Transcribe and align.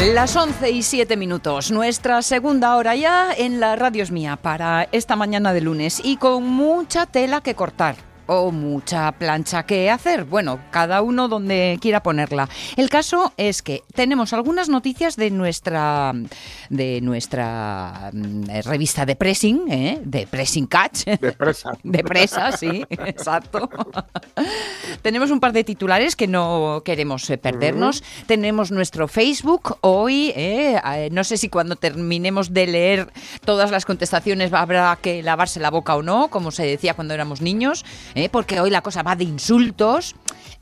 Las 0.00 0.34
11 0.34 0.70
y 0.70 0.82
7 0.82 1.18
minutos, 1.18 1.70
nuestra 1.70 2.22
segunda 2.22 2.74
hora 2.76 2.96
ya 2.96 3.34
en 3.36 3.60
la 3.60 3.76
Radio 3.76 4.02
es 4.02 4.10
mía 4.10 4.36
para 4.36 4.88
esta 4.92 5.14
mañana 5.14 5.52
de 5.52 5.60
lunes 5.60 6.00
y 6.02 6.16
con 6.16 6.46
mucha 6.46 7.04
tela 7.04 7.42
que 7.42 7.54
cortar 7.54 8.09
o 8.32 8.52
mucha 8.52 9.10
plancha 9.10 9.64
que 9.64 9.90
hacer. 9.90 10.24
Bueno, 10.24 10.60
cada 10.70 11.02
uno 11.02 11.26
donde 11.26 11.78
quiera 11.80 12.00
ponerla. 12.00 12.48
El 12.76 12.88
caso 12.88 13.32
es 13.36 13.60
que 13.60 13.82
tenemos 13.92 14.32
algunas 14.32 14.68
noticias 14.68 15.16
de 15.16 15.32
nuestra 15.32 16.12
de 16.68 17.00
nuestra 17.00 18.10
mm, 18.12 18.44
revista 18.64 19.04
de 19.04 19.16
pressing, 19.16 19.64
¿eh? 19.68 20.00
de 20.04 20.28
pressing 20.28 20.68
catch. 20.68 21.06
De 21.06 21.32
presa. 21.32 21.72
De 21.82 22.04
presa, 22.04 22.52
sí, 22.52 22.84
exacto. 22.90 23.68
tenemos 25.02 25.30
un 25.30 25.40
par 25.40 25.52
de 25.52 25.64
titulares 25.64 26.14
que 26.14 26.28
no 26.28 26.82
queremos 26.84 27.28
eh, 27.30 27.38
perdernos. 27.38 28.04
Tenemos 28.26 28.70
nuestro 28.70 29.08
Facebook 29.08 29.78
hoy. 29.80 30.32
¿eh? 30.36 30.80
Eh, 30.94 31.08
no 31.10 31.24
sé 31.24 31.36
si 31.36 31.48
cuando 31.48 31.74
terminemos 31.74 32.52
de 32.52 32.66
leer 32.68 33.12
todas 33.44 33.72
las 33.72 33.84
contestaciones 33.84 34.52
habrá 34.52 34.96
que 35.02 35.22
lavarse 35.22 35.58
la 35.58 35.70
boca 35.70 35.96
o 35.96 36.02
no, 36.02 36.28
como 36.28 36.52
se 36.52 36.64
decía 36.64 36.94
cuando 36.94 37.14
éramos 37.14 37.40
niños. 37.40 37.84
¿eh? 38.14 38.19
Porque 38.28 38.60
hoy 38.60 38.70
la 38.70 38.82
cosa 38.82 39.02
va 39.02 39.16
de 39.16 39.24
insultos. 39.24 40.14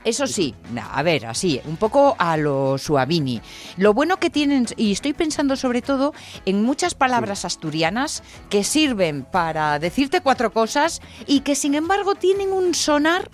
Eso 0.05 0.27
sí, 0.27 0.55
a 0.93 1.03
ver, 1.03 1.25
así, 1.25 1.59
un 1.65 1.75
poco 1.75 2.15
a 2.17 2.37
lo 2.37 2.77
suavini. 2.77 3.41
Lo 3.75 3.93
bueno 3.93 4.17
que 4.17 4.29
tienen, 4.29 4.65
y 4.77 4.93
estoy 4.93 5.11
pensando 5.11 5.57
sobre 5.57 5.81
todo 5.81 6.13
en 6.45 6.63
muchas 6.63 6.95
palabras 6.95 7.43
asturianas 7.43 8.23
que 8.49 8.63
sirven 8.63 9.23
para 9.29 9.77
decirte 9.77 10.21
cuatro 10.21 10.53
cosas 10.53 11.01
y 11.27 11.41
que 11.41 11.55
sin 11.55 11.75
embargo 11.75 12.15
tienen 12.15 12.53
un 12.53 12.73
sonar 12.73 13.29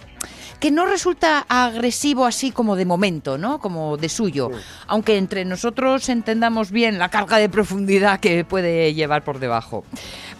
que 0.59 0.71
no 0.71 0.85
resulta 0.85 1.45
agresivo 1.49 2.25
así 2.25 2.51
como 2.51 2.75
de 2.75 2.85
momento, 2.85 3.37
¿no? 3.37 3.59
Como 3.59 3.97
de 3.97 4.09
suyo, 4.09 4.51
aunque 4.87 5.17
entre 5.17 5.45
nosotros 5.45 6.09
entendamos 6.09 6.71
bien 6.71 6.97
la 6.97 7.09
carga 7.09 7.37
de 7.37 7.49
profundidad 7.49 8.19
que 8.19 8.43
puede 8.45 8.93
llevar 8.93 9.23
por 9.23 9.39
debajo. 9.39 9.83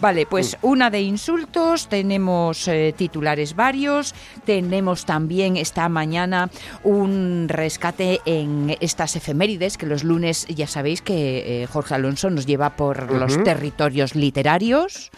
Vale, 0.00 0.26
pues 0.26 0.56
una 0.62 0.90
de 0.90 1.00
insultos, 1.02 1.88
tenemos 1.88 2.68
eh, 2.68 2.94
titulares 2.96 3.56
varios, 3.56 4.14
tenemos 4.44 5.04
también 5.06 5.56
esta 5.56 5.88
mañana 5.88 6.50
un 6.84 7.46
rescate 7.48 8.20
en 8.26 8.76
estas 8.80 9.16
efemérides, 9.16 9.78
que 9.78 9.86
los 9.86 10.04
lunes 10.04 10.46
ya 10.48 10.66
sabéis 10.66 11.00
que 11.02 11.62
eh, 11.62 11.66
Jorge 11.66 11.94
Alonso 11.94 12.28
nos 12.30 12.46
lleva 12.46 12.70
por 12.76 13.10
los 13.12 13.42
territorios 13.42 14.14
literarios. 14.14 15.10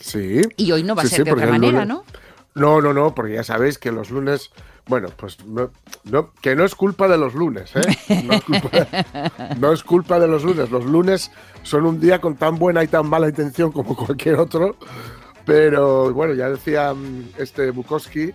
Sí. 0.00 0.42
Y 0.56 0.72
hoy 0.72 0.82
no 0.82 0.94
va 0.94 1.02
a 1.02 1.04
Sí, 1.06 1.10
ser 1.10 1.18
sí, 1.20 1.24
de 1.24 1.32
otra 1.32 1.46
manera, 1.46 1.84
lunes- 1.84 1.88
¿no? 1.88 2.04
No, 2.54 2.80
no, 2.80 2.92
no, 2.92 3.14
porque 3.14 3.34
ya 3.34 3.44
sabéis 3.44 3.78
que 3.78 3.92
los 3.92 4.10
lunes, 4.10 4.50
bueno, 4.86 5.08
pues 5.16 5.44
no, 5.44 5.70
no- 6.04 6.32
que 6.40 6.56
no 6.56 6.64
es 6.64 6.74
culpa 6.74 7.06
de 7.08 7.16
los 7.18 7.34
lunes, 7.34 7.70
¿eh? 7.76 8.22
No 8.24 8.34
es, 8.34 8.42
culpa, 8.42 8.70
no 9.58 9.72
es 9.72 9.82
culpa 9.84 10.18
de 10.18 10.26
los 10.26 10.42
lunes. 10.44 10.70
Los 10.70 10.84
lunes 10.84 11.30
son 11.62 11.84
un 11.86 12.00
día 12.00 12.20
con 12.20 12.36
tan 12.36 12.58
buena 12.58 12.82
y 12.82 12.88
tan 12.88 13.08
mala 13.08 13.28
intención 13.28 13.70
como 13.70 13.94
cualquier 13.94 14.36
otro, 14.36 14.76
pero 15.44 16.12
bueno, 16.12 16.34
ya 16.34 16.48
decía 16.50 16.92
mm, 16.94 17.30
este 17.38 17.70
Bukowski 17.70 18.32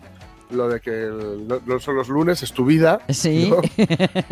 lo 0.52 0.70
de 0.70 0.80
que 0.82 1.10
no, 1.48 1.60
no 1.66 1.80
son 1.80 1.96
los 1.96 2.10
lunes, 2.10 2.44
es 2.44 2.52
tu 2.54 2.64
vida. 2.64 3.00
Sí. 3.10 3.50
¿no? 3.50 3.58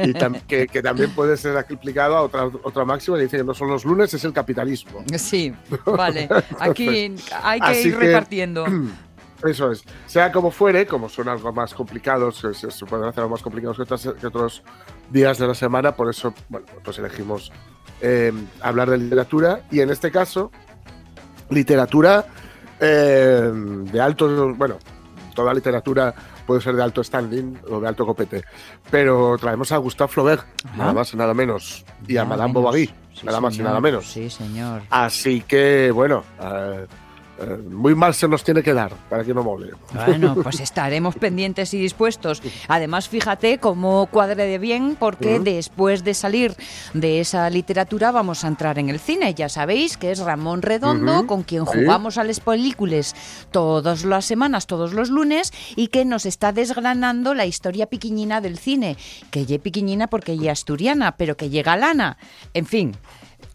Y 0.05 0.13
tam- 0.13 0.39
que, 0.47 0.67
que 0.67 0.81
también 0.83 1.09
puede 1.15 1.35
ser 1.35 1.57
aplicado 1.57 2.15
a 2.15 2.21
otra, 2.21 2.45
otra 2.45 2.85
máxima, 2.85 3.17
que 3.17 3.23
dice 3.23 3.37
que 3.37 3.43
no 3.43 3.55
son 3.55 3.69
los 3.69 3.83
lunes, 3.85 4.13
es 4.13 4.23
el 4.23 4.31
capitalismo. 4.31 5.03
Sí, 5.17 5.51
vale. 5.85 6.29
Aquí 6.59 6.87
hay 7.41 7.59
que 7.59 7.65
Así 7.65 7.87
ir 7.87 7.97
que- 7.97 8.05
repartiendo. 8.05 8.65
Eso 9.43 9.71
es. 9.71 9.83
Sea 10.05 10.31
como 10.31 10.51
fuere, 10.51 10.85
como 10.85 11.09
son 11.09 11.27
algo 11.29 11.51
más 11.51 11.73
complicados, 11.73 12.37
se, 12.37 12.53
se- 12.71 12.85
pueden 12.85 13.05
hacer 13.07 13.21
algo 13.21 13.31
más 13.35 13.41
complicados 13.41 13.77
que, 13.77 13.83
otras- 13.83 14.09
que 14.19 14.27
otros 14.27 14.63
días 15.09 15.37
de 15.37 15.47
la 15.47 15.55
semana, 15.55 15.95
por 15.95 16.09
eso, 16.09 16.33
bueno, 16.49 16.65
pues 16.83 16.97
elegimos 16.99 17.51
eh, 18.01 18.31
hablar 18.61 18.89
de 18.89 18.97
literatura 18.97 19.61
y 19.71 19.79
en 19.81 19.89
este 19.89 20.11
caso, 20.11 20.51
literatura 21.49 22.25
eh, 22.79 23.51
de 23.53 24.01
alto, 24.01 24.53
bueno, 24.55 24.77
toda 25.35 25.53
literatura 25.53 26.13
puede 26.45 26.61
ser 26.61 26.75
de 26.75 26.83
alto 26.83 27.03
standing 27.03 27.59
o 27.69 27.79
de 27.79 27.87
alto 27.87 28.05
copete, 28.05 28.43
pero 28.89 29.37
traemos 29.39 29.71
a 29.71 29.77
Gustave 29.77 30.11
Flaubert, 30.11 30.45
nada 30.75 30.93
más 30.93 31.13
y 31.13 31.17
nada 31.17 31.33
menos, 31.33 31.85
y 32.07 32.17
a 32.17 32.25
Madame 32.25 32.49
menos. 32.49 32.63
Bovary, 32.63 32.93
Sí, 33.13 33.25
nada 33.25 33.39
más 33.41 33.55
y 33.57 33.61
nada 33.61 33.79
menos. 33.81 34.05
Sí, 34.09 34.29
señor. 34.29 34.81
Así 34.89 35.41
que, 35.41 35.91
bueno, 35.91 36.23
eh, 36.41 36.87
eh, 37.41 37.57
muy 37.57 37.95
mal 37.95 38.13
se 38.13 38.27
nos 38.27 38.43
tiene 38.43 38.61
que 38.61 38.73
dar 38.73 38.93
para 39.09 39.23
que 39.23 39.33
no 39.33 39.43
mole. 39.43 39.71
Bueno, 40.05 40.35
pues 40.43 40.59
estaremos 40.59 41.15
pendientes 41.15 41.73
y 41.73 41.79
dispuestos. 41.79 42.41
Además, 42.67 43.09
fíjate 43.09 43.57
cómo 43.57 44.07
cuadre 44.07 44.45
de 44.45 44.57
bien, 44.57 44.95
porque 44.99 45.39
después 45.39 46.03
de 46.03 46.13
salir 46.13 46.55
de 46.93 47.19
esa 47.19 47.49
literatura 47.49 48.11
vamos 48.11 48.43
a 48.43 48.47
entrar 48.47 48.79
en 48.79 48.89
el 48.89 48.99
cine. 48.99 49.33
Ya 49.33 49.49
sabéis 49.49 49.97
que 49.97 50.11
es 50.11 50.19
Ramón 50.19 50.61
Redondo, 50.61 51.25
con 51.27 51.43
quien 51.43 51.65
sí. 51.65 51.79
jugamos 51.79 52.17
a 52.17 52.23
las 52.23 52.39
películas 52.39 53.15
todas 53.51 54.03
las 54.05 54.25
semanas, 54.25 54.67
todos 54.67 54.93
los 54.93 55.09
lunes, 55.09 55.51
y 55.75 55.87
que 55.87 56.05
nos 56.05 56.25
está 56.25 56.51
desgranando 56.51 57.33
la 57.33 57.45
historia 57.45 57.87
piquiñina 57.87 58.41
del 58.41 58.57
cine. 58.57 58.97
Que 59.31 59.45
ye 59.45 59.59
piquiñina 59.59 60.07
porque 60.07 60.37
ye 60.37 60.49
asturiana, 60.49 61.17
pero 61.17 61.37
que 61.37 61.49
llega 61.49 61.77
lana. 61.77 62.17
En 62.53 62.65
fin. 62.65 62.95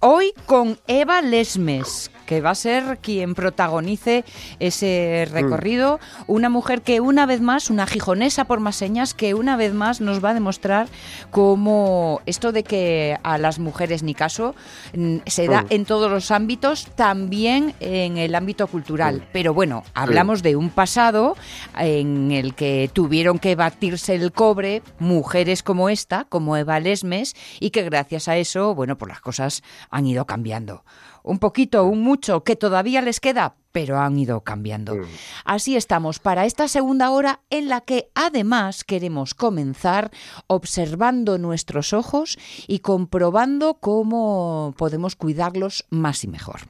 Hoy 0.01 0.33
con 0.45 0.79
Eva 0.87 1.23
Lesmes, 1.23 2.11
que 2.26 2.41
va 2.41 2.50
a 2.50 2.54
ser 2.54 2.98
quien 3.00 3.34
protagonice 3.34 4.25
ese 4.60 5.26
recorrido. 5.31 5.98
Una 6.26 6.48
mujer 6.48 6.82
que 6.82 7.00
una 7.00 7.26
vez 7.26 7.41
más, 7.41 7.70
una 7.70 7.87
gijonesa 7.87 8.44
por 8.44 8.60
más 8.60 8.76
señas, 8.76 9.14
que 9.14 9.34
una 9.34 9.56
vez 9.56 9.75
más 9.75 10.00
nos 10.00 10.25
va 10.25 10.31
a 10.31 10.34
demostrar 10.34 10.88
cómo 11.31 12.20
esto 12.26 12.53
de 12.53 12.62
que 12.62 13.19
a 13.22 13.38
las 13.38 13.59
mujeres 13.59 14.03
ni 14.03 14.14
caso 14.14 14.54
mm, 14.94 15.19
se 15.26 15.48
da 15.48 15.56
Mm. 15.62 15.66
en 15.70 15.84
todos 15.84 16.10
los 16.10 16.31
ámbitos, 16.31 16.87
también 16.94 17.75
en 17.81 18.19
el 18.19 18.34
ámbito 18.34 18.66
cultural. 18.66 19.26
Pero 19.32 19.54
bueno, 19.54 19.84
hablamos 19.94 20.43
de 20.43 20.56
un 20.56 20.70
pasado 20.70 21.37
en 21.78 22.32
el 22.32 22.54
que 22.54 22.91
tuvieron 22.93 23.38
que 23.38 23.54
batirse 23.54 24.14
el 24.14 24.32
cobre 24.32 24.82
mujeres 24.98 25.62
como 25.62 25.88
esta, 25.88 26.25
como 26.25 26.56
Eva 26.56 26.81
Lesmes, 26.81 27.34
y 27.60 27.70
que 27.70 27.82
gracias 27.82 28.28
a 28.28 28.37
eso, 28.37 28.75
bueno, 28.75 28.97
pues 28.98 29.10
las 29.10 29.20
cosas 29.20 29.62
han 29.91 30.06
ido 30.06 30.26
cambiando. 30.26 30.84
Un 31.26 31.41
poquito, 31.41 31.84
un 31.87 32.03
mucho, 32.03 32.44
que 32.44 32.54
todavía 32.54 33.03
les 33.03 33.19
queda, 33.19 33.56
pero 33.76 34.00
han 34.00 34.19
ido 34.19 34.41
cambiando. 34.41 34.94
Mm. 34.94 35.04
Así 35.44 35.76
estamos 35.76 36.19
para 36.19 36.47
esta 36.47 36.66
segunda 36.66 37.10
hora 37.10 37.41
en 37.50 37.69
la 37.69 37.82
que 37.82 38.09
además 38.14 38.84
queremos 38.84 39.34
comenzar 39.34 40.10
observando 40.47 41.37
nuestros 41.37 41.92
ojos 41.92 42.38
y 42.69 42.78
comprobando 42.78 43.75
cómo 43.75 44.72
podemos 44.78 45.14
cuidarlos 45.14 45.84
más 45.91 46.25
y 46.25 46.28
mejor. 46.28 46.60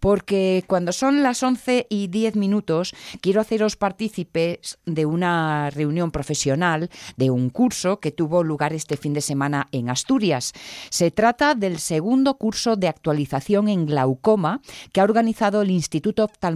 Porque 0.00 0.64
cuando 0.66 0.90
son 0.90 1.22
las 1.22 1.44
11 1.44 1.86
y 1.90 2.08
10 2.08 2.34
minutos, 2.34 2.92
quiero 3.20 3.40
haceros 3.40 3.76
partícipes 3.76 4.80
de 4.84 5.06
una 5.06 5.70
reunión 5.70 6.10
profesional, 6.10 6.90
de 7.16 7.30
un 7.30 7.50
curso 7.50 8.00
que 8.00 8.10
tuvo 8.10 8.42
lugar 8.42 8.72
este 8.72 8.96
fin 8.96 9.12
de 9.14 9.20
semana 9.20 9.68
en 9.70 9.90
Asturias. 9.90 10.54
Se 10.90 11.12
trata 11.12 11.54
del 11.54 11.78
segundo 11.78 12.34
curso 12.36 12.74
de 12.74 12.88
actualización 12.88 13.68
en 13.68 13.86
glaucoma 13.86 14.60
que 14.92 15.00
ha 15.00 15.04
organizado 15.04 15.62
el 15.62 15.70
Instituto 15.70 16.24
Oftalmológico 16.24 16.47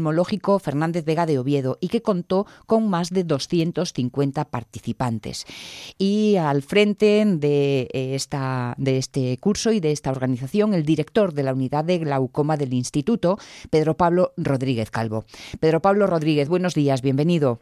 Fernández 0.59 1.05
Vega 1.05 1.27
de 1.27 1.39
Oviedo 1.39 1.79
y 1.81 1.89
que 1.89 2.03
contó 2.03 2.47
con 2.67 2.89
más 2.89 3.11
de 3.11 3.25
250 3.25 4.44
participantes. 4.47 5.47
Y 5.99 6.37
al 6.37 6.62
frente 6.62 7.25
de, 7.27 7.89
eh, 7.93 8.15
esta, 8.15 8.75
de 8.79 8.99
este 8.99 9.37
curso 9.39 9.73
y 9.73 9.81
de 9.81 9.93
esta 9.93 10.11
organización, 10.11 10.75
el 10.75 10.85
director 10.85 11.35
de 11.35 11.43
la 11.43 11.53
unidad 11.53 11.85
de 11.85 11.99
glaucoma 11.99 12.56
del 12.56 12.75
Instituto, 12.75 13.39
Pedro 13.71 13.97
Pablo 13.97 14.33
Rodríguez 14.37 14.91
Calvo. 14.91 15.25
Pedro 15.61 15.81
Pablo 15.81 16.06
Rodríguez, 16.06 16.49
buenos 16.49 16.75
días, 16.75 17.03
bienvenido. 17.03 17.61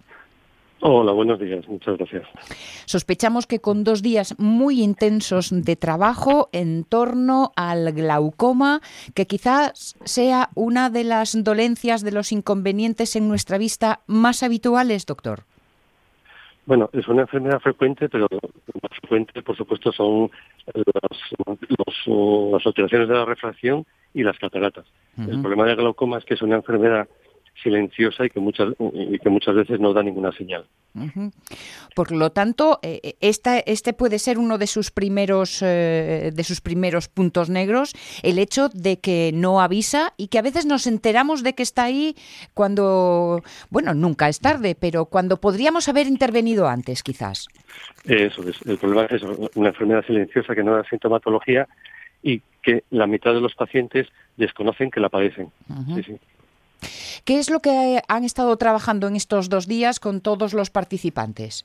Hola, 0.83 1.13
buenos 1.13 1.39
días, 1.39 1.69
muchas 1.69 1.99
gracias. 1.99 2.23
Sospechamos 2.87 3.47
que 3.47 3.59
con 3.61 3.85
dos 3.85 4.01
días 4.01 4.35
muy 4.39 4.81
intensos 4.83 5.51
de 5.53 5.77
trabajo 5.77 6.49
en 6.53 6.85
torno 6.85 7.53
al 7.55 7.93
glaucoma, 7.93 8.81
que 9.15 9.27
quizás 9.27 9.95
sea 10.05 10.49
una 10.55 10.89
de 10.89 11.05
las 11.05 11.45
dolencias, 11.45 12.03
de 12.03 12.13
los 12.13 12.33
inconvenientes 12.33 13.15
en 13.15 13.29
nuestra 13.29 13.59
vista 13.59 14.01
más 14.07 14.43
habituales, 14.43 15.05
doctor. 15.05 15.41
Bueno, 16.65 16.89
es 16.95 17.07
una 17.09 17.23
enfermedad 17.23 17.61
frecuente, 17.61 18.09
pero 18.09 18.27
más 18.31 18.99
frecuente, 19.01 19.43
por 19.43 19.57
supuesto, 19.57 19.93
son 19.93 20.31
las, 20.67 21.17
los- 21.69 22.53
las 22.53 22.67
alteraciones 22.67 23.09
de 23.09 23.15
la 23.15 23.25
refracción 23.27 23.85
y 24.15 24.23
las 24.23 24.39
cataratas. 24.39 24.87
El 25.19 25.41
problema 25.43 25.67
del 25.67 25.77
glaucoma 25.77 26.19
es 26.19 26.25
que 26.25 26.35
es 26.35 26.43
una 26.43 26.57
enfermedad 26.57 27.07
silenciosa 27.63 28.25
y 28.27 28.31
que 28.31 28.41
muchas 28.41 28.75
y 28.93 29.19
que 29.19 29.29
muchas 29.29 29.55
veces 29.55 29.81
no 29.81 29.93
da 29.93 30.03
ninguna 30.03 30.33
señal. 30.33 30.65
Por 31.95 32.11
lo 32.11 32.31
tanto, 32.31 32.81
eh, 32.83 33.15
esta, 33.21 33.59
este 33.59 33.93
puede 33.93 34.19
ser 34.19 34.39
uno 34.39 34.59
de 34.59 34.67
sus 34.67 34.91
primeros 34.91 35.63
eh, 35.63 36.33
de 36.35 36.45
sus 36.45 36.61
primeros 36.61 37.09
puntos 37.09 37.49
negros, 37.49 37.93
el 38.23 38.39
hecho 38.39 38.69
de 38.71 38.99
que 38.99 39.31
no 39.33 39.61
avisa 39.61 40.13
y 40.17 40.29
que 40.29 40.39
a 40.39 40.43
veces 40.43 40.67
nos 40.67 40.87
enteramos 40.87 41.43
de 41.43 41.55
que 41.55 41.63
está 41.63 41.85
ahí 41.85 42.17
cuando, 42.55 43.43
bueno, 43.71 43.95
nunca 43.95 44.29
es 44.29 44.41
tarde, 44.41 44.77
pero 44.79 45.07
cuando 45.07 45.41
podríamos 45.41 45.89
haber 45.89 46.07
intervenido 46.07 46.69
antes, 46.69 47.03
quizás. 47.03 47.47
Eso 48.05 48.49
es. 48.49 48.61
El 48.67 48.79
problema 48.79 49.05
es 49.11 49.23
una 49.55 49.69
enfermedad 49.69 50.05
silenciosa 50.07 50.55
que 50.55 50.65
no 50.65 50.75
da 50.75 50.85
sintomatología 50.85 51.69
y 52.23 52.43
que 52.63 52.85
la 52.91 53.07
mitad 53.07 53.33
de 53.33 53.41
los 53.41 53.55
pacientes 53.55 54.09
desconocen 54.37 54.91
que 54.91 55.01
la 55.01 55.09
padecen. 55.09 55.51
sí, 55.95 56.03
sí. 56.03 56.19
¿Qué 57.31 57.39
es 57.39 57.49
lo 57.49 57.61
que 57.61 58.01
han 58.09 58.25
estado 58.25 58.57
trabajando 58.57 59.07
en 59.07 59.15
estos 59.15 59.49
dos 59.49 59.69
días 59.69 60.01
con 60.01 60.21
todos 60.21 60.53
los 60.53 60.69
participantes? 60.69 61.65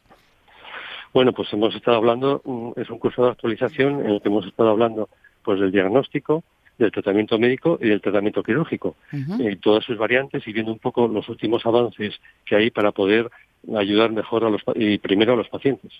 Bueno, 1.12 1.34
pues 1.34 1.52
hemos 1.54 1.74
estado 1.74 1.98
hablando, 1.98 2.40
mm, 2.46 2.80
es 2.80 2.88
un 2.92 3.00
curso 3.00 3.24
de 3.24 3.32
actualización 3.32 4.02
en 4.02 4.12
el 4.12 4.22
que 4.22 4.28
hemos 4.28 4.46
estado 4.46 4.70
hablando 4.70 5.10
pues 5.44 5.60
del 5.60 5.72
diagnóstico, 5.72 6.44
del 6.78 6.92
tratamiento 6.92 7.40
médico 7.40 7.80
y 7.82 7.90
del 7.90 8.00
tratamiento 8.00 8.44
quirúrgico, 8.44 8.96
uh 9.12 9.56
todas 9.60 9.84
sus 9.84 9.98
variantes 9.98 10.48
y 10.48 10.54
viendo 10.54 10.72
un 10.72 10.78
poco 10.78 11.08
los 11.08 11.28
últimos 11.30 11.66
avances 11.66 12.14
que 12.46 12.56
hay 12.56 12.70
para 12.70 12.92
poder 12.92 13.32
ayudar 13.76 14.12
mejor 14.12 14.44
a 14.44 14.52
los 14.52 14.62
y 14.76 15.00
primero 15.00 15.34
a 15.34 15.36
los 15.36 15.50
pacientes. 15.50 15.94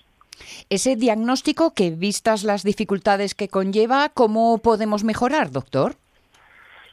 Ese 0.70 0.94
diagnóstico 0.94 1.74
que 1.74 1.90
vistas 1.90 2.44
las 2.44 2.62
dificultades 2.62 3.34
que 3.34 3.48
conlleva, 3.48 4.10
¿cómo 4.10 4.58
podemos 4.58 5.02
mejorar, 5.02 5.50
doctor? 5.50 5.96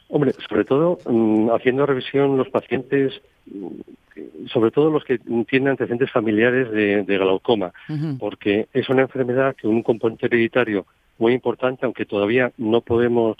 Hombre, 0.08 0.32
sobre 0.48 0.64
todo 0.64 0.98
mm, 1.06 1.50
haciendo 1.50 1.86
revisión 1.86 2.36
los 2.36 2.48
pacientes, 2.48 3.20
mm, 3.46 4.46
sobre 4.48 4.70
todo 4.70 4.90
los 4.90 5.04
que 5.04 5.18
tienen 5.48 5.68
antecedentes 5.68 6.10
familiares 6.10 6.70
de, 6.70 7.18
glaucoma, 7.18 7.72
porque 8.18 8.68
es 8.72 8.88
una 8.88 9.02
enfermedad 9.02 9.56
que 9.56 9.66
un 9.66 9.82
componente 9.82 10.26
hereditario 10.26 10.86
muy 11.18 11.32
importante, 11.32 11.84
aunque 11.84 12.04
todavía 12.04 12.52
no 12.58 12.80
podemos 12.80 13.36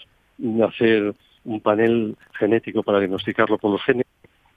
hacer 0.66 1.14
un 1.44 1.60
panel 1.60 2.16
genético 2.38 2.82
para 2.82 2.98
diagnosticarlo 2.98 3.58
por 3.58 3.70
los 3.70 3.82
genes 3.82 4.06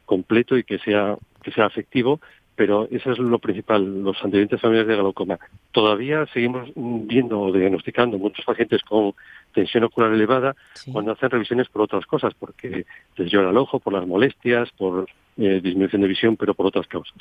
completo 0.06 0.58
y 0.58 0.64
que 0.64 0.80
sea 0.80 1.18
que 1.44 1.52
sea 1.52 1.68
efectivo, 1.68 2.20
pero 2.58 2.88
eso 2.90 3.12
es 3.12 3.20
lo 3.20 3.38
principal, 3.38 4.04
los 4.04 4.18
antecedentes 4.18 4.60
familiares 4.60 4.90
de 4.90 4.96
glaucoma. 4.96 5.38
Todavía 5.72 6.26
seguimos 6.34 6.68
viendo 6.76 7.40
o 7.40 7.52
diagnosticando 7.52 8.18
muchos 8.18 8.44
pacientes 8.44 8.82
con 8.82 9.14
tensión 9.54 9.84
ocular 9.84 10.12
elevada 10.12 10.56
cuando 10.92 11.12
hacen 11.12 11.30
revisiones 11.30 11.70
por 11.70 11.84
otras 11.84 12.08
cosas, 12.08 12.34
porque 12.34 12.88
les 13.16 13.32
llora 13.32 13.52
el 13.52 13.58
ojo, 13.58 13.80
por 13.80 13.94
las 13.94 14.08
molestias, 14.08 14.72
por 14.72 15.08
eh, 15.38 15.62
disminución 15.62 16.02
de 16.02 16.08
visión, 16.08 16.36
pero 16.36 16.56
por 16.56 16.66
otras 16.66 16.88
causas. 16.88 17.18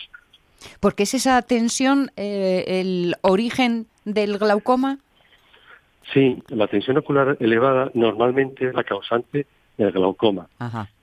¿Por 0.81 0.95
qué 0.95 1.03
es 1.03 1.13
esa 1.13 1.43
tensión 1.43 2.11
eh, 2.17 2.65
el 2.67 3.17
origen 3.21 3.87
del 4.07 4.39
glaucoma? 4.39 4.99
Sí, 6.15 6.43
la 6.49 6.67
tensión 6.67 6.97
ocular 6.97 7.37
elevada 7.41 7.91
normalmente 7.93 8.69
es 8.69 8.75
la 8.75 8.85
causante 8.85 9.47
del 9.77 9.93
glaucoma. 9.93 10.49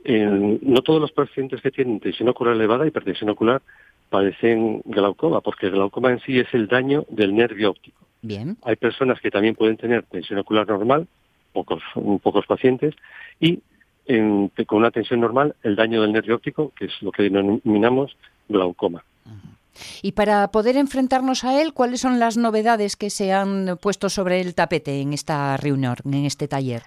no 0.03 0.81
todos 0.81 0.99
los 0.99 1.11
pacientes 1.11 1.61
que 1.61 1.69
tienen 1.69 1.99
tensión 1.99 2.29
ocular 2.29 2.55
elevada, 2.55 2.87
hipertensión 2.87 3.29
ocular, 3.29 3.61
padecen 4.09 4.81
glaucoma, 4.85 5.41
porque 5.41 5.67
el 5.67 5.73
glaucoma 5.73 6.11
en 6.11 6.19
sí 6.19 6.39
es 6.39 6.47
el 6.53 6.67
daño 6.67 7.05
del 7.09 7.35
nervio 7.35 7.71
óptico. 7.71 7.99
Bien. 8.21 8.57
Hay 8.63 8.75
personas 8.75 9.19
que 9.19 9.31
también 9.31 9.55
pueden 9.55 9.77
tener 9.77 10.03
tensión 10.03 10.39
ocular 10.39 10.67
normal, 10.67 11.07
pocos, 11.51 11.81
pocos 12.21 12.45
pacientes, 12.45 12.95
y 13.39 13.61
con 14.65 14.79
una 14.79 14.91
tensión 14.91 15.19
normal 15.19 15.55
el 15.63 15.75
daño 15.75 16.01
del 16.01 16.13
nervio 16.13 16.35
óptico, 16.35 16.71
que 16.75 16.85
es 16.85 17.01
lo 17.01 17.11
que 17.11 17.23
denominamos 17.23 18.15
glaucoma. 18.47 19.03
Y 20.01 20.11
para 20.11 20.49
poder 20.49 20.77
enfrentarnos 20.77 21.43
a 21.43 21.61
él, 21.61 21.73
¿cuáles 21.73 22.01
son 22.01 22.19
las 22.19 22.37
novedades 22.37 22.95
que 22.95 23.09
se 23.09 23.33
han 23.33 23.77
puesto 23.81 24.09
sobre 24.09 24.39
el 24.39 24.53
tapete 24.53 25.01
en 25.01 25.13
esta 25.13 25.57
reunión, 25.57 25.95
en 26.05 26.25
este 26.25 26.47
taller? 26.47 26.83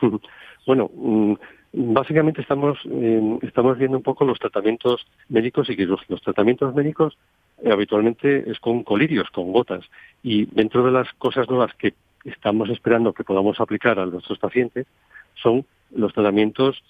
bueno, 0.66 0.90
mm, 0.94 1.34
Básicamente 1.72 2.40
estamos, 2.40 2.78
eh, 2.90 3.38
estamos 3.42 3.78
viendo 3.78 3.96
un 3.96 4.02
poco 4.02 4.24
los 4.24 4.38
tratamientos 4.40 5.06
médicos 5.28 5.70
y 5.70 5.76
quirúrgicos. 5.76 6.10
Los 6.10 6.22
tratamientos 6.22 6.74
médicos 6.74 7.16
eh, 7.62 7.70
habitualmente 7.70 8.50
es 8.50 8.58
con 8.58 8.82
colirios, 8.82 9.30
con 9.30 9.52
gotas. 9.52 9.84
Y 10.22 10.46
dentro 10.46 10.84
de 10.84 10.90
las 10.90 11.12
cosas 11.14 11.48
nuevas 11.48 11.72
que 11.74 11.94
estamos 12.24 12.68
esperando 12.70 13.12
que 13.12 13.24
podamos 13.24 13.60
aplicar 13.60 14.00
a 14.00 14.06
nuestros 14.06 14.38
pacientes 14.38 14.86
son 15.34 15.64
los 15.92 16.12
tratamientos 16.12 16.82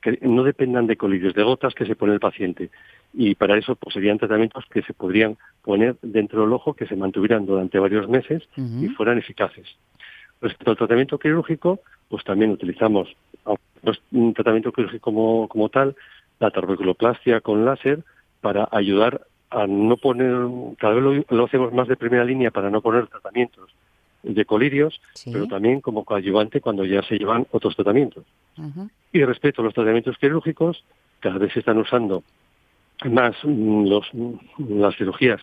que 0.00 0.18
no 0.22 0.44
dependan 0.44 0.86
de 0.86 0.96
colirios, 0.96 1.34
de 1.34 1.42
gotas 1.42 1.74
que 1.74 1.86
se 1.86 1.96
pone 1.96 2.12
el 2.12 2.20
paciente. 2.20 2.70
Y 3.14 3.34
para 3.34 3.56
eso 3.56 3.74
pues, 3.74 3.94
serían 3.94 4.18
tratamientos 4.18 4.64
que 4.70 4.82
se 4.82 4.92
podrían 4.92 5.36
poner 5.62 5.96
dentro 6.02 6.42
del 6.42 6.52
ojo, 6.52 6.74
que 6.74 6.86
se 6.86 6.94
mantuvieran 6.94 7.46
durante 7.46 7.78
varios 7.78 8.08
meses 8.08 8.42
y 8.56 8.86
fueran 8.88 9.18
eficaces. 9.18 9.66
Respecto 10.40 10.70
al 10.70 10.76
tratamiento 10.76 11.18
quirúrgico, 11.18 11.80
pues 12.08 12.22
también 12.22 12.50
utilizamos 12.50 13.08
un 14.12 14.34
tratamiento 14.34 14.72
quirúrgico 14.72 15.48
como, 15.48 15.68
tal, 15.68 15.96
la 16.38 16.50
torbeculoplastia 16.50 17.40
con 17.40 17.64
láser, 17.64 18.04
para 18.40 18.68
ayudar 18.70 19.26
a 19.50 19.66
no 19.66 19.96
poner, 19.96 20.34
cada 20.78 20.94
vez 20.94 21.24
lo, 21.28 21.44
hacemos 21.44 21.72
más 21.72 21.88
de 21.88 21.96
primera 21.96 22.24
línea 22.24 22.50
para 22.50 22.70
no 22.70 22.80
poner 22.80 23.06
tratamientos 23.06 23.70
de 24.22 24.44
colirios, 24.44 25.00
pero 25.24 25.46
también 25.46 25.80
como 25.80 26.04
coadyuvante 26.04 26.60
cuando 26.60 26.84
ya 26.84 27.02
se 27.02 27.18
llevan 27.18 27.46
otros 27.50 27.74
tratamientos. 27.76 28.24
Y 29.12 29.24
respecto 29.24 29.62
a 29.62 29.64
los 29.64 29.74
tratamientos 29.74 30.18
quirúrgicos, 30.18 30.84
cada 31.20 31.38
vez 31.38 31.52
se 31.52 31.60
están 31.60 31.78
usando 31.78 32.22
más 33.04 33.36
mm, 33.44 33.86
los, 33.86 34.06
mm, 34.12 34.80
las 34.80 34.96
cirugías 34.96 35.40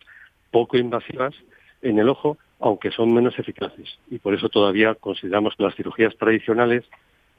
poco 0.52 0.78
invasivas 0.78 1.34
en 1.82 2.00
el 2.00 2.10
ojo, 2.10 2.38
aunque 2.60 2.92
son 2.92 3.14
menos 3.14 3.38
eficaces. 3.40 3.98
Y 4.10 4.20
por 4.20 4.34
eso 4.34 4.50
todavía 4.50 4.96
consideramos 4.96 5.56
que 5.56 5.64
las 5.64 5.76
cirugías 5.76 6.16
tradicionales 6.18 6.84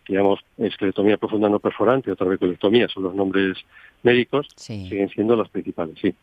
digamos, 0.08 0.40
esclerotomía 0.58 1.16
profunda 1.16 1.48
no 1.48 1.58
perforante 1.58 2.10
o 2.10 2.16
trabeculectomía, 2.16 2.88
son 2.88 3.04
los 3.04 3.14
nombres 3.14 3.58
médicos, 4.02 4.48
siguen 4.56 5.08
siendo 5.08 5.36
las 5.36 5.48
principales, 5.48 5.96
sí. 6.00 6.14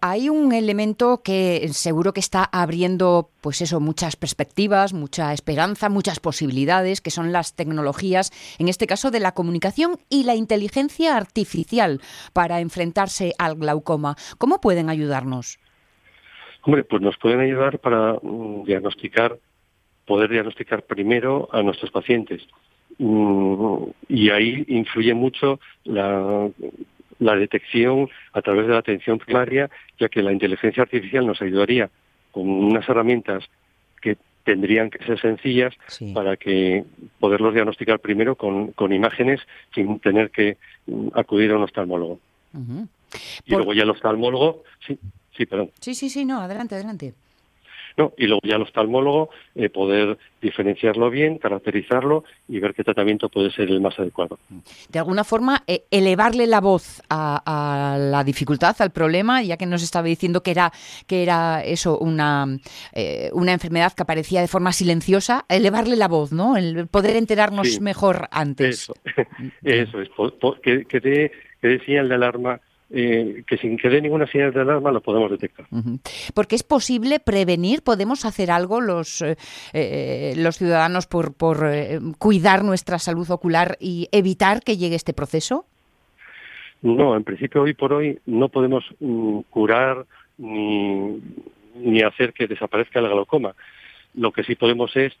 hay 0.00 0.28
un 0.28 0.52
elemento 0.52 1.22
que 1.22 1.68
seguro 1.72 2.12
que 2.12 2.20
está 2.20 2.44
abriendo, 2.44 3.30
pues 3.40 3.60
eso, 3.62 3.80
muchas 3.80 4.16
perspectivas, 4.16 4.92
mucha 4.92 5.32
esperanza, 5.32 5.88
muchas 5.88 6.20
posibilidades, 6.20 7.00
que 7.00 7.10
son 7.10 7.32
las 7.32 7.54
tecnologías, 7.54 8.30
en 8.58 8.68
este 8.68 8.86
caso 8.86 9.10
de 9.10 9.20
la 9.20 9.32
comunicación 9.32 9.98
y 10.10 10.24
la 10.24 10.34
inteligencia 10.34 11.16
artificial 11.16 12.00
para 12.32 12.60
enfrentarse 12.60 13.32
al 13.38 13.56
glaucoma. 13.56 14.16
¿Cómo 14.38 14.60
pueden 14.60 14.90
ayudarnos? 14.90 15.58
Hombre, 16.62 16.84
pues 16.84 17.00
nos 17.00 17.16
pueden 17.16 17.40
ayudar 17.40 17.78
para 17.78 18.18
mm, 18.22 18.64
diagnosticar 18.64 19.38
poder 20.08 20.30
diagnosticar 20.30 20.82
primero 20.82 21.48
a 21.52 21.62
nuestros 21.62 21.90
pacientes. 21.92 22.42
Mm, 22.98 23.84
y 24.08 24.30
ahí 24.30 24.64
influye 24.68 25.12
mucho 25.12 25.60
la, 25.84 26.50
detección 27.18 28.08
a 28.32 28.40
través 28.40 28.66
de 28.66 28.72
la 28.72 28.78
atención 28.78 29.18
primaria, 29.18 29.70
ya 30.00 30.08
que 30.08 30.22
la 30.22 30.32
inteligencia 30.32 30.82
artificial 30.82 31.26
nos 31.26 31.40
ayudaría 31.42 31.90
con 32.32 32.48
unas 32.48 32.88
herramientas 32.88 33.44
que 34.00 34.16
tendrían 34.44 34.88
que 34.88 35.04
ser 35.04 35.20
sencillas 35.20 35.74
para 36.14 36.38
que 36.38 36.84
poderlos 37.20 37.52
diagnosticar 37.52 38.00
primero 38.00 38.34
con, 38.34 38.92
imágenes 38.92 39.40
sin 39.74 40.00
tener 40.00 40.30
que 40.30 40.56
mm, 40.86 41.08
acudir 41.12 41.50
a 41.50 41.56
un 41.56 41.64
oftalmólogo. 41.64 42.18
Y 43.44 43.54
luego 43.54 43.74
ya 43.74 43.82
el 43.82 43.90
oftalmólogo, 43.90 44.64
sí, 44.86 44.98
sí, 45.36 45.44
perdón. 45.44 45.70
Sí, 45.80 45.94
sí, 45.94 46.08
sí, 46.08 46.24
no, 46.24 46.40
adelante, 46.40 46.76
adelante. 46.76 47.14
Y 48.16 48.26
luego 48.26 48.40
ya 48.44 48.56
el 48.56 48.62
oftalmólogo 48.62 49.30
eh, 49.54 49.68
poder 49.68 50.18
diferenciarlo 50.40 51.10
bien, 51.10 51.38
caracterizarlo 51.38 52.24
y 52.48 52.60
ver 52.60 52.74
qué 52.74 52.84
tratamiento 52.84 53.28
puede 53.28 53.50
ser 53.50 53.68
el 53.68 53.80
más 53.80 53.98
adecuado. 53.98 54.38
De 54.88 54.98
alguna 54.98 55.24
forma, 55.24 55.62
eh, 55.66 55.82
elevarle 55.90 56.46
la 56.46 56.60
voz 56.60 57.02
a, 57.10 57.96
la 57.98 58.22
dificultad, 58.24 58.76
al 58.80 58.90
problema, 58.90 59.42
ya 59.42 59.56
que 59.56 59.66
nos 59.66 59.82
estaba 59.82 60.06
diciendo 60.06 60.42
que 60.42 60.52
era, 60.52 60.72
que 61.06 61.22
era 61.22 61.62
eso, 61.64 61.98
una, 61.98 62.46
eh, 62.92 63.30
una 63.32 63.52
enfermedad 63.52 63.92
que 63.92 64.02
aparecía 64.02 64.40
de 64.40 64.48
forma 64.48 64.72
silenciosa, 64.72 65.44
elevarle 65.48 65.96
la 65.96 66.08
voz, 66.08 66.32
¿no? 66.32 66.56
El 66.56 66.86
poder 66.86 67.16
enterarnos 67.16 67.80
mejor 67.80 68.28
antes. 68.30 68.84
Eso, 68.84 68.94
eso 69.62 70.00
es, 70.00 70.08
que, 70.62 70.84
que, 70.84 71.00
dé, 71.00 71.32
que 71.60 71.78
señal 71.80 72.08
de 72.08 72.14
alarma 72.14 72.60
eh, 72.90 73.44
que 73.46 73.58
sin 73.58 73.76
que 73.76 73.90
dé 73.90 74.00
ninguna 74.00 74.26
señal 74.26 74.52
de 74.52 74.62
alarma 74.62 74.90
lo 74.90 75.02
podemos 75.02 75.30
detectar. 75.30 75.66
Porque 76.34 76.54
es 76.54 76.62
posible 76.62 77.20
prevenir, 77.20 77.82
podemos 77.82 78.24
hacer 78.24 78.50
algo 78.50 78.80
los, 78.80 79.20
eh, 79.20 79.36
eh, 79.74 80.34
los 80.36 80.56
ciudadanos 80.56 81.06
por, 81.06 81.34
por 81.34 81.68
cuidar 82.18 82.64
nuestra 82.64 82.98
salud 82.98 83.30
ocular 83.30 83.76
y 83.78 84.08
evitar 84.10 84.62
que 84.62 84.78
llegue 84.78 84.96
este 84.96 85.12
proceso. 85.12 85.66
No, 86.80 87.14
en 87.14 87.24
principio 87.24 87.62
hoy 87.62 87.74
por 87.74 87.92
hoy 87.92 88.18
no 88.24 88.48
podemos 88.48 88.84
mm, 89.00 89.40
curar 89.50 90.06
ni, 90.38 91.20
ni 91.74 92.02
hacer 92.02 92.32
que 92.32 92.46
desaparezca 92.46 93.00
el 93.00 93.08
glaucoma. 93.08 93.54
Lo 94.14 94.32
que 94.32 94.44
sí 94.44 94.54
podemos 94.54 94.96
es 94.96 95.12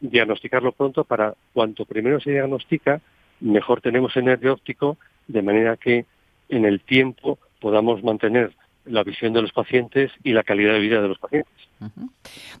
diagnosticarlo 0.00 0.72
pronto 0.72 1.04
para 1.04 1.34
cuanto 1.52 1.84
primero 1.84 2.20
se 2.20 2.30
diagnostica, 2.30 3.00
mejor 3.40 3.80
tenemos 3.80 4.16
el 4.16 4.24
nervio 4.24 4.54
óptico, 4.54 4.96
de 5.28 5.42
manera 5.42 5.76
que 5.76 6.06
en 6.50 6.64
el 6.64 6.80
tiempo 6.80 7.38
podamos 7.60 8.02
mantener 8.02 8.54
la 8.84 9.04
visión 9.04 9.32
de 9.32 9.42
los 9.42 9.52
pacientes 9.52 10.10
y 10.24 10.32
la 10.32 10.42
calidad 10.42 10.72
de 10.72 10.80
vida 10.80 11.00
de 11.00 11.08
los 11.08 11.18
pacientes. 11.18 11.52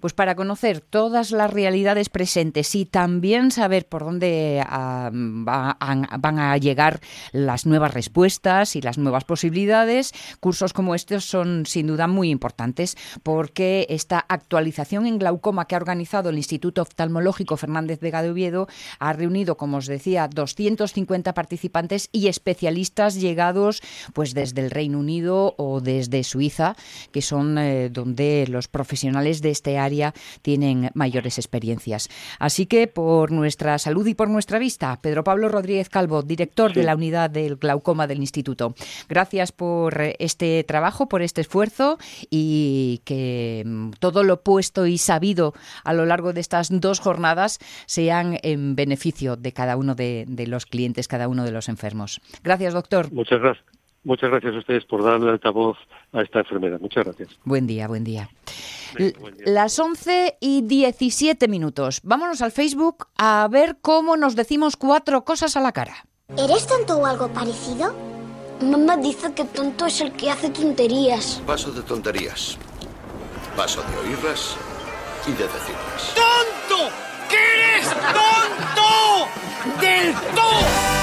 Pues 0.00 0.14
para 0.14 0.34
conocer 0.34 0.80
todas 0.80 1.30
las 1.30 1.52
realidades 1.52 2.08
presentes 2.08 2.74
y 2.74 2.86
también 2.86 3.50
saber 3.50 3.86
por 3.86 4.04
dónde 4.04 4.62
ah, 4.66 5.10
van 5.12 6.38
a 6.38 6.56
llegar 6.56 7.00
las 7.32 7.66
nuevas 7.66 7.92
respuestas 7.92 8.76
y 8.76 8.80
las 8.80 8.96
nuevas 8.96 9.24
posibilidades, 9.24 10.12
cursos 10.40 10.72
como 10.72 10.94
estos 10.94 11.26
son 11.26 11.66
sin 11.66 11.86
duda 11.86 12.06
muy 12.06 12.30
importantes 12.30 12.96
porque 13.22 13.86
esta 13.90 14.24
actualización 14.26 15.06
en 15.06 15.18
glaucoma 15.18 15.66
que 15.66 15.74
ha 15.74 15.78
organizado 15.78 16.30
el 16.30 16.38
Instituto 16.38 16.80
Oftalmológico 16.80 17.58
Fernández 17.58 18.00
Vega 18.00 18.22
de 18.22 18.30
Oviedo 18.30 18.68
ha 18.98 19.12
reunido, 19.12 19.58
como 19.58 19.78
os 19.78 19.86
decía, 19.86 20.28
250 20.28 21.34
participantes 21.34 22.08
y 22.10 22.28
especialistas 22.28 23.20
llegados 23.20 23.82
pues 24.14 24.32
desde 24.32 24.62
el 24.62 24.70
Reino 24.70 24.98
Unido 24.98 25.54
o 25.58 25.82
desde 25.82 26.19
Suiza, 26.24 26.76
que 27.12 27.22
son 27.22 27.58
eh, 27.58 27.88
donde 27.90 28.46
los 28.48 28.68
profesionales 28.68 29.42
de 29.42 29.50
este 29.50 29.78
área 29.78 30.14
tienen 30.42 30.90
mayores 30.94 31.38
experiencias. 31.38 32.08
Así 32.38 32.66
que 32.66 32.86
por 32.86 33.32
nuestra 33.32 33.78
salud 33.78 34.06
y 34.06 34.14
por 34.14 34.28
nuestra 34.28 34.58
vista, 34.58 34.98
Pedro 35.00 35.24
Pablo 35.24 35.48
Rodríguez 35.48 35.88
Calvo, 35.88 36.22
director 36.22 36.72
de 36.72 36.82
la 36.82 36.94
unidad 36.94 37.30
del 37.30 37.56
glaucoma 37.56 38.06
del 38.06 38.18
Instituto. 38.18 38.74
Gracias 39.08 39.52
por 39.52 40.00
este 40.18 40.64
trabajo, 40.64 41.08
por 41.08 41.22
este 41.22 41.40
esfuerzo 41.40 41.98
y 42.30 43.02
que 43.04 43.62
mm, 43.66 43.90
todo 43.98 44.22
lo 44.22 44.42
puesto 44.42 44.86
y 44.86 44.98
sabido 44.98 45.54
a 45.84 45.92
lo 45.92 46.06
largo 46.06 46.32
de 46.32 46.40
estas 46.40 46.68
dos 46.70 47.00
jornadas 47.00 47.58
sean 47.86 48.38
en 48.42 48.76
beneficio 48.76 49.36
de 49.36 49.52
cada 49.52 49.76
uno 49.76 49.94
de, 49.94 50.24
de 50.28 50.46
los 50.46 50.66
clientes, 50.66 51.08
cada 51.08 51.28
uno 51.28 51.44
de 51.44 51.52
los 51.52 51.68
enfermos. 51.68 52.20
Gracias, 52.42 52.74
doctor. 52.74 53.12
Muchas 53.12 53.40
gracias. 53.40 53.79
Muchas 54.02 54.30
gracias 54.30 54.54
a 54.54 54.58
ustedes 54.58 54.84
por 54.86 55.04
darle 55.04 55.30
altavoz 55.30 55.76
a 56.12 56.22
esta 56.22 56.40
enfermedad. 56.40 56.80
Muchas 56.80 57.04
gracias. 57.04 57.38
Buen 57.44 57.66
día, 57.66 57.86
buen 57.86 58.04
día. 58.04 58.30
Las 59.44 59.78
11 59.78 60.38
y 60.40 60.62
17 60.62 61.48
minutos. 61.48 62.00
Vámonos 62.02 62.40
al 62.42 62.50
Facebook 62.50 63.08
a 63.16 63.46
ver 63.50 63.78
cómo 63.80 64.16
nos 64.16 64.36
decimos 64.36 64.76
cuatro 64.76 65.24
cosas 65.24 65.56
a 65.56 65.60
la 65.60 65.72
cara. 65.72 66.06
¿Eres 66.36 66.66
tonto 66.66 66.98
o 66.98 67.06
algo 67.06 67.28
parecido? 67.28 67.94
Mamá 68.62 68.96
dice 68.96 69.32
que 69.34 69.44
tonto 69.44 69.86
es 69.86 70.00
el 70.00 70.12
que 70.12 70.30
hace 70.30 70.50
tonterías. 70.50 71.42
Paso 71.46 71.70
de 71.72 71.82
tonterías. 71.82 72.58
Paso 73.56 73.82
de 73.82 74.08
oírlas 74.08 74.56
y 75.26 75.32
de 75.32 75.44
decirlas. 75.44 76.14
¡Tonto! 76.14 76.90
¿Qué 77.28 77.36
eres 77.36 77.88
tonto! 77.88 79.80
¡Del 79.80 80.14
todo! 80.34 80.99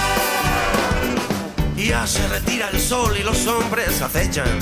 Ya 1.78 2.06
se 2.06 2.28
retira 2.28 2.70
el 2.74 2.82
sol 2.82 3.16
y 3.18 3.24
los 3.24 3.48
hombres 3.48 4.02
acechan, 4.02 4.60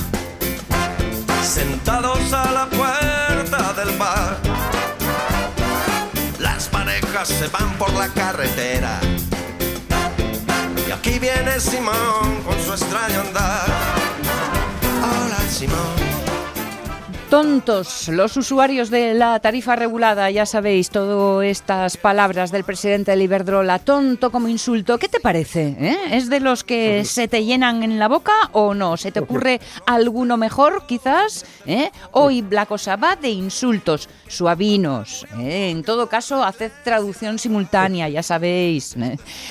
sentados 1.42 2.32
a 2.32 2.52
la 2.52 2.66
puerta 2.66 3.72
del 3.72 3.96
bar. 3.96 4.38
Las 6.38 6.68
parejas 6.68 7.26
se 7.26 7.48
van 7.48 7.72
por 7.78 7.92
la 7.94 8.08
carretera. 8.08 9.00
Y 10.86 10.92
aquí 10.92 11.18
viene 11.18 11.58
Simón 11.58 12.42
con 12.44 12.62
su 12.62 12.72
extraño 12.72 13.20
andar. 13.22 13.66
Hola 15.02 15.40
Simón. 15.50 16.25
Tontos, 17.30 18.06
los 18.06 18.36
usuarios 18.36 18.88
de 18.88 19.12
la 19.12 19.40
tarifa 19.40 19.74
regulada, 19.74 20.30
ya 20.30 20.46
sabéis, 20.46 20.90
todas 20.90 21.44
estas 21.44 21.96
palabras 21.96 22.52
del 22.52 22.62
presidente 22.62 23.16
de 23.16 23.24
Iberdrola, 23.24 23.80
tonto 23.80 24.30
como 24.30 24.46
insulto, 24.46 24.96
¿qué 24.96 25.08
te 25.08 25.18
parece? 25.18 25.76
Eh? 25.80 25.96
¿Es 26.12 26.30
de 26.30 26.38
los 26.38 26.62
que 26.62 27.04
se 27.04 27.26
te 27.26 27.44
llenan 27.44 27.82
en 27.82 27.98
la 27.98 28.06
boca 28.06 28.32
o 28.52 28.74
no? 28.74 28.96
¿Se 28.96 29.10
te 29.10 29.18
ocurre 29.18 29.60
alguno 29.86 30.36
mejor, 30.36 30.86
quizás? 30.86 31.44
¿Eh? 31.66 31.90
Hoy 32.12 32.44
la 32.48 32.64
cosa 32.64 32.94
va 32.94 33.16
de 33.16 33.30
insultos 33.30 34.08
suavinos. 34.28 35.26
¿eh? 35.40 35.70
En 35.70 35.82
todo 35.82 36.08
caso, 36.08 36.44
haced 36.44 36.70
traducción 36.84 37.40
simultánea, 37.40 38.08
ya 38.08 38.22
sabéis. 38.22 38.94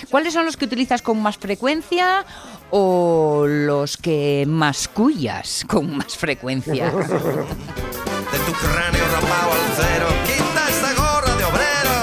¿Cuáles 0.10 0.34
son 0.34 0.46
los 0.46 0.56
que 0.56 0.66
utilizas 0.66 1.02
con 1.02 1.22
más 1.22 1.38
frecuencia 1.38 2.26
o 2.72 3.46
los 3.48 3.98
que 3.98 4.46
mascullas 4.48 5.66
con 5.68 5.98
más 5.98 6.18
frecuencia? 6.18 6.92
De 6.92 8.40
tu 8.40 8.52
cráneo 8.54 9.06
rapado 9.14 9.52
al 9.52 9.60
cero, 9.76 10.08
quita 10.26 10.70
esta 10.70 10.94
gorra 10.94 11.36
de 11.36 11.44
obrero 11.46 11.96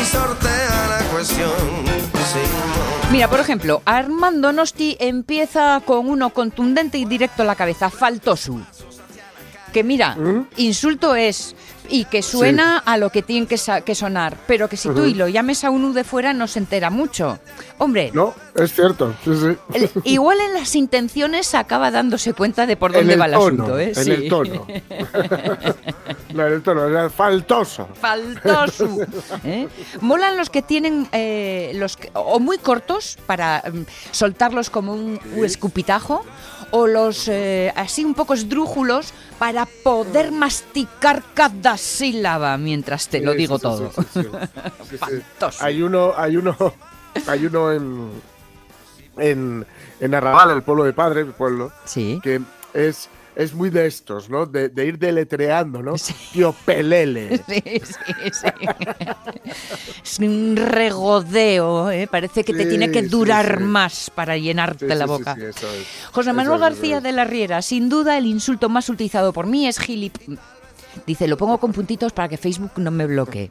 y 0.00 0.04
sortea 0.04 0.88
la 0.88 1.10
cuestión. 1.10 1.88
Mira, 3.10 3.30
por 3.30 3.40
ejemplo, 3.40 3.80
Armando 3.86 4.52
Nosti 4.52 4.96
empieza 5.00 5.80
con 5.84 6.08
uno 6.10 6.30
contundente 6.30 6.98
y 6.98 7.06
directo 7.06 7.42
a 7.42 7.46
la 7.46 7.54
cabeza, 7.54 7.88
faltosu. 7.88 8.60
Que 9.72 9.84
mira, 9.84 10.14
¿Mm? 10.16 10.48
insulto 10.56 11.14
es 11.14 11.54
y 11.88 12.04
que 12.04 12.22
suena 12.22 12.78
a 12.78 12.96
lo 12.96 13.10
que 13.10 13.22
tiene 13.22 13.46
que, 13.46 13.56
que, 13.84 13.94
sonar, 13.94 14.36
pero 14.46 14.68
que 14.68 14.76
si 14.76 14.88
tú 14.90 15.04
y 15.04 15.14
lo 15.14 15.28
llames 15.28 15.64
a 15.64 15.70
uno 15.70 15.92
de 15.92 16.04
fuera 16.04 16.32
no 16.34 16.46
se 16.46 16.58
entera 16.58 16.90
mucho. 16.90 17.38
Hombre. 17.78 18.10
No, 18.12 18.34
es 18.54 18.74
cierto. 18.74 19.14
igual 20.04 20.38
en 20.40 20.54
las 20.54 20.74
intenciones 20.74 21.54
acaba 21.54 21.90
dándose 21.90 22.34
cuenta 22.34 22.66
de 22.66 22.76
por 22.76 22.92
dónde 22.92 23.16
va 23.16 23.26
el 23.26 23.34
asunto. 23.34 23.78
¿eh? 23.78 23.92
En 23.96 24.12
el 24.12 24.28
tono. 24.28 24.66
no, 26.34 26.46
en 26.46 26.52
el 26.52 26.62
tono, 26.62 27.10
faltoso. 27.10 27.88
Faltoso. 27.94 28.98
¿eh? 29.44 29.68
Molan 30.00 30.36
los 30.36 30.50
que 30.50 30.62
tienen 30.62 31.08
eh, 31.12 31.72
los 31.74 31.98
o 32.14 32.40
muy 32.40 32.58
cortos 32.58 33.18
para 33.26 33.62
mm, 33.66 33.84
soltarlos 34.10 34.70
como 34.70 34.92
un, 34.92 35.20
escupitajo 35.44 36.24
o 36.70 36.86
los 36.86 37.28
eh, 37.28 37.72
así 37.76 38.04
un 38.04 38.14
poco 38.14 38.34
esdrújulos 38.34 39.12
para 39.38 39.66
poder 39.66 40.32
masticar 40.32 41.22
cada 41.34 41.76
sílaba 41.76 42.56
mientras 42.58 43.08
te 43.08 43.20
lo 43.20 43.32
digo 43.34 43.58
todo. 43.58 43.90
hay 45.60 45.82
uno, 45.82 46.12
hay 46.16 46.36
uno, 46.36 46.56
hay 47.26 47.46
uno 47.46 47.72
en, 47.72 48.10
en, 49.16 49.66
en 50.00 50.14
Arrabal, 50.14 50.50
el 50.50 50.62
pueblo 50.62 50.84
de 50.84 50.92
Padre, 50.92 51.20
el 51.22 51.32
pueblo, 51.32 51.72
que 52.22 52.40
es 52.74 53.08
es 53.38 53.54
muy 53.54 53.70
de 53.70 53.86
estos, 53.86 54.28
¿no? 54.28 54.46
De, 54.46 54.84
ir 54.84 54.98
deletreando, 54.98 55.80
¿no? 55.80 55.94
Tío 56.32 56.52
Pelele. 56.64 57.40
Sí, 57.48 57.62
sí, 57.64 58.14
sí. 58.32 58.48
es 60.02 60.18
un 60.18 60.56
regodeo, 60.56 61.90
¿eh? 61.90 62.08
Parece 62.10 62.42
que 62.42 62.52
te 62.52 62.66
tiene 62.66 62.90
que 62.90 63.02
durar 63.02 63.60
más 63.60 64.10
para 64.10 64.36
llenarte 64.36 64.92
la 64.94 65.06
boca. 65.06 65.36
José 66.12 66.32
Manuel 66.32 66.58
García 66.58 67.00
de 67.00 67.12
la 67.12 67.24
Riera, 67.24 67.62
sin 67.62 67.88
duda 67.88 68.18
el 68.18 68.26
insulto 68.26 68.68
más 68.68 68.88
utilizado 68.88 69.32
por 69.32 69.46
mí 69.46 69.68
es 69.68 69.78
gilip 69.78 70.16
Dice, 71.06 71.28
lo 71.28 71.36
pongo 71.36 71.58
con 71.58 71.72
puntitos 71.72 72.12
para 72.12 72.28
que 72.28 72.36
Facebook 72.36 72.72
no 72.76 72.90
me 72.90 73.06
bloquee. 73.06 73.50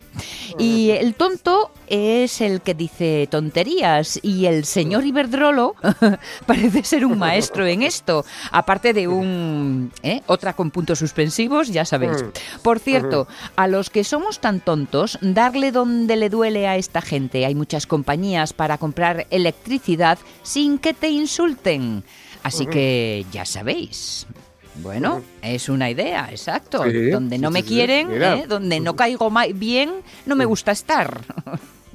Y 0.57 0.91
el 0.91 1.15
tonto 1.15 1.71
es 1.87 2.41
el 2.41 2.61
que 2.61 2.73
dice 2.73 3.27
tonterías 3.29 4.19
y 4.21 4.45
el 4.45 4.65
señor 4.65 5.05
Iberdrolo 5.05 5.75
parece 6.45 6.83
ser 6.83 7.05
un 7.05 7.17
maestro 7.17 7.65
en 7.65 7.83
esto, 7.83 8.25
aparte 8.51 8.93
de 8.93 9.07
un... 9.07 9.91
¿eh? 10.03 10.21
Otra 10.27 10.53
con 10.53 10.71
puntos 10.71 10.99
suspensivos, 10.99 11.69
ya 11.69 11.85
sabéis. 11.85 12.23
Mm. 12.23 12.61
Por 12.61 12.79
cierto, 12.79 13.27
a 13.55 13.67
los 13.67 13.89
que 13.89 14.03
somos 14.03 14.39
tan 14.39 14.59
tontos, 14.59 15.17
darle 15.21 15.71
donde 15.71 16.15
le 16.15 16.29
duele 16.29 16.67
a 16.67 16.77
esta 16.77 17.01
gente. 17.01 17.45
Hay 17.45 17.55
muchas 17.55 17.87
compañías 17.87 18.53
para 18.53 18.77
comprar 18.77 19.27
electricidad 19.29 20.19
sin 20.43 20.77
que 20.77 20.93
te 20.93 21.09
insulten. 21.09 22.03
Así 22.43 22.65
que 22.65 23.25
ya 23.31 23.43
sabéis, 23.43 24.25
bueno, 24.81 25.21
es 25.41 25.69
una 25.69 25.89
idea, 25.89 26.29
exacto. 26.29 26.83
donde 27.11 27.37
no 27.37 27.51
me 27.51 27.63
quieren, 27.63 28.09
¿eh? 28.21 28.45
donde 28.47 28.79
no 28.79 28.95
caigo 28.95 29.31
bien, 29.53 29.91
no 30.25 30.35
me 30.35 30.45
gusta 30.45 30.71
estar. 30.71 31.21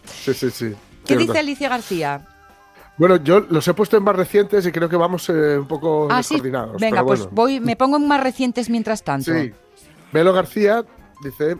Sí, 0.04 0.34
sí, 0.34 0.50
sí. 0.50 0.72
¿Qué 1.06 1.16
dice 1.16 1.38
Alicia 1.38 1.68
García? 1.68 2.26
Bueno, 2.98 3.16
yo 3.16 3.40
los 3.40 3.66
he 3.66 3.74
puesto 3.74 3.96
en 3.96 4.04
más 4.04 4.14
recientes 4.14 4.66
y 4.66 4.72
creo 4.72 4.88
que 4.88 4.96
vamos 4.96 5.28
eh, 5.28 5.58
un 5.58 5.66
poco 5.66 6.08
ah, 6.10 6.18
descoordinados. 6.18 6.80
Venga, 6.80 7.04
pues 7.04 7.28
voy, 7.30 7.58
me 7.58 7.74
pongo 7.76 7.96
en 7.96 8.06
más 8.06 8.22
recientes 8.22 8.68
mientras 8.68 9.02
tanto. 9.02 9.32
Sí. 9.32 9.52
Velo 10.12 10.32
García 10.32 10.84
dice, 11.24 11.56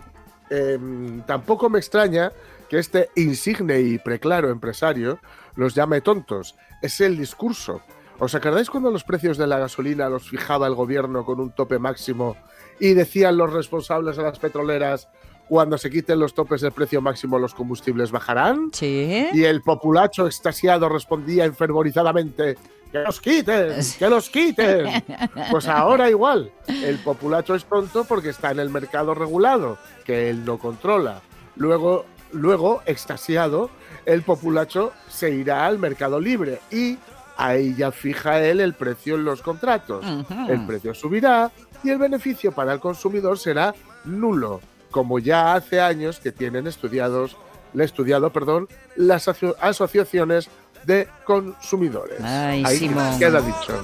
em, 0.49 1.21
tampoco 1.23 1.69
me 1.69 1.79
extraña 1.79 2.31
que 2.69 2.77
este 2.77 3.09
insigne 3.15 3.81
y 3.81 3.97
preclaro 3.97 4.51
empresario 4.51 5.19
los 5.55 5.73
llame 5.75 6.01
tontos. 6.01 6.55
Es 6.81 7.01
el 7.01 7.17
discurso. 7.17 7.81
¿Os 8.23 8.33
acordáis 8.35 8.69
cuando 8.69 8.89
los 8.89 9.03
precios 9.03 9.37
de 9.37 9.45
la 9.47 9.59
gasolina 9.59 10.07
los 10.07 10.29
fijaba 10.29 10.65
el 10.65 10.75
gobierno 10.75 11.25
con 11.25 11.41
un 11.41 11.51
tope 11.51 11.77
máximo 11.77 12.37
y 12.79 12.93
decían 12.93 13.35
los 13.35 13.51
responsables 13.51 14.15
de 14.15 14.23
las 14.23 14.39
petroleras 14.39 15.09
cuando 15.49 15.77
se 15.77 15.89
quiten 15.89 16.21
los 16.21 16.33
topes 16.33 16.61
del 16.61 16.71
precio 16.71 17.01
máximo 17.01 17.37
los 17.37 17.53
combustibles 17.53 18.11
bajarán? 18.11 18.69
Sí. 18.71 19.27
Y 19.33 19.43
el 19.43 19.61
populacho 19.61 20.25
extasiado 20.25 20.87
respondía 20.87 21.43
enfervorizadamente 21.43 22.55
¡Que 22.93 22.99
los 22.99 23.19
quiten! 23.19 23.73
¡Que 23.99 24.09
los 24.09 24.29
quiten! 24.29 25.03
Pues 25.51 25.67
ahora 25.67 26.09
igual. 26.09 26.49
El 26.67 26.99
populacho 26.99 27.55
es 27.55 27.65
tonto 27.65 28.05
porque 28.05 28.29
está 28.29 28.51
en 28.51 28.59
el 28.59 28.69
mercado 28.69 29.13
regulado, 29.13 29.77
que 30.05 30.29
él 30.29 30.45
no 30.45 30.57
controla. 30.59 31.21
Luego 31.57 32.05
luego, 32.33 32.81
extasiado, 32.85 33.69
el 34.05 34.23
populacho 34.23 34.91
se 35.07 35.31
irá 35.31 35.65
al 35.65 35.79
mercado 35.79 36.19
libre 36.19 36.59
y 36.71 36.97
ahí 37.37 37.75
ya 37.75 37.91
fija 37.91 38.41
él 38.41 38.59
el 38.61 38.73
precio 38.73 39.15
en 39.15 39.25
los 39.25 39.41
contratos. 39.41 40.05
El 40.49 40.65
precio 40.65 40.93
subirá 40.93 41.51
y 41.83 41.89
el 41.89 41.97
beneficio 41.97 42.51
para 42.51 42.73
el 42.73 42.79
consumidor 42.79 43.37
será 43.39 43.73
nulo, 44.05 44.61
como 44.91 45.19
ya 45.19 45.53
hace 45.55 45.81
años 45.81 46.19
que 46.19 46.31
tienen 46.31 46.67
estudiados, 46.67 47.35
estudiado 47.77 48.31
perdón, 48.31 48.67
las 48.95 49.27
aso- 49.27 49.55
asociaciones 49.59 50.49
de 50.85 51.07
consumidores. 51.25 52.21
Ay, 52.21 52.63
ahí 52.65 52.77
Simón. 52.79 53.17
queda 53.19 53.41
dicho. 53.41 53.81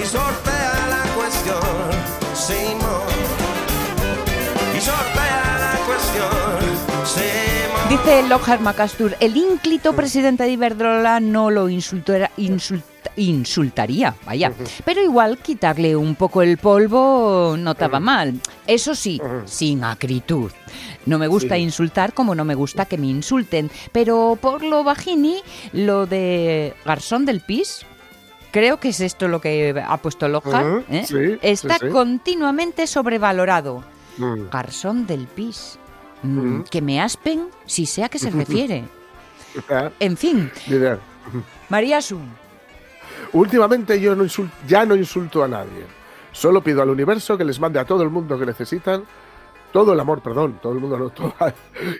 y 0.00 0.06
sortea 0.06 0.86
la 0.88 1.02
cuestión. 1.14 2.79
Dice 8.04 8.22
Lockhart 8.28 8.60
Macastur, 8.62 9.14
el 9.20 9.36
ínclito 9.36 9.94
presidente 9.94 10.44
de 10.44 10.50
Iberdrola 10.50 11.20
no 11.20 11.50
lo 11.50 11.68
insultara- 11.68 12.30
insult- 12.38 12.82
insultaría, 13.16 14.14
vaya. 14.24 14.52
Pero 14.84 15.02
igual 15.02 15.38
quitarle 15.38 15.94
un 15.96 16.14
poco 16.14 16.40
el 16.42 16.56
polvo 16.56 17.56
no 17.58 17.72
estaba 17.72 18.00
mal. 18.00 18.40
Eso 18.66 18.94
sí, 18.94 19.20
sin 19.44 19.84
acritud. 19.84 20.50
No 21.06 21.18
me 21.18 21.28
gusta 21.28 21.56
Sí. 21.56 21.62
insultar 21.62 22.12
como 22.14 22.34
no 22.34 22.44
me 22.44 22.54
gusta 22.54 22.86
que 22.86 22.96
me 22.98 23.06
insulten. 23.06 23.70
Pero 23.92 24.38
por 24.40 24.62
lo 24.62 24.82
bajini, 24.82 25.36
lo 25.72 26.06
de 26.06 26.74
garzón 26.84 27.26
del 27.26 27.40
pis, 27.40 27.84
creo 28.50 28.80
que 28.80 28.88
es 28.88 29.00
esto 29.00 29.28
lo 29.28 29.40
que 29.40 29.74
ha 29.86 29.96
puesto 29.98 30.26
Lockhart, 30.28 30.84
¿eh? 30.90 31.04
sí, 31.06 31.38
está 31.42 31.78
sí, 31.78 31.88
continuamente 31.88 32.86
sobrevalorado. 32.86 33.84
Mm. 34.18 34.48
Garzón 34.50 35.06
del 35.06 35.26
pis. 35.26 35.78
Mm. 36.22 36.62
Que 36.70 36.82
me 36.82 37.00
aspen 37.00 37.48
si 37.66 37.86
sé 37.86 38.04
a 38.04 38.08
qué 38.08 38.18
se 38.18 38.30
refiere. 38.30 38.84
En 39.98 40.16
fin. 40.16 40.50
María 41.68 42.00
Sun. 42.02 42.28
Últimamente 43.32 44.00
yo 44.00 44.14
no 44.16 44.24
insul- 44.24 44.50
ya 44.66 44.84
no 44.84 44.94
insulto 44.96 45.42
a 45.44 45.48
nadie. 45.48 45.84
Solo 46.32 46.62
pido 46.62 46.82
al 46.82 46.90
universo 46.90 47.36
que 47.36 47.44
les 47.44 47.58
mande 47.60 47.78
a 47.80 47.84
todo 47.84 48.02
el 48.02 48.10
mundo 48.10 48.38
que 48.38 48.46
necesitan 48.46 49.04
todo 49.72 49.92
el 49.92 50.00
amor, 50.00 50.20
perdón, 50.20 50.58
todo 50.60 50.72
el 50.72 50.80
mundo 50.80 50.98
no, 50.98 51.10
todo- 51.10 51.34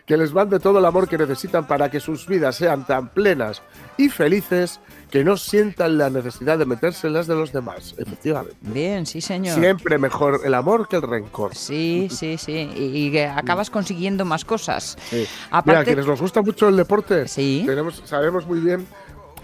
que 0.06 0.16
les 0.16 0.32
mande 0.32 0.58
todo 0.58 0.78
el 0.78 0.84
amor 0.84 1.08
que 1.08 1.16
necesitan 1.18 1.66
para 1.66 1.90
que 1.90 2.00
sus 2.00 2.26
vidas 2.26 2.56
sean 2.56 2.84
tan 2.86 3.08
plenas 3.08 3.62
y 3.96 4.08
felices 4.08 4.80
que 5.10 5.24
no 5.24 5.36
sientan 5.36 5.98
la 5.98 6.08
necesidad 6.10 6.58
de 6.58 6.64
meterse 6.66 7.06
en 7.08 7.14
las 7.14 7.26
de 7.26 7.34
los 7.34 7.52
demás. 7.52 7.94
Efectivamente. 7.98 8.56
Bien, 8.60 9.04
sí, 9.06 9.20
señor. 9.20 9.58
Siempre 9.58 9.98
mejor 9.98 10.40
el 10.44 10.54
amor 10.54 10.88
que 10.88 10.96
el 10.96 11.02
rencor. 11.02 11.54
Sí, 11.54 12.08
sí, 12.10 12.38
sí. 12.38 12.52
Y, 12.76 13.06
y 13.06 13.10
que 13.12 13.26
acabas 13.26 13.70
consiguiendo 13.70 14.24
más 14.24 14.44
cosas. 14.44 14.96
Sí. 15.08 15.16
Mira, 15.16 15.28
a 15.50 15.58
Aparte, 15.58 15.84
quienes 15.86 16.06
nos 16.06 16.20
gusta 16.20 16.42
mucho 16.42 16.68
el 16.68 16.76
deporte, 16.76 17.26
Sí. 17.28 17.64
tenemos, 17.66 18.02
sabemos 18.04 18.46
muy 18.46 18.60
bien 18.60 18.86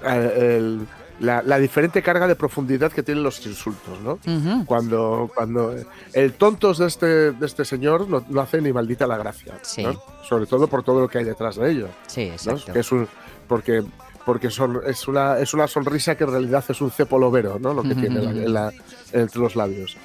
eh, 0.04 0.56
el- 0.58 0.87
la, 1.18 1.40
la 1.42 1.58
diferente 1.58 2.02
carga 2.02 2.28
de 2.28 2.37
profundidad 2.37 2.92
que 2.92 3.02
tienen 3.02 3.25
los 3.25 3.44
insultos, 3.46 3.99
¿no? 4.02 4.18
Cuando, 4.66 5.30
cuando 5.35 5.75
el 6.12 6.35
tontos 6.35 6.76
de 6.76 6.87
este, 6.88 7.06
de 7.32 7.46
este 7.46 7.64
señor 7.64 8.06
no, 8.06 8.23
no 8.28 8.40
hace 8.42 8.61
ni 8.61 8.70
maldita 8.70 9.06
la 9.06 9.16
gracia, 9.16 9.54
Sí. 9.62 9.82
¿no? 9.82 9.99
Sobre 10.28 10.44
todo 10.44 10.66
por 10.68 10.82
todo 10.82 11.00
lo 11.00 11.08
que 11.08 11.16
hay 11.16 11.25
detrás 11.25 11.56
de 11.56 11.70
ello, 11.70 11.88
sí, 12.06 12.26
¿no? 12.26 12.32
exacto. 12.32 12.70
Que 12.70 12.80
es 12.80 12.92
un, 12.92 13.08
porque 13.49 13.82
porque 14.26 14.50
son, 14.50 14.80
es, 14.87 15.09
una, 15.09 15.38
es 15.38 15.54
una 15.54 15.66
sonrisa 15.68 16.14
que 16.16 16.25
en 16.25 16.30
realidad 16.33 16.62
es 16.68 16.80
un 16.83 16.90
cepo 16.90 17.18
lobero, 17.18 17.59
¿no? 17.59 17.73
Lo 17.73 17.83
que 17.83 17.95
tiene 17.95 18.21
la- 18.21 18.30
en 18.30 18.52
la- 18.52 18.73
entre 19.12 19.40
los 19.40 19.56
labios. 19.56 19.97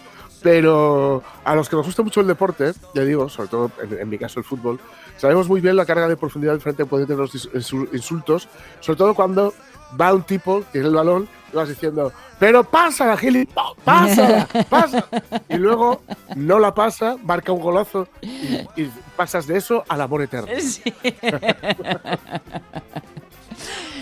Pero 0.44 1.22
a 1.44 1.54
los 1.56 1.68
que 1.70 1.76
nos 1.76 1.86
gusta 1.86 2.02
mucho 2.04 2.22
el 2.22 2.28
deporte, 2.28 2.72
ya 2.96 3.04
digo, 3.04 3.30
sobre 3.30 3.50
todo 3.50 3.72
en, 3.84 4.00
en 4.00 4.10
mi 4.10 4.18
caso 4.18 4.40
el 4.40 4.44
fútbol, 4.46 4.80
sabemos 5.18 5.48
muy 5.48 5.62
bien 5.62 5.76
la 5.76 5.86
carga 5.86 6.08
de 6.08 6.18
profundidad 6.18 6.54
diferente 6.54 6.84
que 6.84 6.90
pueden 6.90 7.06
tener 7.08 7.20
los 7.20 7.50
insultos, 7.94 8.48
sobre 8.80 8.98
todo 8.98 9.14
cuando 9.14 9.54
va 10.00 10.14
un 10.14 10.24
tipo, 10.24 10.64
tiene 10.72 10.88
el 10.88 10.96
balón, 10.96 11.28
y 11.52 11.56
vas 11.56 11.70
diciendo, 11.70 12.12
pero 12.40 12.64
pasa, 12.64 13.16
Gili, 13.18 13.48
pasa, 13.84 14.48
pasa. 14.70 15.06
Y 15.50 15.58
luego 15.58 16.02
no 16.36 16.58
la 16.60 16.74
pasa, 16.74 17.18
marca 17.24 17.52
un 17.52 17.60
golazo 17.62 18.08
y, 18.22 18.56
y 18.82 18.92
pasas 19.16 19.46
de 19.46 19.58
eso 19.58 19.84
al 19.90 20.02
amor 20.02 20.22
eterno. 20.24 20.48
Sí. 20.60 20.82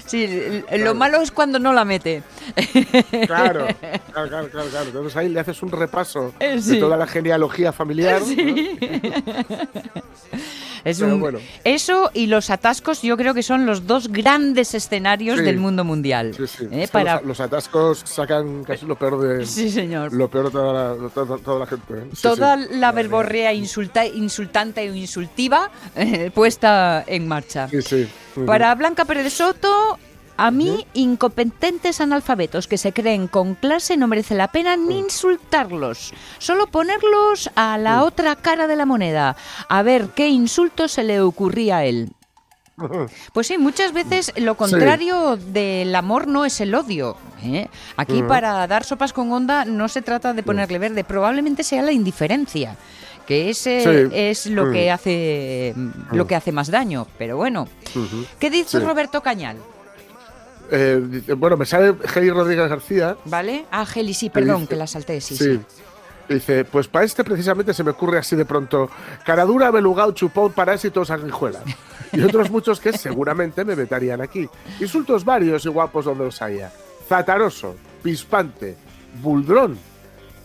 Sí, 0.10 0.64
lo 0.80 0.96
malo 0.96 1.22
es 1.22 1.32
cuando 1.32 1.60
no 1.60 1.72
la 1.72 1.86
mete. 1.86 2.24
Claro, 3.28 3.68
claro, 4.12 4.28
claro, 4.30 4.50
claro, 4.50 4.70
claro. 4.70 4.86
Entonces 4.88 5.16
ahí 5.16 5.30
le 5.30 5.40
haces 5.40 5.62
un 5.62 5.72
repaso 5.72 6.34
Eh, 6.40 6.60
sí. 6.62 6.72
de 6.76 6.80
toda 6.80 6.98
la 6.98 7.06
genealogía 7.06 7.72
familiar. 7.72 8.22
¿no? 8.22 8.36
Es 10.84 11.00
un- 11.02 11.20
bueno. 11.20 11.40
Eso 11.64 12.12
y 12.14 12.28
los 12.28 12.50
atascos 12.50 13.02
yo 13.02 13.18
creo 13.18 13.34
que 13.34 13.44
son 13.44 13.66
los 13.66 13.88
dos 13.88 14.08
grandes 14.10 14.74
escenarios 14.74 15.40
Sí. 15.40 15.46
del 15.46 15.58
mundo 15.58 15.84
mundial. 15.84 16.34
Sí, 16.36 16.48
sí. 16.48 16.68
¿eh? 16.72 16.88
Para... 16.92 17.16
los, 17.18 17.26
los 17.26 17.40
atascos 17.42 18.00
sacan 18.06 18.64
casi 18.64 18.86
lo 18.86 18.96
peor 18.96 19.20
de, 19.22 19.46
Sí, 19.46 19.70
señor. 19.70 20.14
lo 20.14 20.30
peor 20.30 20.46
de 20.46 20.52
toda 20.52 20.96
la, 20.96 21.10
toda, 21.10 21.38
toda 21.38 21.60
la 21.60 21.66
gente. 21.66 21.94
¿eh? 21.94 22.04
Toda 22.22 22.56
la 22.56 22.92
verborrea 22.92 23.54
insulta, 23.54 24.06
insultante 24.06 24.90
o 24.90 24.94
insultiva 24.96 25.70
eh, 25.96 26.32
puesta 26.34 27.04
en 27.08 27.28
marcha. 27.28 27.68
Sí, 27.70 27.82
sí. 27.82 28.08
Ujú. 28.36 28.46
Para 28.46 28.74
Blanca 28.76 29.06
Pérez 29.06 29.34
Soto, 29.34 29.98
a 30.46 30.52
mí, 30.52 30.86
incompetentes 30.94 32.00
analfabetos 32.02 32.68
que 32.68 32.78
se 32.78 32.94
creen 32.94 33.28
con 33.28 33.56
clase, 33.56 33.98
no 33.98 34.08
merece 34.08 34.36
la 34.36 34.48
pena 34.50 34.76
ni 34.78 34.98
insultarlos. 35.00 36.14
Solo 36.38 36.68
ponerlos 36.68 37.50
a 37.56 37.78
la 37.78 38.04
otra 38.04 38.36
cara 38.36 38.68
de 38.68 38.76
la 38.76 38.86
moneda. 38.86 39.36
A 39.68 39.82
ver 39.84 40.10
qué 40.16 40.30
insulto 40.30 40.88
se 40.88 41.04
le 41.04 41.22
ocurría 41.22 41.78
a 41.78 41.86
él. 41.86 42.12
Pues 43.34 43.48
sí, 43.48 43.58
muchas 43.58 43.92
veces 43.92 44.32
lo 44.38 44.56
contrario 44.56 45.36
del 45.36 45.94
amor 45.96 46.28
no 46.28 46.46
es 46.46 46.62
el 46.62 46.74
odio. 46.74 47.18
¿eh? 47.44 47.68
Aquí 47.98 48.24
para 48.24 48.66
dar 48.68 48.86
sopas 48.86 49.12
con 49.12 49.32
onda 49.34 49.66
no 49.66 49.90
se 49.90 50.02
trata 50.02 50.34
de 50.34 50.44
ponerle 50.44 50.80
verde, 50.80 51.04
probablemente 51.04 51.64
sea 51.64 51.82
la 51.82 51.92
indiferencia, 51.92 52.78
que 53.28 53.50
ese 53.50 53.82
Sí. 53.84 54.16
es 54.16 54.46
lo 54.46 54.68
Mm. 54.68 54.72
que 54.72 54.92
hace 54.92 55.76
lo 56.14 56.26
que 56.26 56.36
hace 56.36 56.54
más 56.54 56.72
daño. 56.72 57.06
Pero 57.18 57.36
bueno. 57.36 57.68
¿qué 58.40 58.50
dice 58.50 58.80
Sí. 58.80 58.86
Roberto 58.86 59.22
Cañal? 59.22 59.58
Eh, 60.72 61.24
bueno, 61.38 61.58
me 61.58 61.66
sale 61.66 61.96
Geli 62.06 62.30
Rodríguez 62.32 62.70
García. 62.70 63.18
¿Vale? 63.26 63.66
Ah, 63.72 63.86
Geli, 63.86 64.14
sí, 64.14 64.30
perdón, 64.30 64.62
dice- 64.62 64.70
que 64.70 64.76
la 64.76 64.88
salté, 64.88 65.22
sí, 65.22 65.36
Sí. 65.36 65.60
Dice, 66.28 66.64
pues 66.64 66.88
para 66.88 67.06
este 67.06 67.24
precisamente 67.24 67.74
se 67.74 67.84
me 67.84 67.90
ocurre 67.90 68.20
así 68.20 68.36
de 68.36 68.46
pronto, 68.46 68.88
caradura, 69.26 69.72
belugao, 69.72 70.12
chupón, 70.12 70.52
parásitos, 70.54 71.08
sanguijuela. 71.08 71.60
Y 72.12 72.22
otros 72.22 72.50
muchos 72.50 72.80
que 72.80 72.92
seguramente 72.92 73.64
me 73.64 73.76
vetarían 73.76 74.20
aquí. 74.22 74.48
Insultos 74.80 75.24
varios 75.24 75.64
y 75.66 75.70
guapos 75.70 76.06
donde 76.06 76.24
los 76.26 76.42
haya. 76.42 76.72
Zataroso, 77.08 77.76
pispante, 78.02 78.76
buldrón 79.22 79.78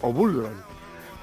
o 0.02 0.12
buldrón. 0.12 0.52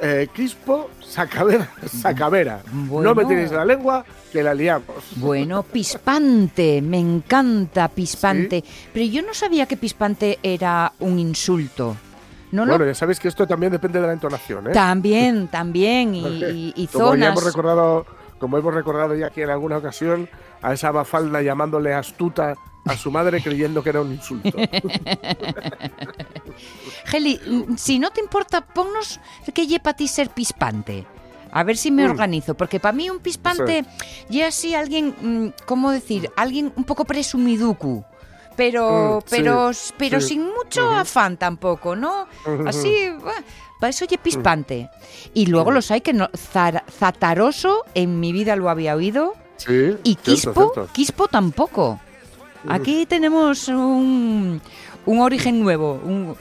Eh, 0.04 0.28
quispo, 0.34 0.90
sacavera, 1.00 1.70
sacavera. 1.88 2.62
Bueno. 2.72 3.10
No 3.10 3.16
me 3.16 3.26
tiréis 3.26 3.52
la 3.52 3.64
lengua, 3.64 4.04
que 4.32 4.42
la 4.42 4.54
liamos. 4.54 4.96
Bueno, 5.18 5.62
pispante, 5.64 6.82
me 6.82 6.98
encanta 7.00 7.88
pispante. 7.88 8.64
Pero 8.94 9.06
yo 9.06 9.22
no 9.22 9.34
sabía 9.36 9.68
que 9.68 9.78
pispante 9.78 10.40
era 10.42 10.92
un 11.00 11.20
insulto. 11.20 11.96
No 12.52 12.66
lo 12.66 12.72
Bueno, 12.74 12.86
ya 12.86 12.96
sabéis 12.96 13.20
que 13.20 13.28
esto 13.28 13.46
también 13.48 13.72
depende 13.72 14.02
de 14.02 14.08
la 14.08 14.14
entonación, 14.14 14.68
¿eh? 14.68 14.72
También, 14.74 15.48
también, 15.48 16.16
y, 16.16 16.26
y- 16.44 16.74
y 16.76 16.88
como 16.88 17.16
ya 17.16 17.28
hemos 17.30 17.44
recordado, 17.46 18.06
como 18.40 18.58
hemos 18.58 18.74
recordado 18.74 19.16
ya 19.16 19.28
aquí 19.28 19.42
en 19.44 19.52
alguna 19.52 19.78
ocasión, 19.78 20.28
a 20.64 20.74
esa 20.74 20.92
bafalda 20.92 21.42
llamándole 21.44 21.94
astuta 21.94 22.56
a 22.86 22.98
su 22.98 23.12
madre 23.12 23.42
creyendo 23.42 23.84
que 23.84 23.90
era 23.90 24.02
un 24.02 24.12
insulto. 24.14 24.58
Geli, 27.06 27.40
si 27.78 28.00
no 28.00 28.12
te 28.12 28.22
importa, 28.22 28.62
ponnos 28.62 29.20
que 29.54 29.68
lle 29.68 29.80
para 29.80 29.96
ti 29.98 30.08
ser 30.08 30.30
pispante. 30.30 31.06
A 31.52 31.64
ver 31.64 31.76
si 31.78 31.92
me 31.92 32.08
Mm. 32.08 32.12
organizo, 32.12 32.56
porque 32.56 32.80
para 32.80 32.94
mí 32.94 33.10
un 33.10 33.20
pispante 33.20 33.84
ya 34.30 34.48
así 34.48 34.74
alguien, 34.74 35.14
mm, 35.22 35.48
¿cómo 35.66 35.92
decir? 35.92 36.30
Alguien 36.38 36.72
un 36.76 36.86
poco 36.86 37.04
presumiducu. 37.06 38.04
Pero, 38.56 39.18
Mm, 39.18 39.20
sí, 39.22 39.26
pero, 39.30 39.72
pero 39.98 40.22
sí. 40.22 40.28
sin 40.30 40.44
mucho 40.46 40.90
afán 40.92 41.38
tampoco, 41.38 41.96
¿no? 41.96 42.28
Así, 42.66 42.94
para 43.80 43.90
eso 43.90 44.06
oye 44.06 44.18
pispante. 44.18 44.90
Y 45.34 45.48
luego 45.48 45.72
los 45.72 45.92
hay 45.92 46.02
que 46.02 46.14
no, 46.14 46.30
zar- 46.32 46.84
zataroso, 46.90 47.84
en 47.96 48.20
mi 48.20 48.32
vida 48.32 48.56
lo 48.56 48.70
había 48.70 48.96
oído, 48.96 49.34
Sí, 49.58 49.96
y 50.04 50.16
cierto, 50.16 50.24
quispo, 50.24 50.54
cierto. 50.74 50.88
quispo 50.94 51.28
tampoco. 51.28 52.00
Aquí 52.68 53.06
tenemos 53.06 53.68
un, 53.68 54.62
un 55.06 55.20
origen 55.20 55.62
nuevo. 55.62 56.00
un- 56.04 56.36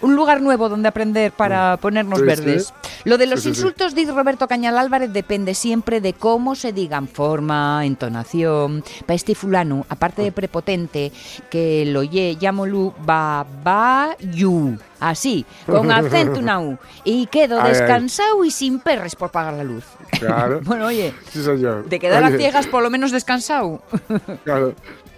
un 0.00 0.16
lugar 0.16 0.40
nuevo 0.42 0.68
donde 0.68 0.88
aprender 0.88 1.30
para 1.30 1.76
ponernos 1.76 2.18
Sí, 2.18 2.24
sí. 2.24 2.26
verdes. 2.26 2.74
Lo 3.04 3.18
de 3.18 3.26
los 3.28 3.42
Sí, 3.42 3.50
insultos, 3.50 3.94
dice 3.94 4.10
Roberto 4.10 4.48
Cañal 4.48 4.76
Álvarez, 4.76 5.12
depende 5.12 5.54
siempre 5.54 6.00
de 6.00 6.12
cómo 6.12 6.56
se 6.56 6.72
digan, 6.72 7.06
forma, 7.06 7.86
entonación. 7.86 8.82
Para 9.06 9.14
este 9.14 9.36
fulano, 9.36 9.86
aparte 9.88 10.22
de 10.22 10.32
prepotente, 10.32 11.12
que 11.50 11.84
lo 11.86 12.02
ye, 12.02 12.34
llámolo 12.34 12.92
babayu. 13.06 14.76
Así, 14.98 15.44
con 15.66 15.90
acento 15.92 16.40
una 16.40 16.58
U. 16.60 16.78
Y 17.04 17.26
quedo 17.26 17.60
Ay, 17.60 17.66
ay. 17.66 17.78
descansado 17.78 18.44
y 18.44 18.50
sin 18.50 18.80
perres 18.80 19.14
por 19.14 19.30
pagar 19.30 19.54
la 19.54 19.62
luz. 19.64 19.84
Claro. 20.18 20.60
bueno, 20.64 20.86
oye, 20.86 21.14
de 21.88 21.98
quedar 22.00 22.24
a 22.24 22.26
Oye, 22.26 22.38
ciegas 22.38 22.66
por 22.66 22.82
lo 22.82 22.90
menos 22.90 23.12
descansado. 23.12 23.80
Claro. 24.44 24.74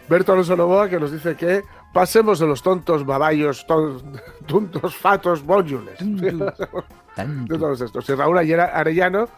Berto 0.09 0.33
Alonso 0.33 0.57
Novoa 0.57 0.89
que 0.89 0.99
nos 1.01 1.13
dice 1.13 1.35
que 1.37 1.63
pasemos 1.93 2.39
de 2.39 2.47
los 2.47 2.63
tontos 2.63 3.05
babayos, 3.07 3.67
ton- 3.67 4.21
tontos 4.47 4.95
fatos 4.97 5.43
bóyules. 5.45 5.97
de 6.01 7.59
todos 7.59 7.81
estos. 7.81 8.09
Y 8.09 8.15
Raúl 8.15 8.39
Arellano, 8.39 9.29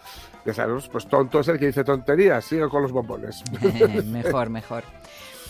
ya 0.44 0.55
sabemos, 0.55 0.88
pues 0.88 1.07
tonto 1.09 1.40
es 1.40 1.48
el 1.48 1.59
que 1.59 1.66
dice 1.66 1.85
tonterías, 1.85 2.44
sigue 2.44 2.68
con 2.68 2.83
los 2.83 2.92
bombones. 2.92 3.42
mejor, 4.07 4.48
mejor. 4.50 4.83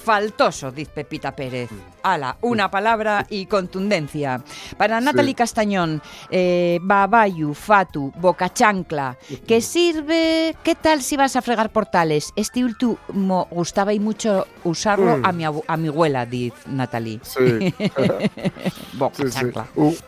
Faltoso, 0.06 0.70
dice 0.70 0.92
Pepita 0.94 1.34
Pérez. 1.34 1.68
Ala, 2.04 2.36
una 2.42 2.70
palabra 2.70 3.26
y 3.28 3.46
contundencia. 3.46 4.40
Para 4.76 5.00
Natalie 5.00 5.34
Castañón, 5.34 6.00
eh, 6.30 6.78
babayu, 6.80 7.52
fatu, 7.54 8.12
boca 8.20 8.52
chancla. 8.54 9.16
¿Qué 9.48 9.60
sirve? 9.60 10.54
¿Qué 10.62 10.76
tal 10.76 11.02
si 11.02 11.16
vas 11.16 11.34
a 11.34 11.42
fregar 11.42 11.70
portales? 11.70 12.32
Este 12.36 12.64
último 12.64 13.48
gustaba 13.50 13.92
y 13.94 13.98
mucho 13.98 14.46
usarlo 14.62 15.16
Mm. 15.16 15.26
a, 15.26 15.32
mi, 15.32 15.44
a 15.44 15.76
mi 15.76 15.88
abuela, 15.88 16.24
dice 16.24 16.56
Natalie. 16.66 17.18
Sí. 17.24 17.74
boca 18.92 19.24
Sí, 19.28 19.32
sí. 19.32 19.98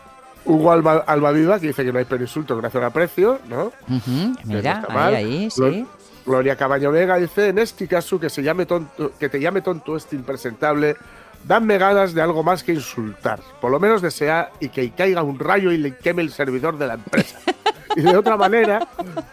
Hugo 0.44 0.70
Alba, 0.72 0.98
Albaviva, 1.08 1.58
que 1.58 1.66
dice 1.66 1.84
que 1.84 1.92
no 1.92 1.98
hay 1.98 2.04
perinsulto 2.04 2.56
gracias 2.56 2.80
al 2.80 2.88
aprecio, 2.88 3.40
¿no? 3.48 3.70
Que 3.88 4.32
mira, 4.44 4.86
no 4.88 4.98
ahí, 4.98 5.14
ahí, 5.16 5.50
sí. 5.50 5.84
Gloria 6.28 6.56
Cabaño 6.56 6.90
Vega 6.92 7.16
dice, 7.16 7.48
en 7.48 7.58
este 7.58 7.88
caso 7.88 8.20
que 8.20 8.28
se 8.28 8.42
llame 8.42 8.66
tonto, 8.66 9.12
que 9.18 9.30
te 9.30 9.40
llame 9.40 9.62
tonto 9.62 9.96
este 9.96 10.14
impresentable, 10.14 10.94
danme 11.42 11.78
ganas 11.78 12.12
de 12.12 12.20
algo 12.20 12.42
más 12.42 12.62
que 12.62 12.74
insultar. 12.74 13.40
Por 13.62 13.70
lo 13.70 13.80
menos 13.80 14.02
desea 14.02 14.50
y 14.60 14.68
que 14.68 14.90
caiga 14.90 15.22
un 15.22 15.38
rayo 15.38 15.72
y 15.72 15.78
le 15.78 15.96
queme 15.96 16.20
el 16.20 16.30
servidor 16.30 16.76
de 16.76 16.86
la 16.86 16.94
empresa. 16.94 17.38
y 17.96 18.02
de 18.02 18.14
otra 18.14 18.36
manera, 18.36 18.86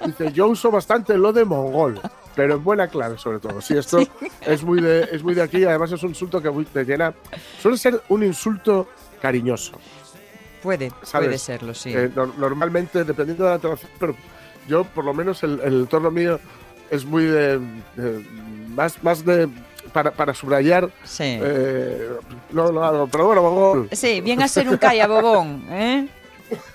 dice, 0.05 0.31
yo 0.31 0.47
uso 0.47 0.71
bastante 0.71 1.17
lo 1.17 1.33
de 1.33 1.43
mongol. 1.43 1.99
Pero 2.33 2.55
en 2.55 2.63
buena 2.63 2.87
clave, 2.87 3.17
sobre 3.17 3.39
todo. 3.39 3.61
Sí, 3.61 3.77
esto 3.77 3.99
es 4.45 4.63
muy 4.63 4.81
de 4.81 5.07
es 5.11 5.21
muy 5.23 5.33
de 5.35 5.41
aquí. 5.41 5.63
Además, 5.65 5.91
es 5.91 6.01
un 6.03 6.09
insulto 6.09 6.41
que 6.41 6.49
muy- 6.49 6.65
te 6.65 6.83
llena. 6.85 7.13
Suele 7.61 7.77
ser 7.77 8.01
un 8.09 8.23
insulto 8.23 8.87
cariñoso. 9.21 9.77
Puede, 10.63 10.91
¿sabes? 11.03 11.27
puede 11.27 11.37
serlo, 11.37 11.73
sí. 11.73 11.93
Eh, 11.93 12.09
nor- 12.15 12.35
normalmente, 12.35 13.03
dependiendo 13.03 13.43
de 13.43 13.49
la 13.51 13.55
entonación, 13.55 13.91
pero 13.99 14.15
yo, 14.67 14.83
por 14.83 15.05
lo 15.05 15.13
menos, 15.13 15.43
el, 15.43 15.59
el 15.61 15.73
entorno 15.81 16.09
mío 16.11 16.39
es 16.91 17.05
muy 17.05 17.23
de. 17.25 17.59
de- 17.95 18.25
más, 18.69 19.01
más 19.03 19.23
de. 19.25 19.47
Para, 19.93 20.11
para 20.11 20.33
subrayar. 20.33 20.89
sí. 21.05 21.39
eh, 21.41 22.09
no 22.51 22.69
lo 22.71 22.83
hago, 22.83 23.07
pero 23.07 23.27
bueno, 23.27 23.41
mongol. 23.43 23.87
Sí, 23.93 24.19
bien 24.19 24.41
a 24.41 24.47
ser 24.47 24.67
un 24.67 24.75
calla 24.77 25.07
bobón, 25.07 25.63
¿eh? 25.69 26.07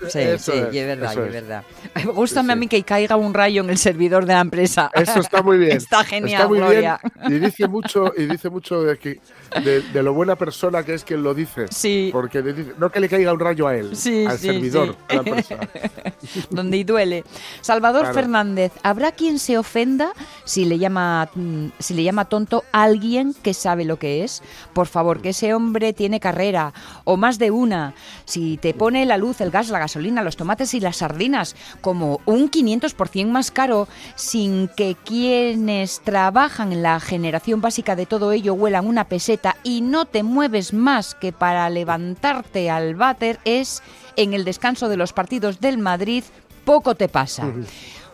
Sí, 0.09 0.19
Eso 0.19 0.51
sí, 0.51 0.57
es, 0.57 0.73
y 0.73 0.79
es 0.79 0.87
verdad, 0.87 1.13
y 1.15 1.19
es 1.27 1.33
verdad. 1.33 1.63
Ay, 1.93 2.03
Gústame 2.13 2.47
Sí, 2.47 2.51
a 2.51 2.55
sí. 2.55 2.59
mí 2.59 2.67
que 2.67 2.83
caiga 2.83 3.15
un 3.15 3.33
rayo 3.33 3.61
en 3.63 3.69
el 3.69 3.77
servidor 3.77 4.25
de 4.25 4.33
la 4.33 4.41
empresa. 4.41 4.91
Eso 4.93 5.19
está 5.19 5.41
muy 5.41 5.57
bien. 5.57 5.77
Está 5.77 6.03
genial, 6.03 6.33
Está 6.41 6.47
muy 6.47 6.57
Gloria. 6.59 6.99
bien. 7.27 7.33
Y 7.33 7.39
dice 7.45 7.67
mucho, 7.67 8.11
y 8.17 8.25
dice 8.25 8.49
mucho 8.49 8.81
de, 8.83 8.97
que, 8.97 9.19
de, 9.63 9.81
de 9.81 10.03
lo 10.03 10.13
buena 10.13 10.35
persona 10.35 10.83
que 10.83 10.93
es 10.93 11.03
quien 11.03 11.23
lo 11.23 11.33
dice. 11.33 11.65
Sí. 11.69 12.09
Porque 12.11 12.41
dice- 12.41 12.73
no 12.77 12.91
que 12.91 12.99
le 12.99 13.07
caiga 13.09 13.31
un 13.33 13.39
rayo 13.39 13.67
a 13.67 13.75
él, 13.75 13.95
Sí, 13.95 14.25
al 14.25 14.37
sí, 14.37 14.47
servidor 14.47 14.89
sí. 14.89 14.95
de 15.07 15.15
la 15.15 15.21
empresa. 15.21 15.57
donde 16.49 16.77
y 16.77 16.83
duele. 16.83 17.23
Salvador 17.61 18.01
Claro. 18.01 18.15
Fernández, 18.15 18.71
¿habrá 18.83 19.11
quien 19.11 19.39
se 19.39 19.57
ofenda 19.57 20.13
si 20.45 20.65
le 20.65 20.77
llama 20.79 21.29
mm, 21.35 21.67
si 21.79 21.93
le 21.93 22.03
llama 22.03 22.25
tonto 22.25 22.63
a 22.71 22.83
alguien 22.83 23.33
que 23.41 23.53
sabe 23.53 23.85
lo 23.85 23.97
que 23.97 24.23
es? 24.23 24.41
Por 24.73 24.87
favor, 24.87 25.21
que 25.21 25.29
ese 25.29 25.53
hombre 25.53 25.93
tiene 25.93 26.19
carrera 26.19 26.73
o 27.03 27.17
más 27.17 27.37
de 27.39 27.51
una. 27.51 27.93
Si 28.25 28.57
te 28.57 28.73
pone 28.73 29.05
la 29.05 29.17
luz, 29.17 29.41
el 29.41 29.51
la 29.69 29.79
gasolina, 29.79 30.23
los 30.23 30.37
tomates 30.37 30.73
y 30.73 30.79
las 30.79 30.97
sardinas 30.97 31.55
como 31.81 32.21
un 32.25 32.49
500% 32.49 33.27
más 33.27 33.51
caro 33.51 33.87
sin 34.15 34.67
que 34.69 34.95
quienes 35.05 36.01
trabajan 36.01 36.73
en 36.73 36.83
la 36.83 36.99
generación 36.99 37.61
básica 37.61 37.95
de 37.95 38.05
todo 38.05 38.31
ello 38.31 38.53
huelan 38.53 38.87
una 38.87 39.05
peseta 39.05 39.55
y 39.63 39.81
no 39.81 40.05
te 40.05 40.23
mueves 40.23 40.73
más 40.73 41.15
que 41.15 41.31
para 41.31 41.69
levantarte 41.69 42.69
al 42.69 42.95
váter 42.95 43.39
es 43.45 43.81
en 44.15 44.33
el 44.33 44.45
descanso 44.45 44.89
de 44.89 44.97
los 44.97 45.13
partidos 45.13 45.59
del 45.59 45.77
Madrid, 45.77 46.23
poco 46.65 46.95
te 46.95 47.07
pasa. 47.07 47.51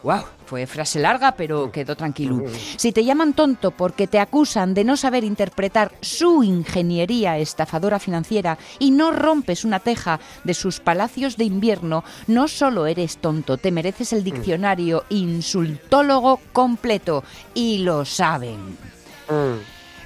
Wow, 0.04 0.24
fue 0.46 0.68
frase 0.68 1.00
larga, 1.00 1.34
pero 1.34 1.72
quedó 1.72 1.96
tranquilo. 1.96 2.44
Si 2.78 2.92
te 2.92 3.04
llaman 3.04 3.34
tonto 3.34 3.72
porque 3.72 4.08
te 4.08 4.20
acusan 4.20 4.74
de 4.74 4.84
no 4.84 4.96
saber 4.96 5.24
interpretar 5.24 5.92
su 6.02 6.44
ingeniería 6.44 7.38
estafadora 7.38 8.00
financiera 8.00 8.58
y 8.80 8.92
no 8.92 9.12
rompes 9.12 9.66
una 9.66 9.80
teja 9.80 10.20
de 10.44 10.54
sus 10.54 10.80
palacios 10.80 11.36
de 11.38 11.46
invierno, 11.46 12.04
no 12.28 12.48
solo 12.48 12.86
eres 12.86 13.18
tonto, 13.18 13.58
te 13.58 13.72
mereces 13.72 14.14
el 14.14 14.24
diccionario 14.24 15.04
insultólogo 15.10 16.40
completo 16.54 17.24
y 17.54 17.80
lo 17.80 18.06
saben. 18.06 18.78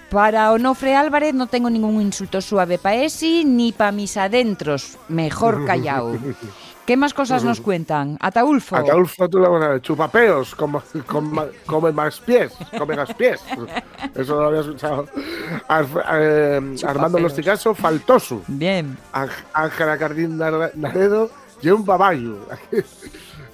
Para 0.10 0.52
Onofre 0.52 0.96
Álvarez 0.96 1.34
no 1.34 1.48
tengo 1.48 1.70
ningún 1.70 2.02
insulto 2.02 2.42
suave 2.42 2.78
para 2.78 2.96
esi 2.98 3.46
ni 3.46 3.72
para 3.72 3.92
mis 3.92 4.18
adentros. 4.18 4.98
Mejor 5.08 5.66
callao. 5.66 6.18
¿Qué 6.92 6.98
más 6.98 7.14
cosas 7.14 7.46
nos 7.46 7.62
cuentan? 7.62 8.18
Ataulfo. 8.20 8.76
Ataulfo, 8.76 9.30
tú 9.30 9.40
la 9.40 9.48
buena, 9.48 9.82
chupapeos, 9.82 10.54
come, 10.56 10.80
come, 11.08 11.44
come 11.66 11.90
más 11.94 12.20
pies, 12.20 12.52
come 12.78 12.98
más 12.98 13.14
pies. 13.14 13.40
Eso 14.14 14.36
no 14.36 14.42
lo 14.42 14.48
había 14.50 14.60
escuchado. 14.60 15.08
Eh, 16.14 16.76
Armando 16.86 17.18
Losticaso, 17.20 17.74
Faltosu. 17.74 18.44
Bien. 18.46 18.98
Ángel- 19.14 19.46
Ángela 19.54 19.98
Cardín 19.98 20.38
Nar- 20.38 20.72
Naredo 20.76 21.30
y 21.62 21.70
un 21.70 21.86
babayu. 21.86 22.40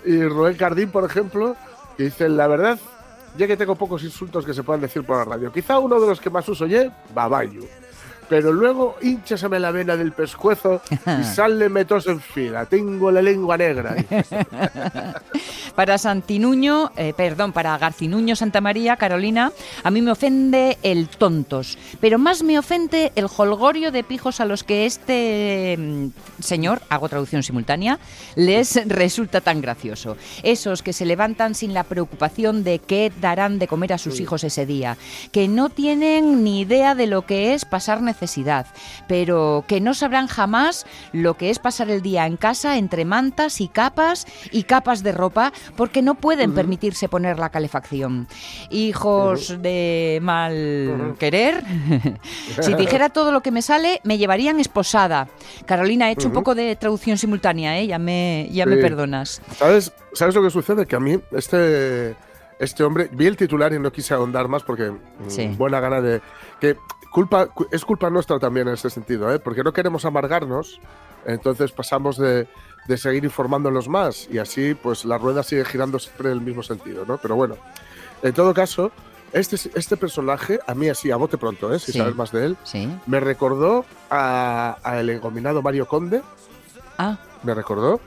y 0.04 0.23
Rubén 0.23 0.56
Cardín, 0.58 0.89
por 0.89 1.04
ejemplo, 1.06 1.56
que 1.95 2.06
dice, 2.06 2.30
la 2.30 2.47
verdad, 2.47 2.80
ya 3.38 3.45
que 3.45 3.56
tengo 3.56 3.76
pocos 3.76 4.04
insultos 4.04 4.45
que 4.47 4.54
se 4.56 4.63
puedan 4.63 4.82
decir 4.82 5.04
por 5.04 5.17
la 5.17 5.26
radio, 5.26 5.52
quizá 5.52 5.78
uno 5.78 6.00
de 6.00 6.08
los 6.08 6.19
que 6.19 6.32
más 6.32 6.50
uso 6.50 6.65
ye, 6.65 6.89
babayu. 7.13 7.67
Pero 8.30 8.52
luego 8.52 8.98
hinchaseme 9.02 9.60
la 9.60 9.72
vena 9.72 9.96
del 9.96 10.12
pescuezo 10.12 10.82
y 10.92 11.24
sale 11.36 11.70
metos 11.70 12.08
en 12.08 12.20
fila. 12.20 12.66
Tengo 12.66 13.12
la 13.12 13.22
lengua 13.22 13.58
negra. 13.58 13.96
Para 15.76 15.98
Santinuño, 15.98 16.92
eh, 16.98 17.13
perdón, 17.16 17.54
para 17.54 17.78
Garcinuño 17.78 18.36
Santa 18.36 18.62
María, 18.62 18.96
Carolina, 18.98 19.52
a 19.84 19.92
mí 19.92 20.02
me 20.02 20.10
ofende 20.10 20.80
el 20.82 21.08
tontos, 21.08 21.78
pero 22.02 22.18
más 22.18 22.42
me 22.42 22.58
ofende 22.58 23.12
el 23.16 23.28
holgorio 23.38 23.92
de 23.92 24.04
pijos 24.04 24.40
a 24.40 24.46
los 24.46 24.63
que 24.63 24.88
este 24.88 25.78
mm, 25.78 26.08
señor, 26.40 26.82
hago 26.90 27.10
traducción 27.10 27.44
simultánea, 27.44 28.00
les 28.36 28.88
resulta 28.88 29.42
tan 29.42 29.62
gracioso. 29.62 30.18
Esos 30.44 30.82
que 30.82 30.94
se 30.94 31.06
levantan 31.06 31.56
sin 31.56 31.74
la 31.74 31.84
preocupación 31.84 32.63
de 32.63 32.80
qué 32.80 33.12
darán 33.22 33.60
de 33.60 33.68
comer 33.68 33.94
a 33.94 33.98
sus 33.98 34.20
hijos 34.20 34.44
ese 34.44 34.66
día, 34.66 34.98
que 35.32 35.48
no 35.48 35.70
tienen 35.70 36.44
ni 36.44 36.62
idea 36.62 36.96
de 36.96 37.08
lo 37.08 37.26
que 37.26 37.54
es 37.54 37.66
pasar 37.66 38.02
necesidad, 38.17 38.65
pero 39.08 39.63
que 39.67 39.80
no 39.80 39.93
sabrán 39.93 40.27
jamás 40.27 40.86
lo 41.13 41.36
que 41.38 41.51
es 41.51 41.60
pasar 41.60 41.89
el 41.91 42.01
día 42.01 42.25
en 42.25 42.36
casa 42.36 42.77
entre 42.77 43.06
mantas 43.06 43.62
y 43.62 43.67
capas 43.67 44.25
y 44.51 44.63
capas 44.63 45.03
de 45.03 45.12
ropa 45.12 45.53
porque 45.75 46.01
no 46.01 46.15
pueden 46.15 46.53
permitirse 46.53 47.08
poner 47.08 47.38
la 47.38 47.49
calefacción. 47.49 48.27
Hijos 48.71 49.62
de 49.62 50.19
mal 50.21 51.15
querer. 51.19 51.63
si 52.62 52.73
dijera 52.73 53.10
todo 53.10 53.32
lo 53.32 53.41
que 53.41 53.51
me 53.51 53.62
sale, 53.62 54.01
me 54.03 54.17
llevarían 54.17 54.60
esposada. 54.60 55.27
Carolina, 55.65 56.10
he 56.10 56.13
hecho 56.13 56.27
un 56.27 56.34
poco 56.34 56.56
de 56.56 56.75
traducción 56.75 57.17
simultánea, 57.17 57.80
¿eh? 57.80 57.86
ya, 57.88 57.99
me, 57.99 58.49
ya 58.51 58.65
me 58.65 58.77
perdonas. 58.77 59.41
¿Sabes, 59.58 59.93
¿Sabes 60.13 60.34
lo 60.34 60.41
que 60.41 60.49
sucede? 60.49 60.86
Que 60.88 60.95
a 60.95 60.99
mí, 60.99 61.19
este, 61.32 62.15
este 62.60 62.84
hombre, 62.84 63.10
vi 63.12 63.27
el 63.27 63.38
titular 63.38 63.71
y 63.73 63.80
no 63.80 63.91
quise 63.91 64.13
ahondar 64.15 64.47
más 64.47 64.63
porque 64.63 64.89
mm, 64.89 64.97
Sí. 65.27 65.47
buena 65.58 65.80
gana 65.80 66.01
de. 66.01 66.21
que 66.60 66.75
culpa 67.12 67.48
Es 67.72 67.84
culpa 67.86 68.10
nuestra 68.10 68.39
también 68.39 68.67
en 68.67 68.74
ese 68.76 68.89
sentido, 68.89 69.32
¿eh? 69.34 69.39
porque 69.39 69.63
no 69.63 69.74
queremos 69.74 70.06
amargarnos, 70.06 70.80
entonces 71.26 71.72
pasamos 71.72 72.17
de, 72.17 72.48
de 72.88 72.98
seguir 72.98 73.24
informándonos 73.24 73.88
más 73.89 74.28
y 74.32 74.38
así, 74.38 74.74
pues 74.76 75.06
la 75.06 75.17
rueda 75.17 75.43
sigue 75.43 75.65
girando 75.65 76.00
siempre 76.00 76.30
en 76.30 76.38
el 76.38 76.41
mismo 76.41 76.63
sentido, 76.63 77.06
¿no? 77.06 77.17
Pero 77.17 77.36
bueno, 77.36 77.56
en 78.22 78.34
todo 78.34 78.54
caso, 78.54 78.91
este, 79.34 79.56
este 79.78 79.98
personaje, 79.98 80.60
a 80.65 80.74
mí 80.74 80.88
así, 80.89 81.12
a 81.12 81.17
bote 81.17 81.38
pronto, 81.38 81.74
¿eh? 81.74 81.80
si 81.80 81.91
Sí. 81.91 81.98
sabes 81.98 82.15
más 82.15 82.32
de 82.32 82.46
él, 82.46 82.58
Sí. 82.63 82.89
me 83.08 83.20
recordó 83.20 83.86
a, 84.10 84.78
a 84.84 85.00
el 85.00 85.10
engominado 85.10 85.62
Mario 85.62 85.88
Conde, 85.88 86.22
Ah, 86.98 87.17
me 87.43 87.54
recordó, 87.54 88.00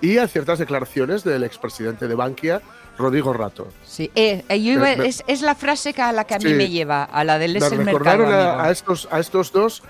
y 0.00 0.18
a 0.18 0.28
ciertas 0.28 0.58
declaraciones 0.60 1.24
del 1.24 1.42
expresidente 1.42 2.06
de 2.06 2.14
Bankia, 2.14 2.60
Rodrigo 2.98 3.32
Rato. 3.32 3.68
sí. 3.86 4.10
Eh, 4.14 4.44
eh, 4.48 4.76
Me- 4.76 4.96
me- 4.96 5.06
es, 5.08 5.22
es 5.26 5.40
la 5.42 5.54
frase 5.54 5.94
que 5.94 6.02
a 6.02 6.12
la 6.12 6.24
que 6.24 6.34
a 6.34 6.38
mí 6.38 6.48
Sí. 6.50 6.54
me 6.54 6.68
lleva, 6.68 7.04
a 7.04 7.24
la 7.24 7.38
del 7.38 7.56
es 7.56 7.70
Me 7.70 7.76
el 7.76 7.86
recordaron 7.86 8.28
mercado. 8.28 8.58
a, 8.60 8.64
a 8.64 8.70
estos, 8.70 9.08
a 9.10 9.18
estos 9.20 9.52
dos 9.52 9.82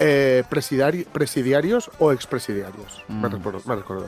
eh, 0.00 0.42
presidiarios 0.50 1.90
o 2.00 2.10
expresidiarios. 2.12 3.04
Me, 3.08 3.28
Mm. 3.28 3.32
recuerdo, 3.32 3.62
me 3.66 3.76
recuerdo. 3.76 4.06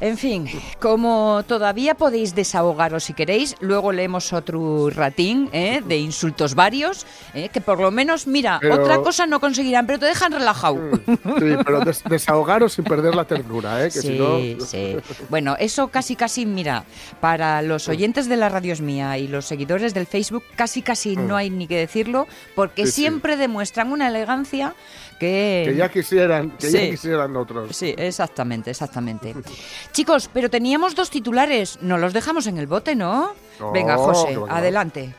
En 0.00 0.16
fin, 0.16 0.48
como 0.80 1.42
todavía 1.46 1.94
podéis 1.94 2.34
desahogaros 2.34 3.04
si 3.04 3.12
queréis, 3.12 3.54
luego 3.60 3.92
leemos 3.92 4.32
otro 4.32 4.88
ratín 4.88 5.50
¿eh? 5.52 5.82
de 5.86 5.98
insultos 5.98 6.54
varios, 6.54 7.06
¿eh? 7.34 7.50
que 7.52 7.60
por 7.60 7.78
lo 7.78 7.90
menos, 7.90 8.26
mira, 8.26 8.58
Pero- 8.62 8.76
otra 8.82 8.98
cosa 9.02 9.26
no 9.26 9.40
conseguirán, 9.40 9.86
pero 9.86 9.98
te 9.98 10.06
dejan 10.06 10.32
relajado. 10.32 10.78
Sí, 11.06 11.54
pero 11.64 11.80
des- 11.84 12.02
desahogaros 12.04 12.72
sin 12.72 12.84
perder 12.84 13.14
la 13.14 13.24
ternura, 13.26 13.84
¿eh? 13.84 13.90
Que 13.90 14.00
si 14.00 14.18
no. 14.18 14.38
Sí, 14.38 14.56
sí. 14.66 14.96
Bueno, 15.28 15.54
eso 15.58 15.88
casi, 15.88 16.16
casi, 16.16 16.46
mira, 16.46 16.84
para 17.20 17.60
los 17.60 17.86
oyentes 17.88 18.26
de 18.28 18.36
la 18.38 18.48
radio 18.48 18.72
es 18.72 18.80
mía 18.80 19.18
y 19.18 19.28
los 19.28 19.44
seguidores 19.44 19.92
del 19.92 20.06
Facebook, 20.06 20.44
casi, 20.56 20.80
casi 20.80 21.14
no 21.16 21.36
hay 21.36 21.50
ni 21.50 21.66
que 21.66 21.76
decirlo, 21.76 22.26
porque 22.54 22.84
Mm. 22.84 22.86
Sí, 22.86 22.92
sí. 22.92 23.00
siempre 23.02 23.36
demuestran 23.36 23.92
una 23.92 24.08
elegancia 24.08 24.74
que... 25.18 25.64
Que 25.66 25.76
ya 25.76 25.90
quisieran, 25.90 26.52
que 26.52 26.70
Sí. 26.70 26.72
ya 26.72 26.90
quisieran 26.90 27.36
otros. 27.36 27.76
Sí, 27.76 27.94
exactamente, 27.98 28.70
exactamente. 28.70 29.34
Chicos, 29.92 30.30
pero 30.32 30.48
teníamos 30.50 30.94
dos 30.94 31.10
titulares, 31.10 31.78
no 31.82 31.98
los 31.98 32.12
dejamos 32.12 32.46
en 32.46 32.58
el 32.58 32.66
bote, 32.66 32.94
¿no? 32.94 33.32
No, 33.58 33.72
Venga, 33.72 33.96
José, 33.96 34.28
que 34.28 34.36
va. 34.38 34.56
adelante. 34.58 35.14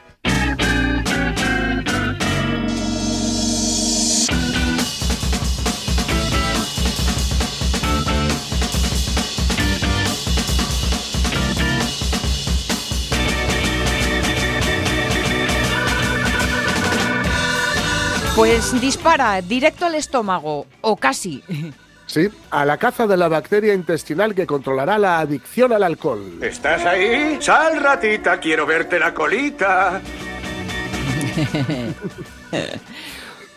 Pues 18.36 18.80
dispara 18.80 19.42
directo 19.42 19.86
al 19.86 19.96
estómago, 19.96 20.66
o 20.82 20.96
casi. 20.96 21.44
Sí, 22.12 22.28
a 22.50 22.66
la 22.66 22.78
caza 22.78 23.08
de 23.08 23.16
la 23.16 23.30
bacteria 23.30 23.74
intestinal 23.74 24.36
que 24.36 24.46
controlará 24.46 24.98
la 24.98 25.20
adicción 25.20 25.72
al 25.72 25.82
alcohol. 25.84 26.40
¿Estás 26.42 26.86
ahí? 26.86 27.38
Sal, 27.40 27.82
ratita, 27.82 28.38
quiero 28.38 28.66
verte 28.66 29.00
la 29.00 29.14
colita. 29.14 30.02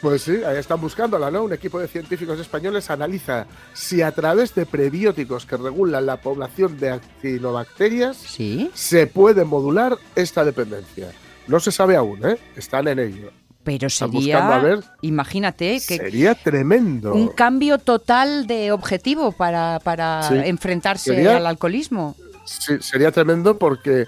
Pues 0.00 0.20
sí, 0.20 0.44
ahí 0.44 0.58
están 0.58 0.82
buscándola, 0.82 1.30
¿no? 1.30 1.44
Un 1.44 1.54
equipo 1.54 1.78
de 1.80 1.88
científicos 1.88 2.38
españoles 2.38 2.90
analiza 2.90 3.46
si 3.72 4.02
a 4.02 4.12
través 4.12 4.54
de 4.54 4.66
prebióticos 4.66 5.46
que 5.46 5.56
regulan 5.56 6.04
la 6.04 6.18
población 6.18 6.78
de 6.78 6.90
actinobacterias 6.90 8.18
Sí. 8.18 8.70
se 8.74 9.06
puede 9.06 9.44
modular 9.46 9.96
esta 10.14 10.44
dependencia. 10.44 11.10
No 11.46 11.58
se 11.58 11.72
sabe 11.72 11.96
aún, 11.96 12.20
¿eh? 12.22 12.36
Están 12.54 12.86
en 12.88 12.98
ello. 12.98 13.30
Pero 13.64 13.88
sería, 13.88 14.54
a 14.54 14.58
ver. 14.60 14.84
imagínate 15.00 15.80
que 15.88 15.96
Sería 15.96 16.34
tremendo. 16.34 17.14
un 17.14 17.28
cambio 17.28 17.78
total 17.78 18.46
de 18.46 18.70
objetivo 18.72 19.32
para, 19.32 19.80
para 19.82 20.22
Sí. 20.28 20.34
enfrentarse 20.44 21.14
Sería- 21.14 21.38
al 21.38 21.46
alcoholismo. 21.46 22.14
Sí, 22.44 22.74
sería 22.80 23.10
tremendo 23.10 23.56
porque, 23.58 24.04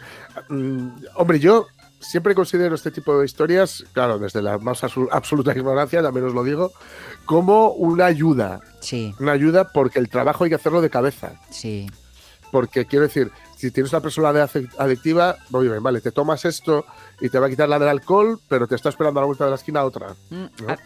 mm, 0.50 0.88
hombre, 1.14 1.40
yo 1.40 1.66
siempre 2.00 2.34
considero 2.34 2.74
este 2.74 2.90
tipo 2.90 3.18
de 3.18 3.24
historias, 3.24 3.82
claro, 3.94 4.18
desde 4.18 4.42
la 4.42 4.58
más 4.58 4.84
absoluta 4.84 5.52
ignorancia, 5.56 6.02
también 6.02 6.26
os 6.26 6.34
lo 6.34 6.44
digo, 6.44 6.70
como 7.24 7.70
una 7.70 8.04
ayuda. 8.04 8.60
Sí, 8.80 9.14
Una 9.18 9.32
ayuda 9.32 9.72
porque 9.72 9.98
el 9.98 10.10
trabajo 10.10 10.44
hay 10.44 10.50
que 10.50 10.56
hacerlo 10.56 10.80
de 10.82 10.90
cabeza. 10.90 11.32
sí. 11.50 11.86
Porque 12.52 12.86
quiero 12.86 13.06
decir, 13.06 13.32
si 13.56 13.70
tienes 13.72 13.92
una 13.92 14.00
persona 14.00 14.32
de 14.32 14.42
ace- 14.42 14.68
adictiva, 14.78 15.36
muy 15.50 15.66
bien, 15.68 15.82
vale, 15.82 16.00
te 16.00 16.12
tomas 16.12 16.44
esto 16.44 16.84
y 17.20 17.28
te 17.28 17.38
va 17.38 17.46
a 17.46 17.50
quitar 17.50 17.68
la 17.68 17.78
del 17.78 17.88
alcohol, 17.88 18.38
pero 18.48 18.66
te 18.68 18.74
está 18.76 18.90
esperando 18.90 19.18
a 19.18 19.22
la 19.22 19.26
vuelta 19.26 19.44
de 19.44 19.50
la 19.50 19.56
esquina 19.56 19.82
otra. 19.84 20.08
Mm, 20.30 20.34
¿no? 20.36 20.48
ah, 20.68 20.76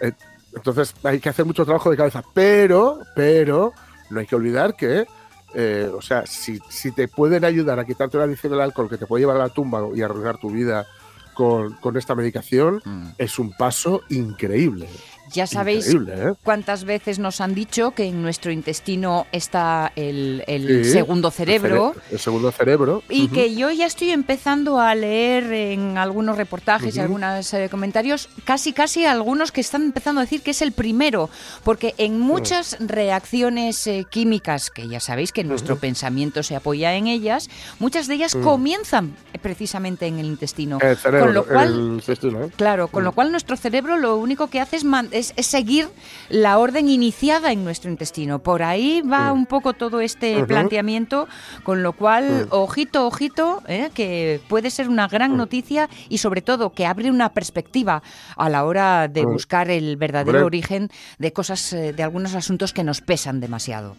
Eh, 0.00 0.12
Entonces 0.54 0.94
hay 1.04 1.20
que 1.20 1.28
hacer 1.28 1.44
mucho 1.44 1.64
trabajo 1.64 1.90
de 1.90 1.96
cabeza, 1.98 2.22
pero, 2.34 3.00
pero 3.14 3.72
no 4.10 4.20
hay 4.20 4.26
que 4.26 4.34
olvidar 4.36 4.74
que, 4.74 5.06
eh, 5.54 5.90
o 5.94 6.00
sea, 6.00 6.24
si, 6.26 6.58
si 6.70 6.92
te 6.92 7.08
pueden 7.08 7.44
ayudar 7.44 7.78
a 7.78 7.84
quitarte 7.84 8.16
la 8.18 8.24
adicción 8.24 8.52
del 8.52 8.62
alcohol 8.62 8.88
que 8.88 8.96
te 8.98 9.06
puede 9.06 9.22
llevar 9.22 9.36
a 9.36 9.40
la 9.40 9.48
tumba 9.50 9.82
y 9.94 10.00
arruinar 10.00 10.38
tu 10.38 10.50
vida 10.50 10.86
con, 11.34 11.74
con 11.74 11.96
esta 11.98 12.14
medicación, 12.14 12.80
mm. 12.84 13.08
es 13.18 13.38
un 13.38 13.52
paso 13.52 14.00
increíble. 14.08 14.88
Ya 15.32 15.46
sabéis 15.46 15.88
¿eh? 15.92 16.32
cuántas 16.44 16.84
veces 16.84 17.18
nos 17.18 17.40
han 17.40 17.54
dicho 17.54 17.90
que 17.92 18.04
en 18.04 18.22
nuestro 18.22 18.52
intestino 18.52 19.26
está 19.32 19.92
el, 19.96 20.44
el 20.46 20.84
Sí, 20.84 20.92
segundo 20.92 21.30
cerebro. 21.30 21.94
El, 21.94 22.00
cere- 22.00 22.12
el 22.12 22.18
segundo 22.18 22.52
cerebro. 22.52 23.02
Y 23.08 23.28
que 23.28 23.54
yo 23.54 23.70
ya 23.70 23.86
estoy 23.86 24.10
empezando 24.10 24.78
a 24.80 24.94
leer 24.94 25.52
en 25.52 25.98
algunos 25.98 26.36
reportajes 26.36 26.96
y 26.96 27.00
algunos 27.00 27.52
eh, 27.54 27.68
comentarios, 27.70 28.28
casi 28.44 28.72
casi 28.72 29.04
algunos 29.04 29.52
que 29.52 29.60
están 29.60 29.82
empezando 29.82 30.20
a 30.20 30.24
decir 30.24 30.42
que 30.42 30.52
es 30.52 30.62
el 30.62 30.72
primero, 30.72 31.28
porque 31.64 31.94
en 31.98 32.20
muchas 32.20 32.76
reacciones 32.80 33.86
eh, 33.86 34.06
químicas, 34.10 34.70
que 34.70 34.88
ya 34.88 35.00
sabéis 35.00 35.32
que 35.32 35.42
nuestro 35.44 35.76
pensamiento 35.78 36.42
se 36.42 36.54
apoya 36.56 36.94
en 36.94 37.06
ellas, 37.06 37.48
muchas 37.78 38.06
de 38.06 38.14
ellas 38.14 38.34
Mm. 38.34 38.42
comienzan 38.42 39.16
precisamente 39.42 40.06
en 40.06 40.18
el 40.18 40.26
intestino. 40.26 40.78
El 40.80 40.96
cerebro, 40.96 41.24
con 41.26 41.34
lo 41.34 41.44
cual, 41.46 41.68
el 41.72 41.78
intestino. 41.94 42.50
Claro, 42.56 42.88
con 42.88 43.04
lo 43.04 43.12
cual 43.12 43.30
nuestro 43.30 43.56
cerebro 43.56 43.96
lo 43.96 44.16
único 44.16 44.48
que 44.48 44.60
hace 44.60 44.76
es, 44.76 44.84
es- 45.18 45.32
es 45.36 45.46
seguir 45.46 45.88
la 46.28 46.58
orden 46.58 46.88
iniciada 46.88 47.52
en 47.52 47.64
nuestro 47.64 47.90
intestino. 47.90 48.38
Por 48.38 48.62
ahí 48.62 49.02
va 49.02 49.32
un 49.32 49.46
poco 49.46 49.72
todo 49.72 50.00
este 50.00 50.34
planteamiento, 50.46 51.28
con 51.64 51.82
lo 51.82 51.92
cual, 51.92 52.46
ojito, 52.50 53.06
ojito, 53.06 53.62
¿eh? 53.68 53.90
que 53.94 54.40
puede 54.48 54.70
ser 54.70 54.88
una 54.88 55.08
gran 55.08 55.36
noticia 55.36 55.88
y 56.08 56.18
sobre 56.18 56.42
todo 56.42 56.72
que 56.72 56.86
abre 56.86 57.10
una 57.10 57.30
perspectiva 57.32 58.02
a 58.36 58.48
la 58.48 58.64
hora 58.64 59.08
de 59.08 59.24
buscar 59.24 59.70
el 59.70 59.96
verdadero 59.96 60.38
origen 60.46 60.90
de 61.18 61.32
cosas, 61.32 61.72
eh, 61.72 61.92
de 61.92 62.02
algunos 62.02 62.34
asuntos 62.34 62.72
que 62.72 62.84
nos 62.84 63.00
pesan 63.00 63.40
demasiado. 63.40 63.96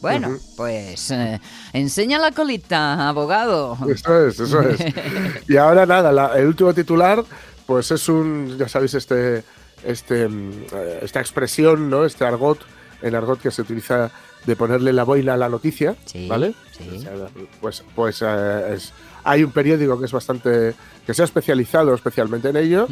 Bueno, 0.00 0.28
pues 0.56 1.10
eh, 1.10 1.40
enseña 1.72 2.18
la 2.20 2.30
colita, 2.30 3.08
abogado. 3.08 3.76
Eso 3.88 4.26
es, 4.28 4.38
eso 4.38 4.60
es. 4.62 4.78
y 5.48 5.56
ahora 5.56 5.86
nada, 5.86 6.12
la- 6.12 6.38
el 6.38 6.46
último 6.46 6.72
titular, 6.72 7.24
pues 7.66 7.90
es 7.90 8.08
un, 8.08 8.56
ya 8.56 8.68
sabéis, 8.68 8.94
este, 8.94 9.42
este, 9.84 10.28
mm, 10.28 10.50
eh, 10.72 10.98
esta 11.02 11.20
expresión, 11.20 11.88
¿no? 11.90 12.04
Este 12.04 12.24
argot, 12.24 12.58
en 13.02 13.14
argot 13.14 13.40
que 13.40 13.50
se 13.50 13.62
utiliza 13.62 14.10
de 14.46 14.56
ponerle 14.56 14.92
la 14.92 15.04
boina 15.04 15.34
a 15.34 15.36
la 15.36 15.48
noticia, 15.48 15.94
Sí, 16.04 16.26
¿vale? 16.28 16.54
sí. 16.76 16.88
O 16.96 17.00
sea, 17.00 17.12
pues, 17.60 17.84
pues 17.94 18.22
eh, 18.26 18.74
es- 18.74 18.92
hay 19.24 19.42
un 19.44 19.50
periódico 19.50 19.98
que 19.98 20.06
es 20.06 20.12
bastante, 20.12 20.74
que 21.06 21.12
se 21.14 21.22
ha 21.22 21.24
especializado 21.24 21.92
especialmente 21.94 22.48
en 22.48 22.56
ello, 22.56 22.86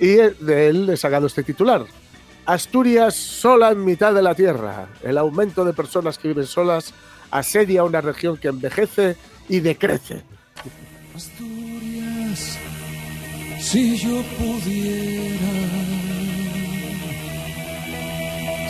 y 0.00 0.06
de 0.16 0.68
él 0.68 0.88
he 0.90 0.96
sacado 0.96 1.26
este 1.26 1.42
titular. 1.42 1.84
Asturias 2.44 3.14
sola 3.14 3.70
en 3.72 3.84
mitad 3.84 4.14
de 4.14 4.22
la 4.22 4.34
tierra. 4.34 4.86
El 5.02 5.18
aumento 5.18 5.64
de 5.64 5.72
personas 5.74 6.16
que 6.18 6.28
viven 6.28 6.46
solas 6.46 6.92
asedia 7.30 7.84
una 7.84 8.00
región 8.00 8.36
que 8.36 8.48
envejece 8.48 9.16
y 9.48 9.60
decrece. 9.60 10.22
Asturias, 11.14 12.58
si 13.60 13.96
yo 13.98 14.22
pudiera, 14.38 15.75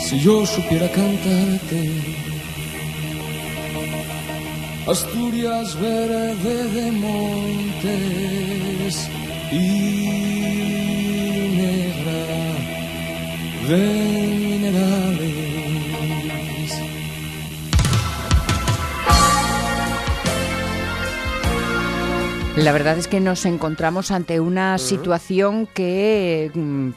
si 0.07 0.21
yo 0.21 0.47
supiera 0.47 0.89
cantarte, 0.93 1.91
Asturias 4.87 5.75
verde 5.81 6.69
de 6.77 6.93
montes 6.93 7.91
y 9.51 9.57
negra 11.57 12.23
de 13.69 13.79
minerales. 14.61 15.37
La 22.57 22.71
verdad 22.71 22.97
es 22.97 23.09
que 23.09 23.19
nos 23.19 23.45
encontramos 23.45 24.13
ante 24.13 24.39
una 24.39 24.79
situación 24.79 25.67
que 25.67 26.53
mm, 26.55 26.91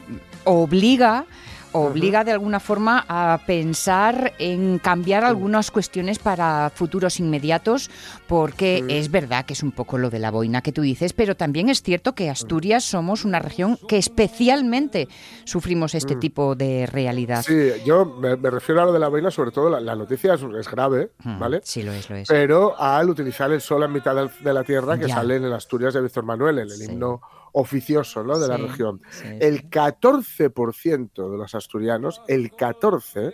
obliga 0.44 1.26
obliga 1.72 2.24
de 2.24 2.32
alguna 2.32 2.60
forma 2.60 3.04
a 3.08 3.38
pensar 3.46 4.32
en 4.38 4.78
cambiar 4.78 5.24
algunas 5.24 5.70
cuestiones 5.70 6.18
para 6.18 6.70
futuros 6.74 7.20
inmediatos, 7.20 7.90
porque 8.26 8.84
es 8.88 9.10
verdad 9.10 9.44
que 9.44 9.52
es 9.54 9.62
un 9.62 9.72
poco 9.72 9.98
lo 9.98 10.10
de 10.10 10.18
la 10.18 10.30
boina 10.30 10.62
que 10.62 10.72
tú 10.72 10.82
dices, 10.82 11.12
pero 11.12 11.36
también 11.36 11.68
es 11.68 11.82
cierto 11.82 12.14
que 12.14 12.30
Asturias 12.30 12.84
somos 12.84 13.24
una 13.24 13.38
región 13.38 13.78
que 13.88 13.98
especialmente 13.98 15.08
sufrimos 15.44 15.94
este 15.94 16.16
tipo 16.16 16.54
de 16.54 16.86
realidad. 16.86 17.42
Sí, 17.46 17.70
yo 17.84 18.04
me, 18.04 18.36
me 18.36 18.50
refiero 18.50 18.82
a 18.82 18.84
lo 18.86 18.92
de 18.92 18.98
la 18.98 19.08
vaina, 19.08 19.30
sobre 19.30 19.50
todo 19.50 19.70
la, 19.70 19.80
la 19.80 19.94
noticia 19.94 20.34
es, 20.34 20.42
es 20.42 20.68
grave, 20.70 21.10
¿vale? 21.24 21.60
Sí, 21.64 21.82
lo 21.82 21.92
es, 21.92 22.08
lo 22.10 22.16
es. 22.16 22.28
Pero 22.28 22.78
al 22.80 23.08
utilizar 23.10 23.50
el 23.52 23.60
sol 23.60 23.82
en 23.82 23.92
mitad 23.92 24.14
de 24.40 24.52
la 24.54 24.64
tierra 24.64 24.98
que 24.98 25.08
Ya. 25.08 25.14
sale 25.16 25.36
en 25.36 25.44
el 25.44 25.52
Asturias 25.52 25.94
de 25.94 26.00
Víctor 26.02 26.24
Manuel, 26.24 26.58
en 26.58 26.64
el 26.64 26.70
Sí. 26.70 26.84
himno 26.84 27.20
oficioso 27.52 28.22
¿no? 28.24 28.38
de 28.38 28.48
la 28.48 28.56
región. 28.56 29.00
sí. 29.10 29.26
El 29.40 29.68
14% 29.70 31.30
de 31.30 31.36
los 31.38 31.54
asturianos, 31.54 32.22
el 32.28 32.50
14%, 32.52 33.32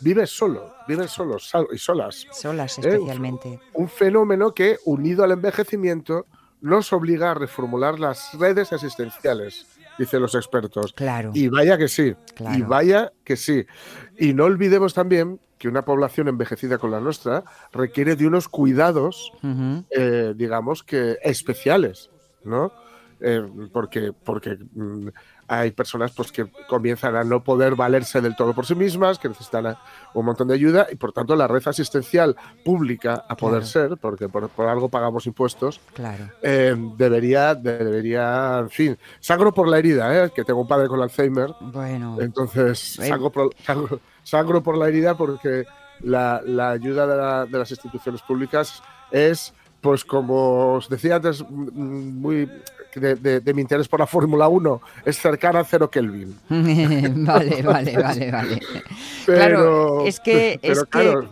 vive 0.00 0.26
solo, 0.26 0.74
viven 0.88 1.08
solos 1.08 1.48
sal- 1.48 1.68
y 1.72 1.78
solas. 1.78 2.26
Solas 2.32 2.78
Eh, 2.78 2.88
especialmente. 2.88 3.60
Un 3.74 3.88
fenómeno 3.88 4.52
que, 4.54 4.78
unido 4.84 5.24
al 5.24 5.32
envejecimiento, 5.32 6.26
nos 6.60 6.92
obliga 6.92 7.32
a 7.32 7.34
reformular 7.34 7.98
las 7.98 8.32
redes 8.38 8.72
existenciales 8.72 9.66
dicen 9.98 10.22
los 10.22 10.34
expertos. 10.34 10.92
Claro. 10.94 11.30
Y 11.34 11.48
vaya 11.48 11.76
que 11.76 11.86
sí, 11.88 12.14
Claro. 12.34 12.58
y 12.58 12.62
vaya 12.62 13.12
que 13.24 13.36
sí. 13.36 13.66
Y 14.18 14.32
no 14.32 14.44
olvidemos 14.44 14.94
también 14.94 15.38
que 15.58 15.68
una 15.68 15.82
población 15.84 16.28
envejecida 16.28 16.78
con 16.78 16.90
la 16.90 16.98
nuestra 16.98 17.44
requiere 17.72 18.16
de 18.16 18.26
unos 18.26 18.48
cuidados, 18.48 19.32
eh, 19.90 20.32
digamos 20.34 20.82
que 20.82 21.18
especiales, 21.22 22.10
¿no? 22.42 22.72
Eh, 23.24 23.40
porque 23.72 24.12
porque 24.12 24.58
mm, 24.74 25.06
hay 25.46 25.70
personas 25.70 26.10
pues, 26.12 26.32
que 26.32 26.50
comienzan 26.68 27.14
a 27.14 27.22
no 27.22 27.44
poder 27.44 27.76
valerse 27.76 28.20
del 28.20 28.34
todo 28.34 28.52
por 28.52 28.66
sí 28.66 28.74
mismas, 28.74 29.18
que 29.20 29.28
necesitan 29.28 29.66
a- 29.66 29.78
un 30.14 30.24
montón 30.26 30.48
de 30.48 30.54
ayuda 30.54 30.88
y 30.90 30.96
por 30.96 31.12
tanto 31.12 31.36
la 31.36 31.46
red 31.46 31.62
asistencial 31.64 32.34
pública, 32.64 33.24
a 33.28 33.36
poder 33.36 33.60
Claro. 33.62 33.66
ser, 33.90 33.96
porque 33.98 34.28
por, 34.28 34.48
por 34.48 34.66
algo 34.68 34.88
pagamos 34.88 35.26
impuestos, 35.28 35.80
Claro. 35.94 36.30
eh, 36.42 36.74
debería, 36.96 37.54
debería, 37.54 38.58
en 38.60 38.70
fin, 38.70 38.98
sangro 39.20 39.52
por 39.54 39.68
la 39.68 39.78
herida, 39.78 40.24
¿eh? 40.24 40.30
que 40.34 40.42
tengo 40.42 40.60
un 40.62 40.66
padre 40.68 40.88
con 40.88 41.00
Alzheimer, 41.00 41.54
Bueno. 41.60 42.16
entonces 42.20 42.98
Eh. 42.98 43.06
sangro 43.08 43.30
por, 43.30 43.54
sangro- 43.64 44.00
sangro 44.24 44.62
por 44.64 44.76
la 44.76 44.88
herida 44.88 45.16
porque 45.16 45.64
la, 46.00 46.40
la 46.44 46.70
ayuda 46.70 47.06
de, 47.06 47.16
la- 47.16 47.46
de 47.46 47.58
las 47.58 47.70
instituciones 47.70 48.20
públicas 48.22 48.82
es, 49.12 49.54
pues 49.82 50.04
como 50.06 50.74
os 50.76 50.88
decía 50.88 51.16
antes, 51.16 51.44
muy 51.50 52.48
de, 52.94 53.14
de- 53.16 53.40
de 53.40 53.54
mi 53.54 53.60
interés 53.62 53.88
por 53.88 54.00
la 54.00 54.06
Fórmula 54.06 54.48
1, 54.48 54.80
es 55.04 55.18
cercana 55.18 55.60
a 55.60 55.64
cero 55.64 55.90
Kelvin. 55.90 56.34
vale, 57.26 57.62
vale, 57.62 57.96
vale, 57.98 58.30
vale. 58.30 58.60
Pero, 59.26 59.38
Claro, 59.38 60.06
es 60.06 60.20
que- 60.20 60.58
pero 60.62 60.72
es 60.72 60.84
que- 60.88 61.28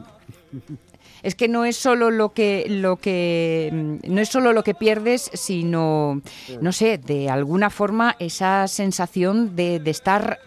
Es 1.22 1.34
que 1.34 1.48
no 1.48 1.66
es 1.66 1.76
solo 1.76 2.10
lo 2.10 2.30
que 2.30 2.64
lo 2.70 2.96
que 2.96 3.68
mm, 3.70 4.10
no 4.10 4.22
es 4.22 4.28
solo 4.30 4.54
lo 4.54 4.62
que 4.64 4.74
pierdes, 4.74 5.30
sino 5.34 6.22
no 6.62 6.72
sé, 6.72 6.96
de 6.96 7.28
alguna 7.28 7.68
forma 7.68 8.16
esa 8.18 8.66
sensación 8.66 9.54
de, 9.54 9.80
de 9.80 9.90
estar 9.90 10.38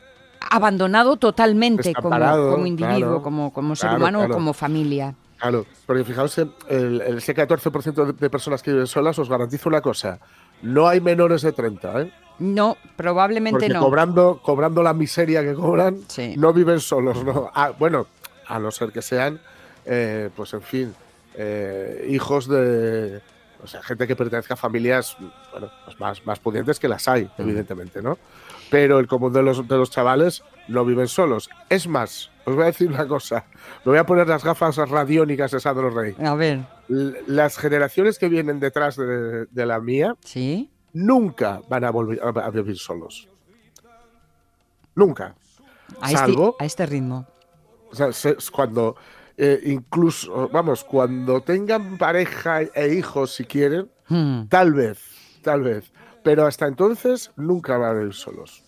abandonado 0.50 1.18
totalmente 1.18 1.94
como, 1.94 2.10
como 2.52 2.66
individuo, 2.66 3.00
claro. 3.00 3.22
como, 3.22 3.54
como 3.54 3.76
ser 3.76 3.90
Claro, 3.92 3.98
humano 4.04 4.18
o 4.18 4.22
claro. 4.22 4.34
como 4.34 4.54
familia. 4.54 5.14
Claro, 5.44 5.66
porque 5.86 6.06
fijaos, 6.06 6.38
el, 6.38 6.52
el- 6.70 7.18
ese 7.18 7.36
14% 7.36 8.06
de, 8.06 8.14
de 8.14 8.30
personas 8.30 8.64
que 8.64 8.72
viven 8.72 8.88
solas 8.88 9.20
os 9.20 9.28
garantizo 9.30 9.68
una 9.68 9.82
cosa, 9.82 10.20
no 10.62 10.88
hay 10.88 11.02
menores 11.02 11.42
de 11.42 11.52
30, 11.52 12.02
¿eh? 12.02 12.12
No, 12.40 12.78
probablemente 12.96 13.60
Porque 13.60 13.74
no. 13.74 13.82
cobrando, 13.82 14.40
cobrando 14.42 14.82
la 14.82 14.94
miseria 14.94 15.44
que 15.44 15.54
cobran, 15.54 16.00
Sí. 16.08 16.36
no 16.38 16.54
viven 16.54 16.80
solos, 16.80 17.24
¿no? 17.26 17.52
Ah, 17.54 17.74
bueno, 17.78 18.08
a 18.48 18.58
no 18.58 18.72
ser 18.72 18.94
que 18.94 19.02
sean, 19.02 19.42
eh, 19.86 20.30
pues 20.34 20.54
en 20.54 20.62
fin, 20.62 20.96
eh, 21.36 22.08
hijos 22.10 22.48
de. 22.48 23.22
O 23.62 23.68
sea, 23.68 23.84
gente 23.84 24.08
que 24.08 24.16
pertenezca 24.16 24.54
a 24.56 24.58
familias 24.58 25.16
bueno, 25.52 25.70
pues 25.86 26.00
más, 26.00 26.26
más 26.26 26.40
pudientes 26.40 26.80
que 26.80 26.88
las 26.88 27.08
hay, 27.10 27.30
evidentemente, 27.38 28.02
¿no? 28.02 28.18
Pero 28.74 28.98
el 28.98 29.06
común 29.08 29.32
de 29.32 29.44
los, 29.44 29.68
de 29.68 29.78
los 29.78 29.92
chavales 29.92 30.44
no 30.68 30.84
viven 30.84 31.08
solos. 31.08 31.48
Es 31.70 31.88
más, 31.88 32.32
os 32.46 32.56
voy 32.56 32.64
a 32.64 32.68
decir 32.68 32.90
una 32.90 33.08
cosa. 33.08 33.46
Me 33.86 33.92
voy 33.92 34.00
a 34.00 34.06
poner 34.06 34.28
las 34.28 34.44
gafas 34.44 34.78
radiónicas 34.78 35.52
de 35.52 35.60
Sandro 35.60 35.92
Rey. 35.92 36.16
A 36.26 36.34
ver, 36.34 36.62
L- 36.90 37.22
Las 37.28 37.58
generaciones 37.58 38.18
que 38.18 38.30
vienen 38.30 38.60
detrás 38.60 38.96
de, 38.96 39.46
de 39.46 39.66
la 39.68 39.80
mía 39.80 40.16
sí. 40.24 40.72
nunca 40.92 41.62
van 41.70 41.84
a 41.84 41.92
volver 41.92 42.20
a 42.24 42.50
vivir 42.50 42.78
solos. 42.80 43.30
Nunca. 44.96 45.36
A 46.02 46.08
este, 46.12 46.18
Salvo- 46.18 46.56
a 46.60 46.66
este 46.66 46.86
ritmo. 46.86 47.28
O 47.92 47.96
sea, 47.96 48.10
cuando 48.52 48.96
eh, 49.38 49.60
incluso, 49.66 50.50
vamos, 50.50 50.84
cuando 50.84 51.42
tengan 51.42 51.98
pareja 52.00 52.62
e 52.64 52.94
hijos 52.96 53.36
si 53.36 53.46
quieren, 53.46 53.90
Hmm. 54.10 54.48
tal 54.50 54.74
vez, 54.74 55.00
tal 55.44 55.62
vez. 55.62 55.92
Pero 56.24 56.46
hasta 56.48 56.68
entonces 56.68 57.32
nunca 57.36 57.78
van 57.78 57.90
a 57.96 58.00
vivir 58.00 58.14
solos. 58.14 58.64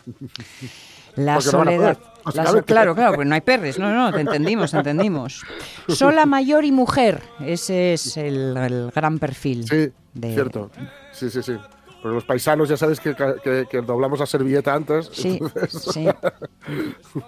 La 1.16 1.36
Porque 1.36 1.50
soledad. 1.50 1.98
La 2.34 2.46
so- 2.48 2.64
claro, 2.64 2.94
claro, 2.96 3.14
pues 3.16 3.28
no 3.28 3.36
hay 3.36 3.42
perres. 3.42 3.80
No, 3.80 3.94
no, 3.94 4.12
te 4.12 4.20
entendimos, 4.22 4.72
te 4.72 4.78
entendimos. 4.78 5.44
Sola, 5.88 6.26
mayor 6.26 6.66
y 6.66 6.72
mujer. 6.72 7.22
Ese 7.40 7.94
es 7.94 8.18
el, 8.18 8.58
el 8.58 8.92
gran 8.94 9.20
perfil. 9.20 9.66
Sí, 9.68 9.92
de- 10.14 10.34
cierto. 10.34 10.70
Sí, 11.14 11.30
sí, 11.30 11.42
sí. 11.42 11.56
Pero 12.02 12.14
los 12.16 12.26
paisanos 12.26 12.68
ya 12.70 12.78
sabéis 12.78 13.00
que, 13.00 13.16
que- 13.16 13.66
que 13.70 13.82
doblamos 13.82 14.20
la 14.20 14.26
servilleta 14.26 14.74
antes. 14.74 15.10
Sí, 15.14 15.40
entonces- 15.42 15.82
sí. 15.94 16.08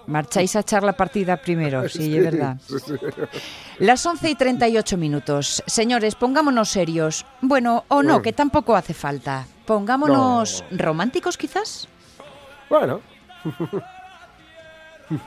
Marcháis 0.06 0.54
a 0.56 0.60
echar 0.60 0.82
la 0.82 0.92
partida 0.92 1.36
primero, 1.36 1.88
sí, 1.88 2.16
es 2.16 2.24
verdad. 2.24 2.58
sí, 2.66 2.74
sí. 2.84 2.94
Las 3.78 4.04
11 4.04 4.30
y 4.30 4.34
38 4.34 4.96
minutos. 4.96 5.62
Señores, 5.66 6.14
pongámonos 6.14 6.68
serios. 6.68 7.24
Bueno, 7.40 7.84
o 7.88 8.02
no, 8.02 8.08
Bueno. 8.10 8.22
que 8.22 8.32
tampoco 8.32 8.76
hace 8.76 8.94
falta. 8.94 9.46
Pongámonos 9.68 10.64
románticos, 10.70 11.36
quizás. 11.36 11.88
Bueno, 12.70 13.02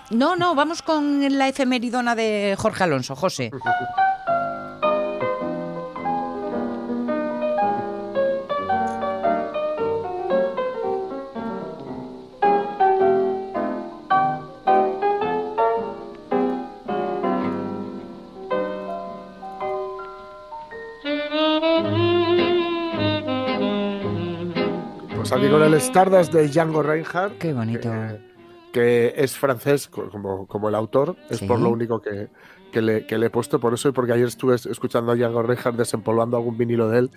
No, 0.09 0.35
no, 0.35 0.55
vamos 0.55 0.81
con 0.81 1.37
la 1.37 1.47
efemeridona 1.47 2.15
de 2.15 2.55
Jorge 2.57 2.83
Alonso, 2.83 3.15
José. 3.15 3.51
aquí 25.31 25.49
con 25.49 25.63
el 25.63 25.73
Stardust 25.75 26.33
de 26.33 26.47
Django 26.47 26.83
Reinhardt. 26.83 27.37
Qué 27.37 27.53
bonito. 27.53 27.89
que, 27.91 28.19
que 28.71 29.13
es 29.17 29.37
francés 29.37 29.87
co- 29.87 30.09
como, 30.09 30.45
como 30.47 30.69
el 30.69 30.75
autor, 30.75 31.15
es 31.29 31.39
Sí. 31.39 31.45
por 31.45 31.59
lo 31.59 31.69
único 31.69 32.01
que, 32.01 32.29
que 32.71 32.81
le, 32.81 33.05
que 33.05 33.17
le 33.17 33.25
he 33.25 33.29
puesto 33.29 33.59
por 33.59 33.73
eso 33.73 33.89
y 33.89 33.91
porque 33.91 34.13
ayer 34.13 34.27
estuve 34.27 34.55
es- 34.55 34.65
escuchando 34.65 35.11
a 35.11 35.15
Django 35.15 35.43
Reinhardt 35.43 35.75
desempolvando 35.77 36.37
algún 36.37 36.57
vinilo 36.57 36.87
de 36.89 36.99
él, 36.99 37.11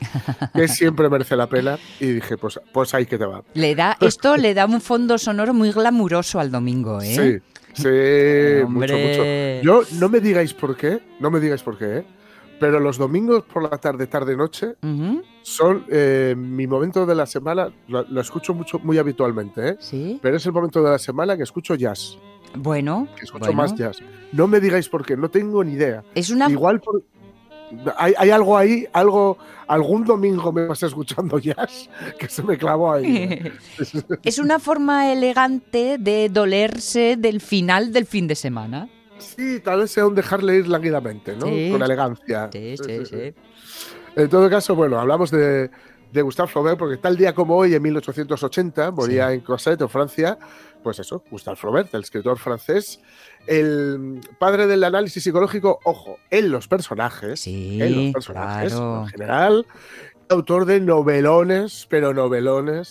que 0.55 0.67
siempre 0.69 1.09
merece 1.09 1.37
la 1.37 1.49
pena 1.49 1.79
y 2.01 2.07
dije, 2.07 2.37
pues, 2.37 2.61
pues 2.73 2.93
ahí 2.95 3.07
que 3.07 3.19
te 3.19 3.25
va. 3.27 3.43
Le 3.55 3.75
da, 3.75 3.97
esto 4.01 4.37
le 4.37 4.53
da 4.55 4.67
un 4.67 4.81
fondo 4.81 5.17
sonoro 5.19 5.55
muy 5.55 5.71
glamuroso 5.71 6.41
al 6.41 6.51
domingo, 6.51 7.01
¿eh? 7.01 7.43
Sí, 7.75 7.83
sí, 7.83 8.65
mucho, 8.69 8.97
mucho. 8.99 9.25
Yo, 9.63 9.83
no 10.01 10.09
me 10.09 10.21
digáis 10.21 10.55
por 10.55 10.77
qué, 10.77 11.01
no 11.21 11.31
me 11.31 11.39
digáis 11.41 11.63
por 11.63 11.79
qué, 11.79 11.99
¿eh? 11.99 12.05
Pero 12.61 12.81
los 12.81 12.99
domingos 12.99 13.45
por 13.45 13.63
la 13.63 13.77
tarde, 13.79 14.07
tarde, 14.07 14.37
noche, 14.37 14.75
son 15.43 15.85
eh, 15.91 16.35
mi 16.37 16.67
momento 16.67 17.05
de 17.07 17.15
la 17.15 17.27
semana, 17.27 17.71
lo, 17.89 18.03
lo 18.03 18.21
escucho 18.21 18.55
mucho, 18.55 18.79
muy 18.79 18.99
habitualmente, 18.99 19.71
¿eh? 19.71 19.77
Sí. 19.81 20.19
pero 20.23 20.37
es 20.37 20.47
el 20.47 20.53
momento 20.53 20.83
de 20.83 20.91
la 20.91 20.99
semana 20.99 21.37
que 21.37 21.43
escucho 21.43 21.75
jazz. 21.75 22.19
Bueno, 22.57 23.09
que 23.17 23.25
escucho 23.25 23.47
bueno. 23.47 23.63
más 23.63 23.75
jazz. 23.75 23.99
No 24.33 24.47
me 24.47 24.61
digáis 24.61 24.89
por 24.89 25.05
qué, 25.05 25.17
no 25.17 25.29
tengo 25.29 25.65
ni 25.65 25.73
idea. 25.73 26.05
Es 26.15 26.31
una 26.31 26.49
Igual 26.49 26.81
por- 26.81 27.03
hay, 27.97 28.15
hay 28.17 28.31
algo 28.31 28.57
ahí, 28.57 28.87
algo, 28.93 29.37
algún 29.67 30.05
domingo 30.05 30.53
me 30.53 30.67
vas 30.67 30.83
escuchando 30.83 31.39
jazz 31.39 31.89
que 32.19 32.29
se 32.29 32.43
me 32.43 32.57
clavó 32.57 32.93
ahí. 32.93 33.17
¿eh? 33.17 33.53
es 34.23 34.39
una 34.39 34.59
forma 34.61 35.11
elegante 35.13 35.97
de 35.99 36.29
dolerse 36.29 37.17
del 37.19 37.41
final 37.41 37.93
del 37.93 38.07
fin 38.07 38.29
de 38.29 38.35
semana. 38.37 38.89
Sí, 39.19 39.61
tal 39.61 39.81
vez 39.81 39.91
sea 39.91 40.07
un 40.07 40.15
dejarle 40.15 40.57
ir 40.57 40.69
lánguidamente, 40.69 41.37
¿no? 41.37 41.47
Sí. 41.47 41.69
Con 41.73 41.83
elegancia. 41.83 42.51
Sí, 42.53 42.77
sí, 42.77 43.07
sí. 43.07 43.35
En 44.17 44.29
todo 44.29 44.49
caso, 44.51 44.75
bueno, 44.75 44.99
hablamos 45.01 45.31
de, 45.31 45.71
de 46.13 46.23
Gustave 46.23 46.49
Flaubert 46.49 46.79
porque 46.79 46.97
tal 46.99 47.17
día 47.17 47.35
como 47.35 47.57
hoy, 47.57 47.75
en 47.75 47.83
1880, 47.83 48.91
moría 48.93 49.33
en 49.33 49.41
Cosette, 49.41 49.81
en 49.81 49.89
Francia, 49.89 50.39
pues 50.83 50.99
eso, 50.99 51.25
Gustave 51.31 51.57
Flaubert, 51.57 51.93
el 51.95 52.03
escritor 52.03 52.39
francés, 52.39 53.01
el 53.47 54.21
padre 54.39 54.67
del 54.67 54.85
análisis 54.85 55.23
psicológico, 55.25 55.79
ojo, 55.85 56.19
en 56.31 56.51
los 56.51 56.69
personajes, 56.69 57.47
en 57.47 58.05
los 58.07 58.13
personajes 58.15 58.73
claro. 58.73 59.01
en 59.03 59.07
general, 59.09 59.67
autor 60.29 60.65
de 60.67 60.81
novelones, 60.81 61.87
pero 61.91 62.15
novelones, 62.15 62.91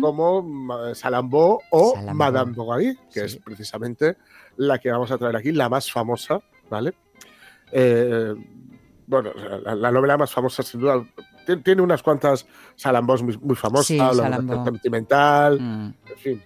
como 0.00 0.42
Ma- 0.42 0.94
Salambó 0.94 1.60
o. 1.70 1.96
Madame 2.14 2.52
Bovary, 2.52 2.96
que 3.12 3.20
Sí. 3.28 3.36
es 3.36 3.42
precisamente 3.44 4.16
la 4.56 4.78
que 4.78 4.90
vamos 4.90 5.10
a 5.10 5.18
traer 5.18 5.36
aquí, 5.36 5.52
la 5.52 5.68
más 5.68 5.90
famosa, 5.90 6.40
¿vale? 6.70 6.94
Eh, 7.72 8.34
bueno, 9.06 9.30
la, 9.64 9.74
la 9.74 9.90
novela 9.90 10.16
más 10.16 10.30
famosa, 10.32 10.62
sin 10.62 10.80
duda, 10.80 11.04
ti- 11.46 11.56
tiene 11.58 11.82
unas 11.82 12.02
cuantas 12.02 12.46
Salambós 12.76 13.22
muy, 13.22 13.36
muy 13.38 13.56
famosas, 13.56 13.86
Sí, 13.86 13.96
la 13.96 14.64
sentimental, 14.64 15.58
Mm. 15.60 15.94
en 16.10 16.18
fin. 16.18 16.42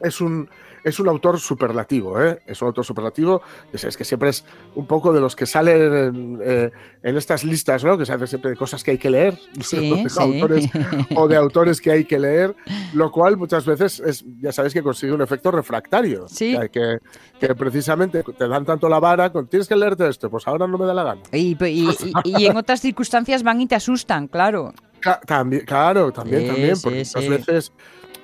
Es 0.00 0.20
un, 0.20 0.48
es 0.88 0.98
un 1.00 1.08
autor 1.08 1.38
superlativo, 1.38 2.20
¿eh? 2.22 2.40
Es 2.46 2.60
un 2.62 2.68
autor 2.68 2.84
superlativo. 2.84 3.42
Es, 3.72 3.84
es 3.84 3.96
que 3.96 4.04
siempre 4.04 4.30
es 4.30 4.44
un 4.74 4.86
poco 4.86 5.12
de 5.12 5.20
los 5.20 5.36
que 5.36 5.46
salen 5.46 5.94
en, 5.94 6.40
eh, 6.42 6.70
en 7.02 7.16
estas 7.16 7.44
listas, 7.44 7.84
¿no? 7.84 7.96
Que 7.96 8.04
se 8.06 8.12
hacen 8.12 8.26
siempre 8.26 8.50
de 8.50 8.56
cosas 8.56 8.82
que 8.82 8.92
hay 8.92 8.98
que 8.98 9.10
leer. 9.10 9.38
Sí, 9.62 9.90
de 10.04 10.08
sí. 10.08 10.20
autores 10.20 10.68
o 11.16 11.28
de 11.28 11.36
autores 11.36 11.80
que 11.80 11.90
hay 11.90 12.04
que 12.04 12.18
leer, 12.18 12.54
lo 12.94 13.10
cual 13.10 13.36
muchas 13.36 13.64
veces 13.64 14.00
es, 14.00 14.24
ya 14.40 14.52
sabéis 14.52 14.74
que 14.74 14.82
consigue 14.82 15.12
un 15.12 15.22
efecto 15.22 15.50
refractario. 15.50 16.26
Sí. 16.28 16.56
Que, 16.58 16.68
que, 16.68 16.98
que 17.46 17.54
precisamente 17.54 18.22
te 18.22 18.48
dan 18.48 18.64
tanto 18.64 18.88
la 18.88 18.98
vara, 19.00 19.30
con, 19.30 19.46
tienes 19.48 19.68
que 19.68 19.76
leerte 19.76 20.08
esto, 20.08 20.28
pues 20.30 20.46
ahora 20.48 20.66
no 20.66 20.78
me 20.78 20.86
da 20.86 20.94
la 20.94 21.04
gana. 21.04 21.20
Y, 21.32 21.56
y- 21.64 21.88
y- 22.24 22.42
y 22.42 22.46
en 22.46 22.56
otras 22.56 22.80
circunstancias 22.80 23.42
van 23.42 23.60
y 23.60 23.66
te 23.66 23.74
asustan, 23.74 24.28
claro. 24.28 24.72
Ca- 25.00 25.20
también, 25.20 25.64
claro, 25.64 26.10
también, 26.12 26.46
también, 26.48 26.74
porque 26.82 26.98
muchas 26.98 27.28
veces, 27.28 27.72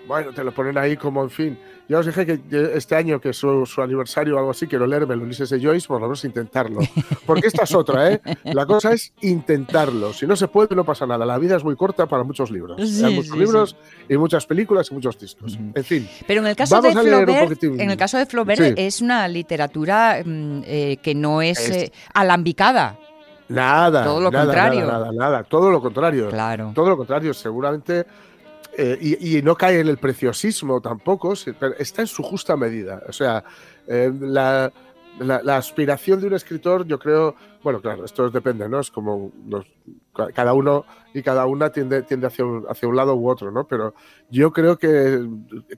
bueno, 0.08 0.32
te 0.32 0.42
lo 0.42 0.52
ponen 0.52 0.76
ahí 0.76 0.96
como, 0.96 1.22
en 1.22 1.30
fin. 1.30 1.58
Ya 1.86 1.98
os 1.98 2.06
dije 2.06 2.24
que 2.24 2.40
este 2.74 2.96
año, 2.96 3.20
que 3.20 3.28
es 3.30 3.36
su, 3.36 3.66
su 3.66 3.82
aniversario 3.82 4.36
o 4.36 4.38
algo 4.38 4.52
así, 4.52 4.66
quiero 4.66 4.86
leerme 4.86 5.12
el 5.14 5.20
Ulises 5.20 5.50
de 5.50 5.60
Joyce, 5.60 5.86
por 5.86 6.00
lo 6.00 6.06
menos 6.06 6.24
intentarlo. 6.24 6.80
Porque 7.26 7.46
esta 7.48 7.64
es 7.64 7.74
otra, 7.74 8.10
¿eh? 8.10 8.20
La 8.44 8.64
cosa 8.64 8.92
es 8.92 9.12
intentarlo. 9.20 10.14
Si 10.14 10.26
no 10.26 10.34
se 10.34 10.48
puede, 10.48 10.74
no 10.74 10.84
pasa 10.84 11.06
nada. 11.06 11.26
La 11.26 11.36
vida 11.36 11.56
es 11.56 11.64
muy 11.64 11.76
corta 11.76 12.06
para 12.06 12.22
muchos 12.24 12.50
libros. 12.50 12.80
Sí, 12.88 13.04
Hay 13.04 13.14
muchos 13.14 13.32
sí, 13.32 13.38
libros 13.38 13.76
y 14.08 14.16
muchas 14.16 14.46
películas 14.46 14.90
y 14.90 14.94
muchos 14.94 15.18
discos. 15.18 15.58
En 15.74 15.84
fin. 15.84 16.08
Pero 16.26 16.40
en 16.40 16.46
el 16.46 16.56
caso 16.56 16.74
Vamos 16.76 16.94
de 16.94 17.00
a 17.00 17.02
leer 17.02 17.16
un 17.16 17.24
Flaubert, 17.34 17.64
en 17.64 17.90
el 17.90 17.96
caso 17.98 18.16
de 18.16 18.26
Flaubert 18.26 18.78
es 18.78 19.02
una 19.02 19.28
literatura 19.28 20.22
mm, 20.24 20.62
eh, 20.64 20.96
que 21.02 21.14
no 21.14 21.42
es, 21.42 21.58
Es- 21.68 21.76
eh, 21.76 21.92
alambicada. 22.14 22.96
Nada. 23.48 24.04
Todo 24.04 24.20
lo 24.22 24.30
nada, 24.30 24.44
contrario. 24.46 24.86
Nada, 24.86 24.98
nada, 25.00 25.12
nada. 25.12 25.42
Todo 25.44 25.70
lo 25.70 25.82
contrario. 25.82 26.30
Claro. 26.30 26.72
Todo 26.74 26.88
lo 26.88 26.96
contrario. 26.96 27.34
Seguramente. 27.34 28.06
Eh, 28.76 28.98
y, 29.00 29.38
y 29.38 29.42
no 29.42 29.54
cae 29.56 29.80
en 29.80 29.88
el 29.88 29.98
preciosismo 29.98 30.80
tampoco, 30.80 31.34
está 31.78 32.02
en 32.02 32.08
su 32.08 32.22
justa 32.22 32.56
medida. 32.56 33.02
O 33.08 33.12
sea, 33.12 33.44
eh, 33.86 34.12
la, 34.20 34.72
la- 35.18 35.42
la 35.42 35.56
aspiración 35.56 36.20
de 36.20 36.26
un 36.26 36.34
escritor, 36.34 36.86
yo 36.86 36.98
creo, 36.98 37.34
bueno, 37.62 37.80
claro, 37.80 38.04
esto 38.04 38.28
depende, 38.30 38.68
¿no? 38.68 38.80
Es 38.80 38.90
como 38.90 39.30
los- 39.48 39.66
cada 40.32 40.52
uno 40.54 40.84
y 41.12 41.22
cada 41.22 41.44
una 41.46 41.70
tiende, 41.70 42.02
tiende 42.02 42.28
hacia, 42.28 42.44
un, 42.44 42.64
hacia 42.68 42.88
un 42.88 42.94
lado 42.94 43.14
u 43.16 43.28
otro, 43.28 43.50
¿no? 43.50 43.66
Pero 43.66 43.94
yo 44.30 44.52
creo 44.52 44.78
que 44.78 45.26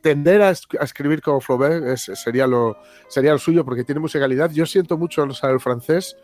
tender 0.03 0.43
a, 0.43 0.51
es- 0.51 0.67
a 0.79 0.85
escribir 0.85 1.23
como 1.23 1.41
Flaubert 1.41 1.85
es- 1.87 2.11
sería, 2.15 2.47
lo, 2.47 2.77
sería 3.09 3.33
lo 3.33 3.39
suyo, 3.39 3.65
porque 3.65 3.85
tiene 3.85 4.01
musicalidad. 4.01 4.51
Yo 4.51 4.67
siento 4.67 4.99
mucho 4.99 5.25
no 5.27 5.33
saber 5.35 5.59
francés 5.61 6.17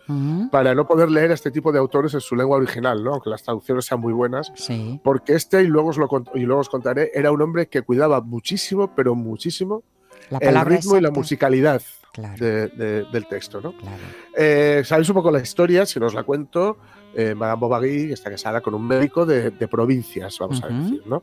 para 0.50 0.74
no 0.74 0.86
poder 0.86 1.10
leer 1.10 1.30
a 1.30 1.34
este 1.34 1.50
tipo 1.50 1.72
de 1.72 1.78
autores 1.78 2.12
en 2.14 2.20
su 2.20 2.36
lengua 2.36 2.56
original, 2.58 3.02
¿no? 3.02 3.12
aunque 3.14 3.30
las 3.30 3.42
traducciones 3.42 3.84
sean 3.86 4.00
muy 4.00 4.12
buenas. 4.12 4.52
Sí. 4.56 5.00
Porque 5.02 5.34
este, 5.34 5.62
y 5.62 5.66
luego, 5.66 5.88
os 5.88 5.96
lo, 5.98 6.08
y 6.34 6.40
luego 6.40 6.60
os 6.60 6.68
contaré, 6.68 7.10
era 7.14 7.30
un 7.32 7.40
hombre 7.40 7.66
que 7.68 7.82
cuidaba 7.82 8.20
muchísimo, 8.20 8.94
pero 8.94 9.14
muchísimo, 9.14 9.82
La 10.30 10.38
el 10.38 10.54
ritmo 10.66 10.96
y 10.98 11.00
la 11.00 11.10
musicalidad 11.10 11.82
Claro. 12.12 12.36
de- 12.44 12.68
de- 12.68 13.04
del 13.10 13.26
texto. 13.26 13.60
¿no? 13.60 13.72
Claro. 13.76 13.96
Eh, 14.36 14.82
Sabéis 14.84 15.08
un 15.08 15.14
poco 15.14 15.30
la 15.30 15.40
historia, 15.40 15.86
si 15.86 15.98
no 15.98 16.06
os 16.06 16.14
la 16.14 16.22
cuento. 16.24 16.76
Eh, 17.14 17.34
Madame 17.34 17.60
Bovary 17.60 18.12
está 18.12 18.30
casada 18.30 18.60
con 18.60 18.74
un 18.74 18.86
médico 18.86 19.24
de, 19.26 19.50
de 19.50 19.68
provincias, 19.68 20.38
vamos 20.38 20.62
a 20.62 20.68
decir, 20.68 21.02
¿no? 21.06 21.22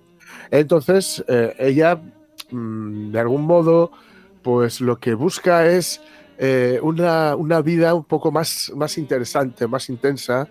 Entonces, 0.52 1.24
eh, 1.28 1.56
ella, 1.60 2.00
mm, 2.52 3.12
de 3.12 3.20
algún 3.20 3.44
modo, 3.44 3.92
pues 4.42 4.82
lo 4.82 4.98
que 5.00 5.14
busca 5.14 5.66
es 5.68 6.02
una, 6.82 7.36
una 7.36 7.62
vida 7.62 7.94
un 7.94 8.06
poco 8.06 8.32
más, 8.32 8.72
más 8.76 8.98
interesante, 8.98 9.68
más 9.68 9.90
intensa. 9.90 10.48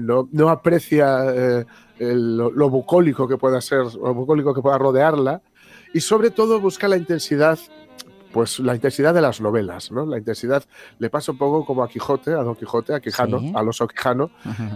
No, 0.00 0.28
no 0.32 0.48
aprecia 0.48 1.24
el- 1.98 2.36
lo 2.36 2.70
bucólico 2.70 3.28
que 3.28 3.36
pueda 3.36 3.60
ser, 3.60 3.84
lo 3.94 4.14
bucólico 4.14 4.52
que 4.52 4.60
pueda 4.62 4.78
rodearla, 4.78 5.40
y 5.94 6.00
sobre 6.00 6.30
todo 6.30 6.60
busca 6.60 6.88
la 6.88 6.96
intensidad 6.96 7.58
pues 8.32 8.58
la 8.60 8.74
intensidad 8.74 9.12
de 9.14 9.20
las 9.20 9.40
novelas, 9.40 9.90
¿no? 9.92 10.06
La 10.06 10.18
intensidad 10.18 10.64
le 10.98 11.10
pasa 11.10 11.32
un 11.32 11.38
poco 11.38 11.64
como 11.64 11.82
a 11.82 11.88
Quijote, 11.88 12.30
a 12.32 12.42
Don 12.42 12.54
Quijote, 12.54 12.94
a 12.94 13.00
Quijano, 13.00 13.40
Sí. 13.40 13.52
al 13.54 13.68
oso 13.68 13.86
Quijano, 13.86 14.30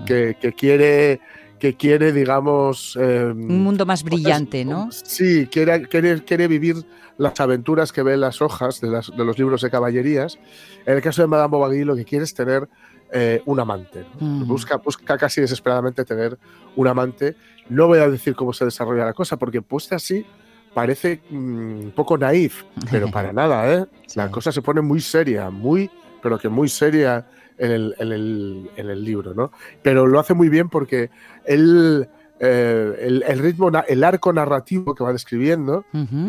que, 0.06 0.36
que 0.40 0.52
quiere, 0.52 1.20
que 1.58 1.74
quiere, 1.74 2.12
digamos, 2.12 2.96
eh, 3.00 3.24
Un 3.34 3.62
mundo 3.62 3.86
más 3.86 4.02
brillante, 4.02 4.64
¿no? 4.64 4.88
Sí, 4.92 5.46
quiere, 5.50 5.88
quiere, 5.88 6.22
quiere 6.24 6.48
vivir 6.48 6.76
las 7.18 7.40
aventuras 7.40 7.92
que 7.92 8.02
ve 8.02 8.14
en 8.14 8.20
las 8.20 8.42
hojas 8.42 8.80
de, 8.80 8.88
las- 8.88 9.10
de 9.16 9.24
los 9.24 9.38
libros 9.38 9.62
de 9.62 9.70
caballerías. 9.70 10.38
En 10.84 10.94
el 10.96 11.02
caso 11.02 11.22
de 11.22 11.28
Madame 11.28 11.50
Bovary, 11.50 11.84
lo 11.84 11.96
que 11.96 12.04
quiere 12.04 12.24
es 12.24 12.34
tener 12.34 12.68
eh, 13.12 13.40
un 13.46 13.58
amante. 13.60 14.04
¿no? 14.20 14.26
Mm. 14.26 14.48
Busca, 14.48 14.76
busca 14.76 15.16
casi 15.16 15.40
desesperadamente 15.40 16.04
tener 16.04 16.36
un 16.74 16.88
amante. 16.88 17.36
No 17.70 17.86
voy 17.86 18.00
a 18.00 18.08
decir 18.10 18.34
cómo 18.34 18.52
se 18.52 18.64
desarrolla 18.64 19.04
la 19.06 19.12
cosa, 19.14 19.36
porque 19.38 19.62
puesta 19.62 19.96
así 19.96 20.26
parece 20.76 21.22
mm, 21.30 21.80
un 21.86 21.92
poco 21.96 22.18
naif, 22.18 22.64
pero 22.90 23.10
para 23.10 23.32
nada, 23.40 23.72
¿eh? 23.72 23.86
La 24.14 24.30
cosa 24.30 24.52
se 24.52 24.60
pone 24.60 24.82
muy 24.82 25.00
seria, 25.00 25.48
muy, 25.48 25.90
pero 26.22 26.38
que 26.38 26.50
muy 26.50 26.68
seria 26.68 27.26
en 27.56 27.70
el, 27.70 27.94
en 27.98 28.12
el- 28.12 28.70
en 28.76 28.90
el 28.90 29.02
libro, 29.02 29.32
¿no? 29.32 29.50
Pero 29.82 30.06
lo 30.06 30.20
hace 30.20 30.34
muy 30.34 30.50
bien 30.50 30.68
porque 30.68 31.08
él, 31.46 32.06
eh, 32.40 32.94
el, 33.00 33.24
el 33.26 33.38
ritmo, 33.38 33.70
el 33.88 34.04
arco 34.04 34.34
narrativo 34.34 34.94
que 34.94 35.02
va 35.02 35.12
describiendo, 35.14 35.86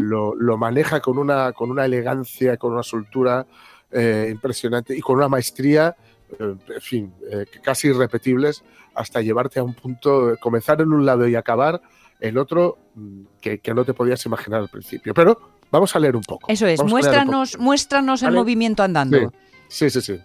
lo, 0.09 0.33
lo 0.35 0.57
maneja 0.57 1.01
con 1.01 1.17
una, 1.17 1.51
con 1.51 1.69
una 1.69 1.83
elegancia, 1.83 2.55
con 2.55 2.71
una 2.71 2.83
soltura 2.83 3.45
eh, 3.91 4.29
impresionante 4.31 4.95
y 4.95 5.01
con 5.01 5.17
una 5.17 5.27
maestría, 5.27 5.93
eh, 6.39 6.55
en 6.75 6.81
fin, 6.81 7.13
eh, 7.29 7.45
casi 7.61 7.89
irrepetibles, 7.89 8.63
hasta 8.95 9.19
llevarte 9.21 9.59
a 9.59 9.63
un 9.63 9.73
punto, 9.73 10.37
comenzar 10.39 10.79
en 10.79 10.93
un 10.93 11.05
lado 11.05 11.27
y 11.27 11.35
acabar 11.35 11.81
en 12.19 12.37
otro 12.37 12.77
mm, 12.95 13.21
que, 13.41 13.59
que 13.59 13.73
no 13.73 13.85
te 13.85 13.93
podías 13.93 14.25
imaginar 14.25 14.61
al 14.61 14.69
principio. 14.69 15.13
Pero 15.13 15.39
vamos 15.71 15.95
a 15.95 15.99
leer 15.99 16.15
un 16.15 16.23
poco. 16.23 16.47
Eso 16.51 16.65
es, 16.67 16.77
Vamos 16.79 16.91
muéstranos, 16.91 17.57
muéstranos 17.59 18.21
el 18.21 18.27
¿Vale? 18.29 18.37
movimiento 18.39 18.83
andando. 18.83 19.31
Sí, 19.67 19.89
sí, 19.89 20.01
sí. 20.01 20.19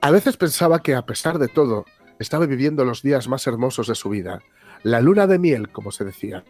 A 0.00 0.10
veces 0.10 0.36
pensaba 0.36 0.80
que, 0.82 0.94
a 0.94 1.02
pesar 1.04 1.38
de 1.38 1.48
todo, 1.48 1.84
estaba 2.18 2.46
viviendo 2.46 2.84
los 2.84 3.02
días 3.02 3.28
más 3.28 3.46
hermosos 3.46 3.88
de 3.88 3.94
su 3.94 4.08
vida. 4.10 4.40
La 4.82 5.00
luna 5.00 5.26
de 5.26 5.38
miel, 5.38 5.70
como 5.70 5.90
se 5.90 6.04
decía. 6.04 6.44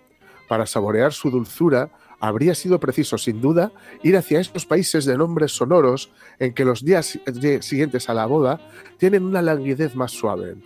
Para 0.48 0.66
saborear 0.66 1.12
su 1.12 1.30
dulzura, 1.30 1.90
habría 2.20 2.54
sido 2.54 2.78
preciso, 2.80 3.16
sin 3.18 3.40
duda, 3.40 3.70
ir 4.02 4.16
hacia 4.16 4.40
estos 4.40 4.64
países 4.66 5.04
de 5.04 5.16
nombres 5.16 5.52
sonoros 5.52 6.10
en 6.38 6.52
que 6.54 6.64
los 6.64 6.84
días 6.84 7.18
de- 7.26 7.62
siguientes 7.62 8.08
a 8.08 8.14
la 8.14 8.26
boda 8.26 8.60
tienen 8.98 9.24
una 9.24 9.42
languidez 9.42 9.94
más 9.94 10.12
suave. 10.12 10.56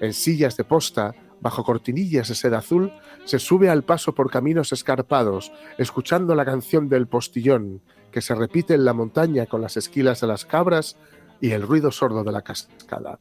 En 0.00 0.12
sillas 0.12 0.56
de 0.56 0.64
posta, 0.64 1.14
bajo 1.42 1.64
cortinillas 1.64 2.28
de 2.28 2.34
seda 2.34 2.58
azul, 2.58 2.92
se 3.24 3.38
sube 3.38 3.68
al 3.68 3.82
paso 3.82 4.14
por 4.14 4.30
caminos 4.30 4.72
escarpados, 4.72 5.52
escuchando 5.76 6.34
la 6.34 6.44
canción 6.44 6.88
del 6.88 7.08
postillón, 7.08 7.82
que 8.10 8.22
se 8.22 8.34
repite 8.34 8.74
en 8.74 8.84
la 8.84 8.94
montaña 8.94 9.46
con 9.46 9.60
las 9.60 9.76
esquilas 9.76 10.20
de 10.20 10.28
las 10.28 10.46
cabras 10.46 10.96
y 11.40 11.50
el 11.50 11.62
ruido 11.62 11.90
sordo 11.90 12.22
de 12.24 12.32
la 12.32 12.42
cascada. 12.42 13.18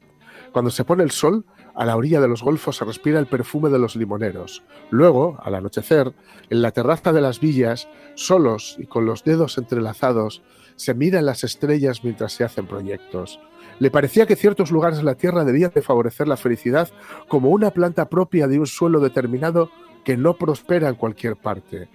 Cuando 0.51 0.69
se 0.69 0.84
pone 0.84 1.03
el 1.03 1.11
sol, 1.11 1.45
a 1.74 1.86
la 1.86 1.95
orilla 1.95 2.19
de 2.22 2.28
los 2.28 2.43
golfos 2.43 2.76
se 2.78 2.86
respira 2.86 3.19
el 3.19 3.26
perfume 3.26 3.69
de 3.69 3.80
los 3.80 3.95
limoneros. 3.95 4.63
Luego, 4.89 5.38
al 5.41 5.55
anochecer, 5.55 6.13
en 6.49 6.61
la 6.61 6.72
terraza 6.72 7.13
de 7.13 7.22
las 7.22 7.39
villas, 7.39 7.88
solos 8.15 8.76
y 8.78 8.86
con 8.86 9.05
los 9.05 9.24
dedos 9.24 9.57
entrelazados, 9.57 10.43
se 10.76 10.93
miran 10.93 11.26
las 11.26 11.43
estrellas 11.43 12.03
mientras 12.03 12.34
se 12.34 12.43
hacen 12.43 12.67
proyectos. 12.67 13.39
Le 13.82 13.89
parecía 13.89 14.27
que 14.27 14.36
ciertos 14.36 14.69
lugares 14.69 14.99
de 14.99 15.03
la 15.03 15.15
Tierra 15.15 15.43
debían 15.43 15.71
de 15.73 15.82
favorecer 15.82 16.27
la 16.27 16.38
felicidad 16.38 16.88
como 17.27 17.49
una 17.49 17.71
planta 17.71 18.09
propia 18.09 18.47
de 18.47 18.59
un 18.59 18.67
suelo 18.67 18.99
determinado 18.99 19.71
que 20.05 20.15
no 20.15 20.36
prospera 20.36 20.88
en 20.88 20.93
cualquier 20.93 21.36
parte. 21.36 21.89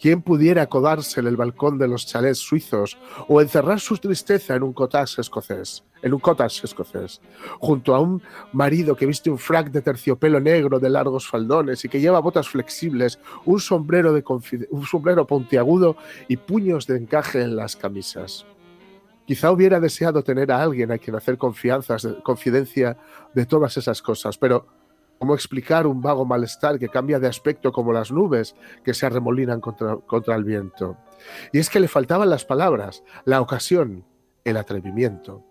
¿Quién 0.00 0.22
pudiera 0.22 0.62
acodarse 0.62 1.20
en 1.20 1.26
el 1.26 1.36
balcón 1.36 1.76
de 1.76 1.88
los 1.88 2.06
chalets 2.06 2.38
suizos 2.38 2.96
o 3.28 3.42
encerrar 3.42 3.80
su 3.80 3.98
tristeza 3.98 4.54
en 4.54 4.62
un 4.62 4.72
cottage 4.72 5.20
escocés, 5.20 5.84
en 6.00 6.14
un 6.14 6.20
cottage 6.20 6.64
escocés, 6.64 7.20
junto 7.58 7.94
a 7.94 8.00
un 8.00 8.22
marido 8.54 8.96
que 8.96 9.04
viste 9.04 9.28
un 9.28 9.36
frac 9.36 9.70
de 9.70 9.82
terciopelo 9.82 10.40
negro 10.40 10.78
de 10.78 10.88
largos 10.88 11.28
faldones 11.28 11.84
y 11.84 11.90
que 11.90 12.00
lleva 12.00 12.20
botas 12.20 12.48
flexibles, 12.48 13.18
un 13.44 13.60
sombrero 13.60 14.14
de 14.14 14.24
un 14.70 14.86
sombrero 14.86 15.26
puntiagudo 15.26 15.98
y 16.28 16.38
puños 16.38 16.86
de 16.86 16.96
encaje 16.96 17.42
en 17.42 17.56
las 17.56 17.76
camisas? 17.76 18.46
Quizá 19.26 19.50
hubiera 19.50 19.80
deseado 19.80 20.22
tener 20.22 20.52
a 20.52 20.62
alguien 20.62 20.92
a 20.92 20.98
quien 20.98 21.16
hacer 21.16 21.36
confianzas, 21.36 22.02
de- 22.02 22.22
confidencia 22.22 22.96
de 23.34 23.44
todas 23.46 23.76
esas 23.76 24.00
cosas, 24.00 24.38
pero 24.38 24.66
¿cómo 25.18 25.34
explicar 25.34 25.86
un 25.86 26.00
vago 26.00 26.24
malestar 26.24 26.78
que 26.78 26.88
cambia 26.88 27.18
de 27.18 27.26
aspecto 27.26 27.72
como 27.72 27.92
las 27.92 28.12
nubes 28.12 28.54
que 28.84 28.94
se 28.94 29.06
arremolinan 29.06 29.60
contra 29.60 30.34
el 30.36 30.44
viento? 30.44 30.96
Y 31.52 31.58
es 31.58 31.68
que 31.70 31.80
le 31.80 31.88
faltaban 31.88 32.30
las 32.30 32.44
palabras, 32.44 33.02
la 33.24 33.40
ocasión, 33.40 34.04
el 34.44 34.56
atrevimiento. 34.56 35.42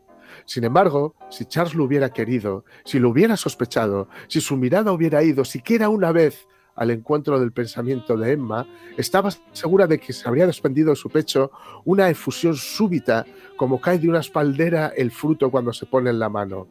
Sin 0.46 0.64
embargo, 0.64 1.16
si 1.30 1.46
Charles 1.46 1.76
lo 1.76 1.84
hubiera 1.84 2.10
querido, 2.12 2.66
si 2.84 3.00
lo 3.00 3.10
hubiera 3.10 3.38
sospechado, 3.38 4.08
si 4.28 4.42
su 4.42 4.58
mirada 4.58 4.92
hubiera 4.92 5.24
ido 5.24 5.46
siquiera 5.46 5.90
una 5.90 6.12
vez 6.12 6.48
al 6.76 6.92
encuentro 6.92 7.40
del 7.40 7.52
pensamiento 7.52 8.18
de 8.18 8.34
Emma, 8.34 8.68
estaba 8.98 9.32
segura 9.54 9.88
de 9.88 10.00
que 10.00 10.14
se 10.14 10.28
habría 10.28 10.46
desprendido 10.46 10.90
de 10.90 10.96
su 10.96 11.10
pecho 11.10 11.52
una 11.86 12.10
efusión 12.10 12.56
súbita, 12.56 13.26
como 13.56 13.80
cae 13.80 13.98
de 13.98 14.10
una 14.10 14.20
espaldera 14.20 14.92
el 14.96 15.12
fruto 15.12 15.50
cuando 15.50 15.72
se 15.74 15.86
pone 15.86 16.10
en 16.10 16.20
la 16.20 16.30
mano. 16.30 16.68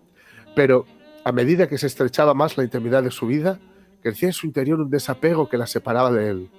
Pero, 0.54 0.86
a 1.24 1.32
medida 1.32 1.68
que 1.68 1.78
se 1.78 1.86
estrechaba 1.86 2.34
más 2.34 2.56
la 2.58 2.64
intimidad 2.64 3.02
de 3.02 3.10
su 3.10 3.26
vida, 3.26 3.58
crecía 4.02 4.28
en 4.28 4.34
su 4.34 4.46
interior 4.46 4.80
un 4.80 4.90
desapego 4.90 5.48
que 5.48 5.56
la 5.56 5.66
separaba 5.66 6.12
de 6.12 6.28
él. 6.28 6.50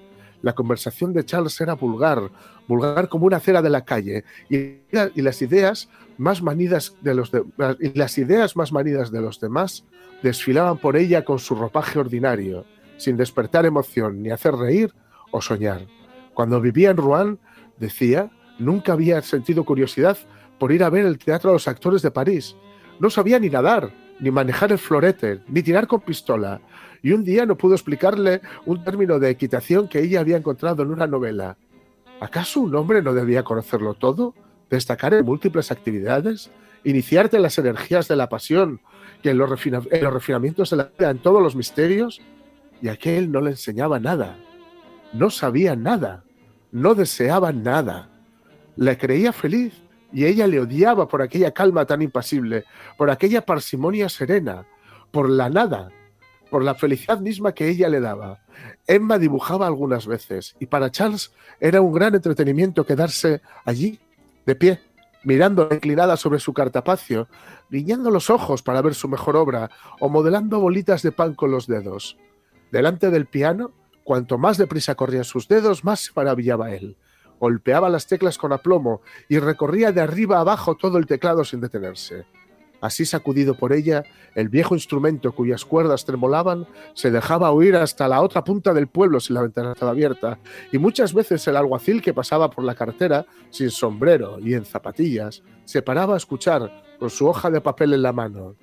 La 0.42 0.54
conversación 0.54 1.14
de 1.14 1.24
Charles 1.24 1.60
era 1.62 1.74
vulgar, 1.74 2.32
vulgar 2.68 3.08
como 3.08 3.28
una 3.28 3.38
acera 3.38 3.62
de 3.62 3.70
la 3.70 3.86
calle, 3.86 4.26
y, 4.50 4.82
las 4.92 5.42
ideas 5.42 5.90
más 6.18 6.42
manidas 6.42 6.96
de 7.02 7.14
los 7.14 7.32
y 7.80 7.98
las 7.98 8.18
ideas 8.18 8.56
más 8.56 8.72
manidas 8.72 9.12
de 9.12 9.22
los 9.22 9.40
demás 9.40 9.86
desfilaban 10.24 10.78
por 10.78 10.98
ella 10.98 11.24
con 11.24 11.40
su 11.40 11.56
ropaje 11.56 12.00
ordinario, 12.00 12.66
sin 12.98 13.18
despertar 13.18 13.66
emoción, 13.66 14.22
ni 14.22 14.30
hacer 14.30 14.56
reír 14.56 14.94
o 15.32 15.42
soñar. 15.42 15.86
Cuando 16.34 16.62
vivía 16.62 16.92
en 16.92 16.98
Rouen, 16.98 17.40
decía, 17.78 18.32
nunca 18.60 18.94
había 18.94 19.22
sentido 19.22 19.64
curiosidad 19.64 20.18
por 20.60 20.72
ir 20.72 20.84
a 20.84 20.90
ver 20.90 21.06
el 21.06 21.18
teatro 21.18 21.52
de 21.52 21.56
los 21.56 21.68
actores 21.68 22.02
de 22.02 22.12
París. 22.12 22.56
No 23.00 23.10
sabía 23.10 23.40
ni 23.40 23.50
nadar, 23.50 23.92
ni 24.20 24.32
manejar 24.32 24.72
el 24.72 24.78
florete, 24.78 25.42
ni 25.48 25.62
tirar 25.62 25.88
con 25.88 26.02
pistola. 26.02 26.62
Y 27.02 27.12
un 27.12 27.24
día 27.24 27.46
no 27.46 27.58
pudo 27.58 27.74
explicarle 27.76 28.42
un 28.66 28.84
término 28.84 29.20
de 29.20 29.30
equitación 29.30 29.88
que 29.88 30.00
ella 30.00 30.22
había 30.22 30.38
encontrado 30.38 30.84
en 30.84 30.92
una 30.92 31.08
novela. 31.08 31.58
¿Acaso 32.20 32.62
un 32.62 32.76
hombre 32.76 33.02
no 33.02 33.14
debía 33.14 33.44
conocerlo 33.44 33.94
todo? 33.94 34.34
¿Destacar 34.70 35.14
en 35.14 35.26
múltiples 35.26 35.72
actividades? 35.72 36.50
¿Iniciarte 36.84 37.38
en 37.38 37.44
las 37.44 37.58
energías 37.58 38.08
de 38.08 38.16
la 38.16 38.30
pasión? 38.30 38.80
¿Que 39.22 39.32
en 39.32 39.38
los, 39.38 39.66
en 39.66 40.04
los 40.04 40.14
refinamientos 40.14 40.70
de 40.70 40.78
la 40.78 40.92
vida, 40.98 41.10
en 41.10 41.20
todos 41.20 41.42
los 41.42 41.56
misterios? 41.56 42.22
Y 42.82 42.90
aquel 42.90 43.32
no 43.32 43.42
le 43.42 43.52
enseñaba 43.52 44.00
nada. 44.00 44.38
No 45.14 45.30
sabía 45.30 45.76
nada. 45.76 46.24
No 46.72 46.96
deseaba 46.96 47.52
nada. 47.52 48.10
Le 48.76 48.98
creía 48.98 49.32
feliz 49.32 49.74
y 50.12 50.26
ella 50.26 50.48
le 50.48 50.60
odiaba 50.60 51.08
por 51.08 51.22
aquella 51.22 51.52
calma 51.52 51.86
tan 51.86 52.02
impasible, 52.02 52.66
por 52.98 53.10
aquella 53.10 53.46
parsimonia 53.46 54.08
serena, 54.08 54.66
por 55.12 55.30
la 55.30 55.50
nada, 55.50 55.92
por 56.50 56.64
la 56.64 56.76
felicidad 56.76 57.20
misma 57.20 57.54
que 57.54 57.68
ella 57.68 57.90
le 57.90 58.00
daba. 58.00 58.40
Emma 58.88 59.18
dibujaba 59.18 59.68
algunas 59.68 60.08
veces 60.08 60.56
y 60.60 60.68
para 60.68 60.90
Charles 60.90 61.34
era 61.60 61.82
un 61.82 61.92
gran 61.92 62.16
entretenimiento 62.16 62.86
quedarse 62.86 63.42
allí, 63.66 64.00
de 64.46 64.56
pie, 64.56 64.82
mirando 65.24 65.68
inclinada 65.72 66.16
sobre 66.16 66.40
su 66.40 66.54
cartapacio, 66.54 67.28
guiñando 67.70 68.10
los 68.12 68.30
ojos 68.30 68.62
para 68.62 68.82
ver 68.82 68.94
su 68.94 69.10
mejor 69.10 69.36
obra 69.36 69.70
o 70.00 70.08
modelando 70.08 70.60
bolitas 70.60 71.02
de 71.02 71.12
pan 71.12 71.34
con 71.34 71.52
los 71.52 71.68
dedos. 71.68 72.18
Delante 72.76 73.10
del 73.10 73.26
piano, 73.26 73.72
cuanto 74.04 74.38
más 74.38 74.58
deprisa 74.58 74.96
corrían 74.96 75.24
sus 75.24 75.48
dedos, 75.48 75.86
más 75.86 76.02
se 76.02 76.12
maravillaba 76.14 76.74
él. 76.74 76.98
Golpeaba 77.40 77.90
las 77.90 78.06
teclas 78.06 78.38
con 78.38 78.52
aplomo 78.52 79.00
y 79.30 79.40
recorría 79.40 79.94
de 79.94 80.02
arriba 80.02 80.42
abajo 80.42 80.76
todo 80.76 80.98
el 80.98 81.06
teclado 81.06 81.46
sin 81.46 81.62
detenerse. 81.62 82.26
Así 82.82 83.06
sacudido 83.06 83.56
por 83.56 83.72
ella, 83.72 84.04
el 84.34 84.50
viejo 84.50 84.76
instrumento 84.76 85.32
cuyas 85.34 85.64
cuerdas 85.64 86.04
tremolaban 86.04 86.68
se 86.96 87.12
dejaba 87.12 87.52
oír 87.52 87.78
hasta 87.78 88.10
la 88.10 88.22
otra 88.22 88.44
punta 88.44 88.74
del 88.74 88.88
pueblo 88.88 89.22
sin 89.22 89.36
la 89.36 89.44
ventana 89.44 89.72
estaba 89.72 89.92
abierta, 89.92 90.40
y 90.70 90.78
muchas 90.78 91.14
veces 91.14 91.48
el 91.48 91.56
alguacil 91.56 92.02
que 92.02 92.14
pasaba 92.14 92.50
por 92.50 92.66
la 92.66 92.76
cartera, 92.76 93.26
sin 93.52 93.72
sombrero 93.72 94.38
y 94.42 94.54
en 94.54 94.66
zapatillas, 94.66 95.44
se 95.64 95.82
paraba 95.82 96.16
a 96.16 96.18
escuchar 96.18 96.84
con 97.00 97.10
su 97.10 97.26
hoja 97.26 97.50
de 97.50 97.62
papel 97.62 97.94
en 97.94 98.02
la 98.02 98.12
mano. 98.12 98.58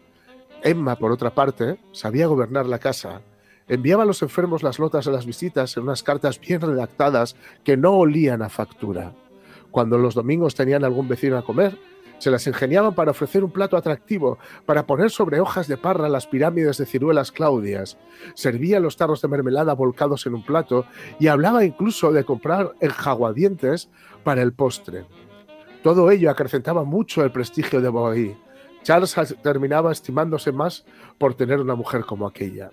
Emma, 0.63 0.97
por 0.97 1.13
otra 1.13 1.35
parte, 1.35 1.81
sabía 1.93 2.27
gobernar 2.27 2.67
la 2.67 2.79
casa. 2.79 3.23
Enviaba 3.73 4.03
a 4.03 4.07
los 4.07 4.21
enfermos 4.21 4.63
las 4.63 4.79
notas 4.79 5.07
de 5.07 5.13
las 5.13 5.25
visitas 5.25 5.75
en 5.79 5.85
unas 5.85 6.03
cartas 6.03 6.39
bien 6.39 6.61
redactadas 6.61 7.37
que 7.65 7.79
no 7.79 7.93
olían 7.93 8.43
a 8.43 8.51
factura. 8.51 9.15
Cuando 9.71 9.97
los 9.97 10.15
domingos 10.15 10.55
tenían 10.55 10.85
algún 10.85 11.09
vecino 11.09 11.39
a 11.39 11.43
comer, 11.43 11.79
se 12.19 12.31
las 12.31 12.47
ingeniaban 12.47 12.95
para 12.95 13.13
ofrecer 13.13 13.43
un 13.43 13.51
plato 13.51 13.79
atractivo, 13.79 14.37
para 14.67 14.87
poner 14.87 15.09
sobre 15.09 15.41
hojas 15.41 15.69
de 15.69 15.79
parra 15.79 16.11
las 16.11 16.27
pirámides 16.27 16.77
de 16.77 16.85
ciruelas 16.85 17.33
claudias. 17.33 17.97
Servía 18.35 18.79
los 18.79 18.99
tarros 18.99 19.23
de 19.23 19.29
mermelada 19.29 19.73
volcados 19.73 20.27
en 20.27 20.35
un 20.35 20.45
plato 20.45 20.85
y 21.19 21.29
hablaba 21.29 21.65
incluso 21.65 22.13
de 22.13 22.25
comprar 22.25 22.73
enjaguadientes 22.81 23.89
para 24.23 24.43
el 24.43 24.53
postre. 24.53 25.07
Todo 25.83 26.11
ello 26.11 26.31
acrecentaba 26.31 26.85
mucho 26.85 27.25
el 27.25 27.33
prestigio 27.33 27.81
de 27.81 27.89
Bovary. 27.89 28.37
Charles 28.83 29.17
terminaba 29.43 29.93
estimándose 29.93 30.53
más 30.53 30.85
por 31.17 31.33
tener 31.33 31.59
una 31.59 31.75
mujer 31.75 32.05
como 32.05 32.27
aquella. 32.27 32.71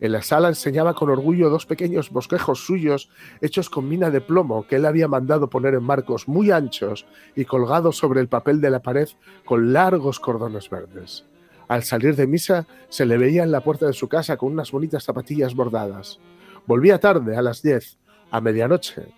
En 0.00 0.12
la 0.12 0.22
sala 0.22 0.48
enseñaba 0.48 0.94
con 0.94 1.10
orgullo 1.10 1.50
dos 1.50 1.66
pequeños 1.66 2.10
bosquejos 2.10 2.64
suyos 2.64 3.10
hechos 3.40 3.68
con 3.68 3.88
mina 3.88 4.10
de 4.10 4.20
plomo 4.20 4.66
que 4.66 4.76
él 4.76 4.86
había 4.86 5.08
mandado 5.08 5.50
poner 5.50 5.74
en 5.74 5.82
marcos 5.82 6.28
muy 6.28 6.52
anchos 6.52 7.06
y 7.34 7.44
colgados 7.44 7.96
sobre 7.96 8.20
el 8.20 8.28
papel 8.28 8.60
de 8.60 8.70
la 8.70 8.80
pared 8.80 9.08
con 9.44 9.72
largos 9.72 10.20
cordones 10.20 10.70
verdes. 10.70 11.24
Al 11.66 11.82
salir 11.82 12.14
de 12.14 12.26
misa 12.26 12.66
se 12.88 13.06
le 13.06 13.18
veía 13.18 13.42
en 13.42 13.50
la 13.50 13.60
puerta 13.62 13.86
de 13.86 13.92
su 13.92 14.08
casa 14.08 14.36
con 14.36 14.52
unas 14.52 14.70
bonitas 14.70 15.04
zapatillas 15.04 15.54
bordadas. 15.54 16.20
Volvía 16.66 17.00
tarde, 17.00 17.36
a 17.36 17.42
las 17.42 17.62
diez, 17.62 17.98
a 18.30 18.40
medianoche, 18.40 19.14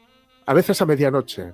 a 0.47 0.55
veces 0.55 0.81
a 0.81 0.87
medianoche. 0.87 1.53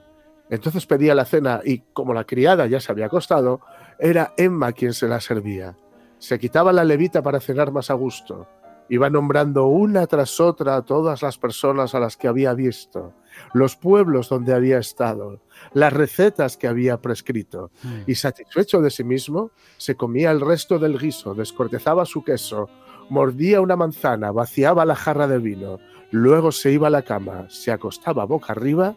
Entonces 0.49 0.87
pedía 0.87 1.15
la 1.15 1.25
cena 1.25 1.61
y, 1.65 1.81
como 1.93 2.15
la 2.15 2.25
criada 2.25 2.67
ya 2.67 2.81
se 2.81 2.93
había 2.93 3.07
acostado, 3.07 3.61
era 3.99 4.33
Emma 4.37 4.73
quien 4.73 4.95
se 4.95 5.09
la 5.09 5.21
servía. 5.21 5.77
Se 6.19 6.39
quitaba 6.39 6.73
la 6.73 6.85
levita 6.85 7.23
para 7.23 7.41
cenar 7.41 7.73
más 7.73 7.91
a 7.91 7.95
gusto. 7.95 8.47
Iba 8.89 9.11
nombrando 9.11 9.67
una 9.67 10.07
tras 10.07 10.41
otra 10.41 10.77
a 10.77 10.83
todas 10.83 11.23
las 11.23 11.39
personas 11.39 11.95
a 11.95 12.01
las 12.01 12.17
que 12.17 12.29
había 12.29 12.55
visto, 12.55 13.15
los 13.53 13.77
pueblos 13.77 14.29
donde 14.29 14.55
había 14.55 14.79
estado, 14.79 15.41
las 15.73 15.93
recetas 15.93 16.57
que 16.57 16.69
había 16.69 17.01
prescrito, 17.01 17.71
y 18.07 18.15
satisfecho 18.15 18.81
de 18.81 18.91
sí 18.91 19.03
mismo, 19.03 19.51
se 19.77 19.97
comía 19.97 20.31
el 20.31 20.41
resto 20.41 20.79
del 20.79 20.99
guiso, 20.99 21.35
descortezaba 21.35 22.07
su 22.07 22.23
queso, 22.23 22.69
mordía 23.09 23.61
una 23.61 23.77
manzana, 23.77 24.31
vaciaba 24.31 24.85
la 24.85 24.95
jarra 24.95 25.27
de 25.27 25.39
vino, 25.39 25.79
luego 26.13 26.53
se 26.53 26.71
iba 26.71 26.87
a 26.87 26.91
la 26.91 27.03
cama, 27.03 27.47
se 27.51 27.73
acostaba 27.73 28.25
boca 28.25 28.53
arriba 28.53 28.95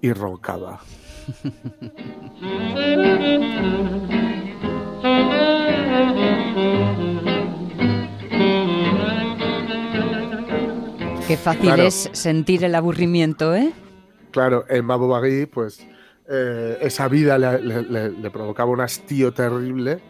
y 0.00 0.12
roncaba. 0.12 0.80
Qué 11.32 11.38
fácil 11.38 11.62
Claro. 11.62 11.84
es 11.84 12.10
sentir 12.12 12.62
el 12.62 12.74
aburrimiento, 12.74 13.54
¿eh? 13.54 13.72
Claro, 14.32 14.66
Emma 14.68 14.96
Bovary, 14.96 15.46
pues 15.46 15.80
eh, 16.28 16.76
esa 16.82 17.08
vida 17.08 17.38
le, 17.38 17.58
le- 17.62 17.82
le- 17.84 18.10
le 18.10 18.30
provocaba 18.30 18.70
un 18.70 18.82
hastío 18.82 19.32
terrible 19.32 20.00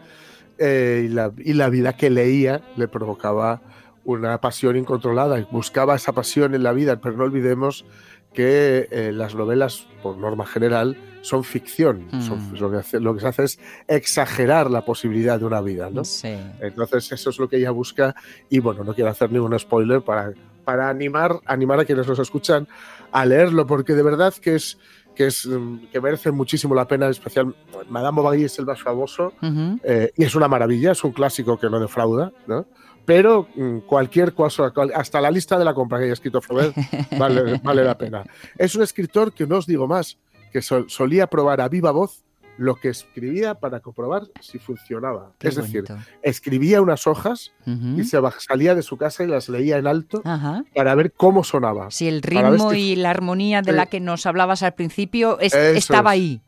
eh, 0.57 1.03
y, 1.05 1.07
la, 1.07 1.31
y 1.37 1.53
la 1.53 1.69
vida 1.69 1.93
que 1.95 2.09
leía 2.09 2.59
le 2.75 2.89
provocaba 2.89 3.61
una 4.03 4.41
pasión 4.41 4.75
incontrolada 4.75 5.39
y 5.39 5.47
buscaba 5.49 5.95
esa 5.95 6.11
pasión 6.11 6.55
en 6.55 6.63
la 6.63 6.73
vida, 6.73 6.99
pero 6.99 7.15
no 7.15 7.23
olvidemos 7.23 7.85
que 8.33 8.89
eh, 8.91 9.11
las 9.13 9.33
novelas, 9.33 9.87
por 10.01 10.17
norma 10.17 10.45
general, 10.45 10.97
son 11.21 11.45
ficción. 11.45 12.05
Son- 12.19 12.51
Mm. 12.51 12.55
lo, 12.59 12.69
que 12.69 12.77
hace- 12.79 12.99
lo 12.99 13.13
que 13.15 13.21
se 13.21 13.27
hace 13.27 13.43
es 13.45 13.59
exagerar 13.87 14.69
la 14.69 14.83
posibilidad 14.83 15.39
de 15.39 15.45
una 15.45 15.61
vida, 15.61 15.89
¿no? 15.89 16.03
Sí. 16.03 16.35
Entonces 16.59 17.09
eso 17.13 17.29
es 17.29 17.39
lo 17.39 17.47
que 17.47 17.55
ella 17.59 17.71
busca 17.71 18.13
y 18.49 18.59
bueno, 18.59 18.83
no 18.83 18.93
quiero 18.93 19.09
hacer 19.09 19.31
ningún 19.31 19.57
spoiler 19.57 20.01
para, 20.01 20.33
para 20.63 20.89
animar, 20.89 21.39
animar 21.45 21.79
a 21.79 21.85
quienes 21.85 22.07
nos 22.07 22.19
escuchan 22.19 22.67
a 23.11 23.25
leerlo 23.25 23.65
porque 23.67 23.93
de 23.93 24.03
verdad 24.03 24.33
que 24.33 24.55
es 24.55 24.77
que 25.15 25.27
es 25.27 25.45
mm, 25.45 25.87
que 25.91 26.01
merece 26.01 26.31
muchísimo 26.31 26.73
la 26.73 26.87
pena, 26.87 27.07
especial 27.07 27.55
Madame 27.87 28.15
Bovary 28.15 28.45
es 28.45 28.57
el 28.57 28.65
más 28.65 28.81
famoso 28.81 29.31
Ujú. 29.43 29.79
eh, 29.83 30.11
y 30.17 30.23
es 30.23 30.33
una 30.33 30.47
maravilla, 30.47 30.91
es 30.93 31.03
un 31.03 31.11
clásico 31.11 31.59
que 31.59 31.69
no 31.69 31.79
defrauda, 31.79 32.31
¿no? 32.47 32.65
Pero 33.05 33.47
mm, 33.55 33.79
cualquier 33.79 34.33
cosa, 34.33 34.73
hasta 34.95 35.21
la 35.21 35.29
lista 35.29 35.59
de 35.59 35.65
la 35.65 35.73
compra 35.75 35.99
que 35.99 36.05
haya 36.05 36.13
escrito 36.13 36.41
Flaubert 36.41 36.75
vale, 37.19 37.59
vale 37.63 37.83
la 37.83 37.95
pena. 37.97 38.23
Es 38.57 38.73
un 38.75 38.81
escritor 38.81 39.33
que 39.33 39.45
no 39.45 39.57
os 39.57 39.67
digo 39.67 39.87
más, 39.87 40.17
que 40.51 40.61
sol- 40.63 40.85
solía 40.89 41.27
probar 41.27 41.61
a 41.61 41.67
viva 41.69 41.91
voz 41.91 42.23
lo 42.57 42.75
que 42.75 42.89
escribía 42.89 43.55
para 43.55 43.79
comprobar 43.79 44.23
si 44.39 44.59
funcionaba. 44.59 45.31
Qué 45.39 45.47
es 45.47 45.55
decir, 45.55 45.85
escribía 46.21 46.81
unas 46.81 47.07
hojas 47.07 47.51
y 47.65 48.03
se 48.03 48.19
salía 48.39 48.75
de 48.75 48.81
su 48.83 48.97
casa 48.97 49.23
y 49.23 49.27
las 49.27 49.49
leía 49.49 49.77
en 49.77 49.87
alto 49.87 50.21
Ajá. 50.23 50.63
para 50.75 50.93
ver 50.95 51.11
cómo 51.13 51.43
sonaba. 51.43 51.89
Si 51.91 52.07
el 52.07 52.21
ritmo 52.21 52.71
si- 52.71 52.91
y 52.91 52.95
la 52.95 53.09
armonía 53.09 53.61
de 53.61 53.71
Sí. 53.71 53.75
la 53.77 53.85
que 53.87 53.99
nos 53.99 54.25
hablabas 54.25 54.61
al 54.63 54.73
principio 54.75 55.39
es- 55.39 55.53
estaba 55.53 56.13
es. 56.13 56.19
ahí. 56.19 56.41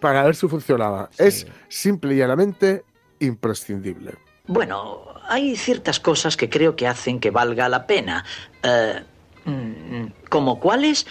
Para 0.00 0.24
ver 0.24 0.34
si 0.36 0.46
funcionaba. 0.48 1.10
Es 1.16 1.46
simple 1.68 2.14
y 2.14 2.18
llanamente 2.18 2.84
imprescindible. 3.20 4.14
Bueno, 4.46 5.02
hay 5.28 5.56
ciertas 5.56 5.98
cosas 6.00 6.36
que 6.36 6.48
creo 6.50 6.76
que 6.76 6.86
hacen 6.86 7.18
que 7.20 7.30
valga 7.30 7.68
la 7.68 7.86
pena. 7.86 8.24
Eh, 8.62 9.02
mm, 9.44 10.06
¿Como 10.28 10.60
cuáles? 10.60 11.06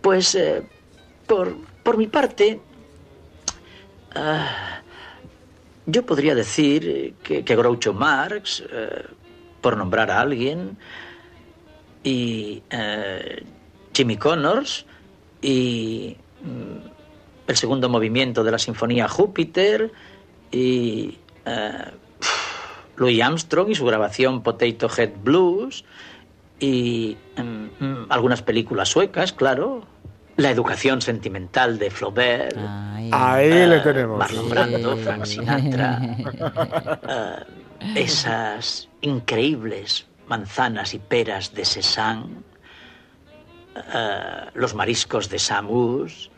Pues, 0.00 0.34
eh, 0.34 0.62
por, 1.26 1.54
por 1.82 1.96
mi 1.96 2.06
parte, 2.06 2.60
ah, 4.14 4.80
yo 5.86 6.06
podría 6.06 6.34
decir 6.34 7.14
que, 7.22 7.44
que 7.44 7.56
Groucho 7.56 7.92
Marx, 7.92 8.64
eh, 8.70 9.04
por 9.60 9.76
nombrar 9.76 10.10
a 10.10 10.20
alguien, 10.20 10.76
y 12.02 12.62
eh, 12.70 13.44
Jimmy 13.92 14.16
Connors, 14.16 14.86
y 15.42 16.16
mm, 16.42 17.48
el 17.48 17.56
segundo 17.56 17.88
movimiento 17.88 18.44
de 18.44 18.50
la 18.50 18.58
Sinfonía 18.58 19.08
Júpiter, 19.08 19.92
y 20.50 21.18
eh, 21.44 21.84
Louis 22.96 23.22
Armstrong 23.22 23.70
y 23.70 23.74
su 23.74 23.84
grabación 23.84 24.42
Potato 24.42 24.88
Head 24.96 25.12
Blues 25.22 25.84
y 26.60 27.16
mm, 27.36 27.84
mm, 27.84 28.06
algunas 28.08 28.42
películas 28.42 28.88
suecas, 28.88 29.32
claro. 29.32 29.86
La 30.36 30.50
educación 30.50 31.00
sentimental 31.00 31.78
de 31.78 31.90
Flaubert. 31.90 32.56
Ahí 33.12 33.50
le 33.66 33.80
tenemos. 33.80 34.18
Marlon 34.18 34.48
Brando, 34.48 34.96
Frank 34.96 35.24
Sinatra. 35.24 36.00
eh, 37.08 37.44
esas 37.94 38.88
increíbles 39.00 40.06
manzanas 40.26 40.94
y 40.94 40.98
peras 40.98 41.54
de 41.54 41.64
Cézanne. 41.64 42.42
eh, 43.76 44.50
los 44.54 44.74
mariscos 44.74 45.28
de 45.28 45.38
Samus. 45.38 46.30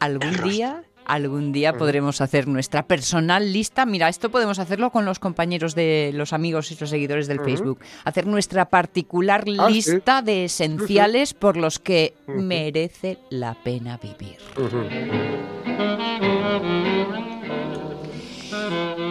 Algún 0.00 0.36
día 0.42 0.84
Algún 1.06 1.52
día 1.52 1.72
podremos 1.72 2.20
hacer 2.20 2.48
nuestra 2.48 2.82
personal 2.86 3.52
lista. 3.52 3.86
Mira, 3.86 4.08
esto 4.08 4.30
podemos 4.30 4.58
hacerlo 4.58 4.90
con 4.90 5.04
los 5.04 5.18
compañeros 5.18 5.74
de 5.74 6.10
los 6.12 6.32
amigos 6.32 6.70
y 6.72 6.76
los 6.78 6.90
seguidores 6.90 7.28
del. 7.28 7.40
Facebook. 7.46 7.78
Hacer 8.04 8.26
nuestra 8.26 8.68
particular 8.70 9.44
Ah, 9.58 9.66
sí. 9.68 9.74
lista 9.74 10.20
de 10.22 10.46
esenciales 10.46 11.32
por 11.32 11.56
los 11.56 11.78
que 11.78 12.14
merece 12.26 13.18
la 13.30 13.54
pena 13.54 13.98
vivir. 13.98 14.38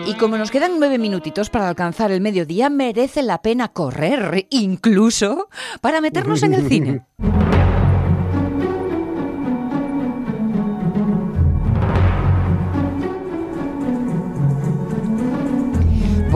Y 0.05 0.13
como 0.15 0.37
nos 0.37 0.51
quedan 0.51 0.79
nueve 0.79 0.97
minutitos 0.97 1.49
para 1.49 1.69
alcanzar 1.69 2.11
el 2.11 2.19
mediodía, 2.21 2.69
merece 2.69 3.23
la 3.23 3.41
pena 3.41 3.69
correr, 3.69 4.47
incluso 4.49 5.47
para 5.81 6.01
meternos 6.01 6.43
en 6.43 6.53
el 6.55 6.67
cine. 6.67 7.05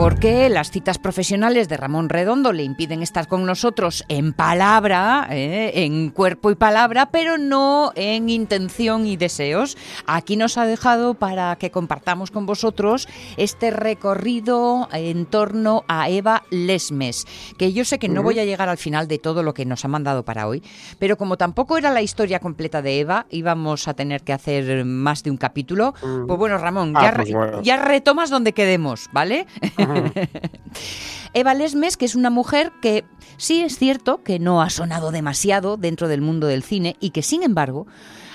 Porque 0.00 0.48
las 0.48 0.70
citas 0.70 0.96
profesionales 0.96 1.68
de 1.68 1.76
Ramón 1.76 2.08
Redondo 2.08 2.54
le 2.54 2.62
impiden 2.62 3.02
estar 3.02 3.28
con 3.28 3.44
nosotros 3.44 4.02
en 4.08 4.32
palabra, 4.32 5.28
eh, 5.30 5.72
en 5.84 6.08
cuerpo 6.08 6.50
y 6.50 6.54
palabra, 6.54 7.10
pero 7.12 7.36
no 7.36 7.92
en 7.96 8.30
intención 8.30 9.06
y 9.06 9.18
deseos. 9.18 9.76
Aquí 10.06 10.36
nos 10.36 10.56
ha 10.56 10.64
dejado 10.64 11.12
para 11.12 11.54
que 11.56 11.70
compartamos 11.70 12.30
con 12.30 12.46
vosotros 12.46 13.08
este 13.36 13.70
recorrido 13.70 14.88
en 14.94 15.26
torno 15.26 15.84
a 15.86 16.08
Eva 16.08 16.44
Lesmes, 16.48 17.26
que 17.58 17.74
yo 17.74 17.84
sé 17.84 17.98
que 17.98 18.08
no 18.08 18.22
voy 18.22 18.38
a 18.38 18.46
llegar 18.46 18.70
al 18.70 18.78
final 18.78 19.06
de 19.06 19.18
todo 19.18 19.42
lo 19.42 19.52
que 19.52 19.66
nos 19.66 19.84
ha 19.84 19.88
mandado 19.88 20.24
para 20.24 20.46
hoy, 20.48 20.62
pero 20.98 21.18
como 21.18 21.36
tampoco 21.36 21.76
era 21.76 21.90
la 21.90 22.00
historia 22.00 22.40
completa 22.40 22.80
de 22.80 23.00
Eva, 23.00 23.26
íbamos 23.28 23.86
a 23.86 23.92
tener 23.92 24.22
que 24.22 24.32
hacer 24.32 24.82
más 24.86 25.22
de 25.24 25.30
un 25.30 25.36
capítulo. 25.36 25.92
Mm. 26.02 26.26
Pues 26.26 26.38
bueno, 26.38 26.56
Ramón, 26.56 26.94
Ah, 26.96 27.02
ya, 27.02 27.14
pues 27.14 27.32
bueno. 27.32 27.60
ya 27.62 27.76
retomas 27.76 28.30
donde 28.30 28.54
quedemos, 28.54 29.10
¿vale? 29.12 29.46
Eva 31.32 31.54
Lesmes, 31.54 31.96
que 31.96 32.04
es 32.04 32.14
una 32.14 32.30
mujer 32.30 32.72
que 32.82 33.04
sí 33.36 33.62
es 33.62 33.78
cierto 33.78 34.22
que 34.22 34.38
no 34.38 34.62
ha 34.62 34.70
sonado 34.70 35.10
demasiado 35.12 35.76
dentro 35.76 36.08
del 36.08 36.20
mundo 36.20 36.46
del 36.46 36.62
cine 36.62 36.96
y 37.00 37.10
que 37.10 37.22
sin 37.22 37.42
embargo 37.42 37.86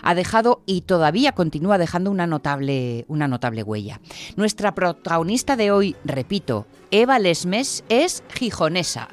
ha 0.02 0.16
dejado 0.16 0.62
y 0.66 0.82
todavía 0.82 1.34
continúa 1.34 1.78
dejando 1.78 2.12
una 2.12 2.28
notable, 2.28 3.06
una 3.08 3.28
notable 3.28 3.64
huella. 3.64 4.00
Nuestra 4.36 4.76
protagonista 4.76 5.56
de 5.56 5.72
hoy, 5.72 5.96
repito, 6.06 6.68
Eva 6.92 7.20
Lesmes, 7.20 7.84
es 7.90 8.24
gijonesa. 8.34 9.10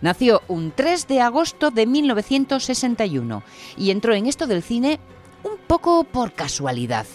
Nació 0.00 0.40
un 0.48 0.72
3 0.74 1.08
de 1.08 1.20
agosto 1.20 1.70
de 1.70 1.86
1961 1.86 3.42
y 3.76 3.90
entró 3.90 4.14
en 4.14 4.26
esto 4.26 4.46
del 4.46 4.62
cine 4.62 4.98
un 5.44 5.58
poco 5.66 6.04
por 6.04 6.32
casualidad. 6.32 7.06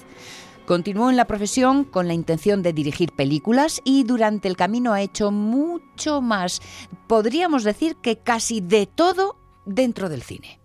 Continuó 0.65 1.11
en 1.11 1.15
la 1.15 1.25
profesión 1.25 1.83
con 1.83 2.07
la 2.07 2.15
intención 2.15 2.63
de 2.63 2.73
dirigir 2.73 3.11
películas 3.11 3.81
y 3.83 4.03
durante 4.03 4.47
el 4.47 4.57
camino 4.57 4.93
ha 4.93 5.01
hecho 5.01 5.29
mucho 5.31 6.21
más, 6.21 6.59
podríamos 7.05 7.63
decir 7.63 7.97
que 7.97 8.17
casi 8.17 8.61
de 8.61 8.87
todo 8.87 9.37
dentro 9.65 10.09
del 10.09 10.23
cine. 10.23 10.59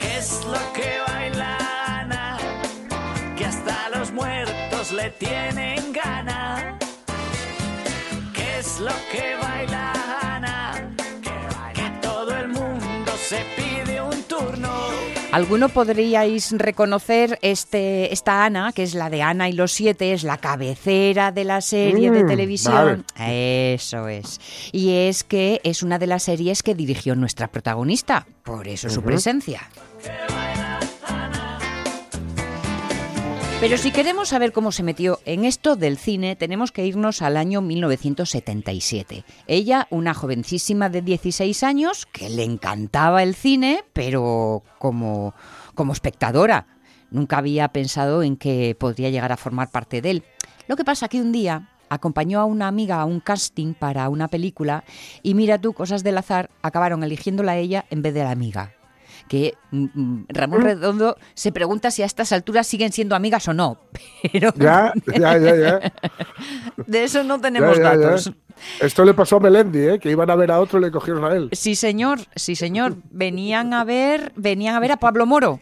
Es 0.00 0.44
lo 0.46 0.72
que 0.72 0.98
baila 1.06 1.58
Ana, 2.00 2.38
que 3.36 3.44
hasta 3.44 3.88
los 3.90 4.10
muertos 4.12 4.92
le 4.92 5.10
tienen 5.10 5.92
gana. 5.92 6.76
¿Qué 8.34 8.58
es 8.58 8.80
lo 8.80 8.92
que 9.12 9.36
baila 9.40 9.92
Ana? 10.22 10.94
Que 11.72 11.90
todo 12.02 12.36
el 12.36 12.48
mundo 12.48 13.12
se 13.16 13.44
pide 13.56 14.00
un 14.00 14.22
turno. 14.24 14.93
Alguno 15.34 15.68
podríais 15.68 16.52
reconocer 16.52 17.40
este, 17.42 18.12
esta 18.12 18.44
Ana, 18.44 18.70
que 18.70 18.84
es 18.84 18.94
la 18.94 19.10
de 19.10 19.20
Ana 19.20 19.48
y 19.48 19.52
los 19.52 19.72
siete, 19.72 20.12
es 20.12 20.22
la 20.22 20.36
cabecera 20.38 21.32
de 21.32 21.42
la 21.42 21.60
serie 21.60 22.12
de 22.12 22.22
Mm, 22.22 22.28
televisión. 22.28 23.04
Eso 23.18 24.06
es. 24.06 24.40
Y 24.70 24.92
es 24.92 25.24
que 25.24 25.60
es 25.64 25.82
una 25.82 25.98
de 25.98 26.06
las 26.06 26.22
series 26.22 26.62
que 26.62 26.76
dirigió 26.76 27.16
nuestra 27.16 27.48
protagonista, 27.48 28.28
por 28.44 28.68
eso 28.68 28.88
su 28.88 29.02
presencia. 29.02 29.62
Pero 33.64 33.78
si 33.78 33.92
queremos 33.92 34.28
saber 34.28 34.52
cómo 34.52 34.72
se 34.72 34.82
metió 34.82 35.20
en 35.24 35.46
esto 35.46 35.74
del 35.74 35.96
cine, 35.96 36.36
tenemos 36.36 36.70
que 36.70 36.84
irnos 36.84 37.22
al 37.22 37.38
año 37.38 37.62
1977. 37.62 39.24
Ella, 39.46 39.86
una 39.88 40.12
jovencísima 40.12 40.90
de 40.90 41.00
16 41.00 41.62
años, 41.62 42.04
que 42.04 42.28
le 42.28 42.44
encantaba 42.44 43.22
el 43.22 43.34
cine, 43.34 43.82
pero 43.94 44.62
como, 44.78 45.32
como 45.74 45.94
espectadora. 45.94 46.66
Nunca 47.10 47.38
había 47.38 47.68
pensado 47.68 48.22
en 48.22 48.36
que 48.36 48.76
podría 48.78 49.08
llegar 49.08 49.32
a 49.32 49.38
formar 49.38 49.70
parte 49.70 50.02
de 50.02 50.10
él. 50.10 50.24
Lo 50.68 50.76
que 50.76 50.84
pasa 50.84 51.08
que 51.08 51.22
un 51.22 51.32
día 51.32 51.70
acompañó 51.88 52.40
a 52.40 52.44
una 52.44 52.68
amiga 52.68 53.00
a 53.00 53.06
un 53.06 53.20
casting 53.20 53.72
para 53.72 54.10
una 54.10 54.28
película 54.28 54.84
y 55.22 55.32
mira 55.32 55.58
tú, 55.58 55.72
cosas 55.72 56.04
del 56.04 56.18
azar, 56.18 56.50
acabaron 56.60 57.02
eligiéndola 57.02 57.52
a 57.52 57.56
ella 57.56 57.86
en 57.88 58.02
vez 58.02 58.12
de 58.12 58.24
la 58.24 58.30
amiga 58.30 58.74
que 59.28 59.54
mm, 59.70 59.84
mm, 59.94 60.26
Ramón 60.28 60.62
Redondo 60.62 61.16
se 61.34 61.52
pregunta 61.52 61.90
si 61.90 62.02
a 62.02 62.06
estas 62.06 62.32
alturas 62.32 62.66
siguen 62.66 62.92
siendo 62.92 63.14
amigas 63.16 63.46
o 63.48 63.54
no. 63.54 63.78
Pero 64.32 64.52
Ya, 64.56 64.92
ya, 65.06 65.38
ya, 65.38 65.56
ya. 65.56 65.92
de 66.86 67.04
eso 67.04 67.24
no 67.24 67.40
tenemos 67.40 67.76
Ya, 67.78 67.82
ya, 67.84 67.90
ya. 67.94 67.98
datos. 68.06 68.32
Esto 68.80 69.04
le 69.04 69.14
pasó 69.14 69.36
a 69.36 69.40
Melendi, 69.40 69.80
¿eh? 69.80 69.98
que 69.98 70.10
iban 70.10 70.30
a 70.30 70.36
ver 70.36 70.50
a 70.52 70.60
otro 70.60 70.78
y 70.78 70.82
le 70.82 70.90
cogieron 70.90 71.24
a 71.24 71.34
él. 71.34 71.48
Sí, 71.52 71.74
señor, 71.74 72.20
sí, 72.36 72.54
señor. 72.54 72.96
Venían 73.10 73.74
a 73.74 73.82
ver, 73.84 74.32
venían 74.36 74.76
a 74.76 74.80
ver 74.80 74.92
a 74.92 74.96
Pablo 74.98 75.26
Moro. 75.26 75.60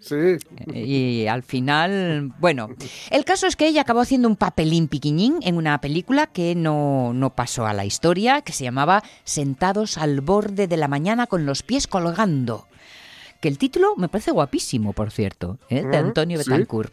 Sí. 0.00 0.36
Y 0.72 1.26
al 1.26 1.42
final, 1.42 2.32
bueno, 2.38 2.68
el 3.10 3.24
caso 3.24 3.46
es 3.48 3.56
que 3.56 3.66
ella 3.66 3.80
acabó 3.82 4.00
haciendo 4.00 4.28
un 4.28 4.36
papelín 4.36 4.86
piquiñín 4.88 5.38
en 5.42 5.56
una 5.56 5.80
película 5.80 6.26
que 6.28 6.54
no, 6.54 7.12
no 7.14 7.34
pasó 7.34 7.66
a 7.66 7.72
la 7.74 7.84
historia, 7.84 8.42
que 8.42 8.52
se 8.52 8.64
llamaba 8.64 9.02
Sentados 9.24 9.98
al 9.98 10.20
borde 10.20 10.68
de 10.68 10.76
la 10.76 10.86
mañana 10.88 11.26
con 11.26 11.46
los 11.46 11.62
pies 11.64 11.86
colgando. 11.88 12.66
Que 13.40 13.48
el 13.48 13.58
título 13.58 13.94
me 13.96 14.08
parece 14.08 14.30
guapísimo, 14.32 14.92
por 14.92 15.10
cierto, 15.10 15.58
¿eh? 15.68 15.84
de 15.84 15.96
Antonio 15.96 16.42
sí. 16.42 16.50
Betancourt. 16.50 16.92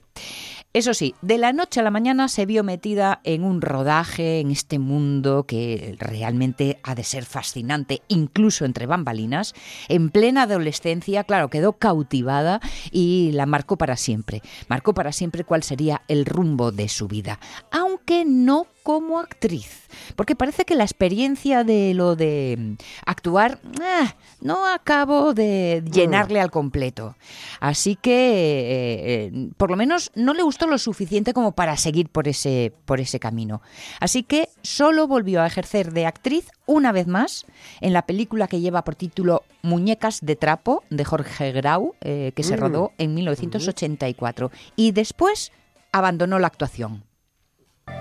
Eso 0.76 0.94
sí, 0.94 1.16
de 1.22 1.38
la 1.38 1.54
noche 1.54 1.80
a 1.80 1.84
la 1.84 1.90
mañana 1.90 2.28
se 2.28 2.46
vio 2.46 2.62
metida 2.62 3.22
en 3.24 3.46
un 3.46 3.62
rodaje, 3.62 4.42
en 4.42 4.52
este 4.52 4.78
mundo 4.78 5.46
que 5.48 5.96
realmente 6.00 6.80
ha 6.84 6.96
de 6.96 7.06
ser 7.06 7.24
fascinante, 7.24 8.02
incluso 8.10 8.66
entre 8.66 8.86
bambalinas. 8.86 9.54
En 9.88 10.10
plena 10.10 10.42
adolescencia, 10.42 11.24
claro, 11.24 11.50
quedó 11.50 11.74
cautivada 11.74 12.60
y 12.92 13.32
la 13.32 13.46
marcó 13.46 13.78
para 13.78 13.96
siempre. 13.96 14.42
Marcó 14.68 14.94
para 14.94 15.14
siempre 15.14 15.46
cuál 15.46 15.64
sería 15.64 16.02
el 16.10 16.26
rumbo 16.26 16.74
de 16.74 16.90
su 16.90 17.08
vida, 17.08 17.40
aunque 17.72 18.26
no 18.26 18.68
como 18.86 19.18
actriz. 19.20 19.88
Porque 20.16 20.36
parece 20.36 20.64
que 20.64 20.76
la 20.76 20.84
experiencia 20.84 21.64
de 21.64 21.96
lo 21.96 22.16
de 22.16 22.56
mm, 22.58 22.74
actuar 23.08 23.60
ah, 23.82 24.14
no 24.42 24.68
acabo 24.68 25.34
de 25.34 25.84
llenarle 25.92 26.40
al 26.40 26.52
completo. 26.52 27.16
Así 27.60 27.96
que, 27.96 28.12
eh, 28.14 29.32
eh, 29.34 29.50
por 29.58 29.72
lo 29.72 29.76
menos, 29.76 30.12
no 30.14 30.36
le 30.36 30.44
gustó 30.44 30.68
lo 30.68 30.78
suficiente 30.78 31.34
como 31.34 31.54
para 31.54 31.76
seguir 31.78 32.10
por 32.10 32.28
ese, 32.28 32.72
por 32.86 33.00
ese 33.00 33.20
camino. 33.20 33.64
Así 34.00 34.22
que 34.22 34.50
solo 34.62 35.08
volvió 35.08 35.42
a 35.42 35.48
ejercer 35.48 35.92
de 35.92 36.06
actriz 36.06 36.52
una 36.68 36.92
vez 36.92 37.08
más 37.08 37.48
en 37.82 37.92
la 37.92 38.04
película 38.06 38.48
que 38.48 38.60
lleva 38.60 38.84
por 38.84 38.94
título 38.94 39.42
Muñecas 39.64 40.20
de 40.22 40.36
Trapo 40.36 40.84
de 40.92 41.06
Jorge 41.06 41.52
Grau, 41.52 41.96
eh, 42.02 42.34
que 42.36 42.44
se 42.44 42.56
Mm. 42.56 42.60
rodó 42.60 42.92
en 43.00 43.16
1984. 43.16 44.52
Y 44.76 44.92
después 44.92 45.52
abandonó 45.92 46.38
la 46.38 46.48
actuación. 46.48 47.04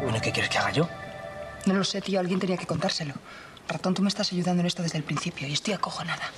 Bueno, 0.02 0.20
¿qué 0.20 0.32
quieres 0.32 0.50
que 0.50 0.58
haga 0.58 0.70
yo? 0.70 0.88
No 1.66 1.74
lo 1.74 1.84
sé, 1.84 2.00
tío. 2.00 2.20
Alguien 2.20 2.40
tenía 2.40 2.56
que 2.56 2.66
contárselo. 2.66 3.14
Ratón, 3.68 3.94
tú 3.94 4.02
me 4.02 4.08
estás 4.08 4.32
ayudando 4.32 4.60
en 4.60 4.66
esto 4.66 4.82
desde 4.82 4.98
el 4.98 5.04
principio 5.04 5.48
y 5.48 5.52
estoy 5.52 5.74
acojonada. 5.74 6.30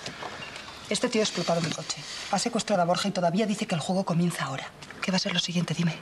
Este 0.88 1.08
tío 1.08 1.20
ha 1.20 1.24
explotado 1.24 1.60
mi 1.60 1.70
coche. 1.70 1.98
Ha 2.30 2.38
secuestrado 2.38 2.82
a 2.82 2.84
Borja 2.84 3.08
y 3.08 3.10
todavía 3.10 3.46
dice 3.46 3.66
que 3.66 3.74
el 3.74 3.80
juego 3.80 4.04
comienza 4.04 4.44
ahora. 4.44 4.68
¿Qué 5.02 5.10
va 5.10 5.16
a 5.16 5.18
ser 5.18 5.32
lo 5.32 5.40
siguiente? 5.40 5.74
Dime. 5.74 5.94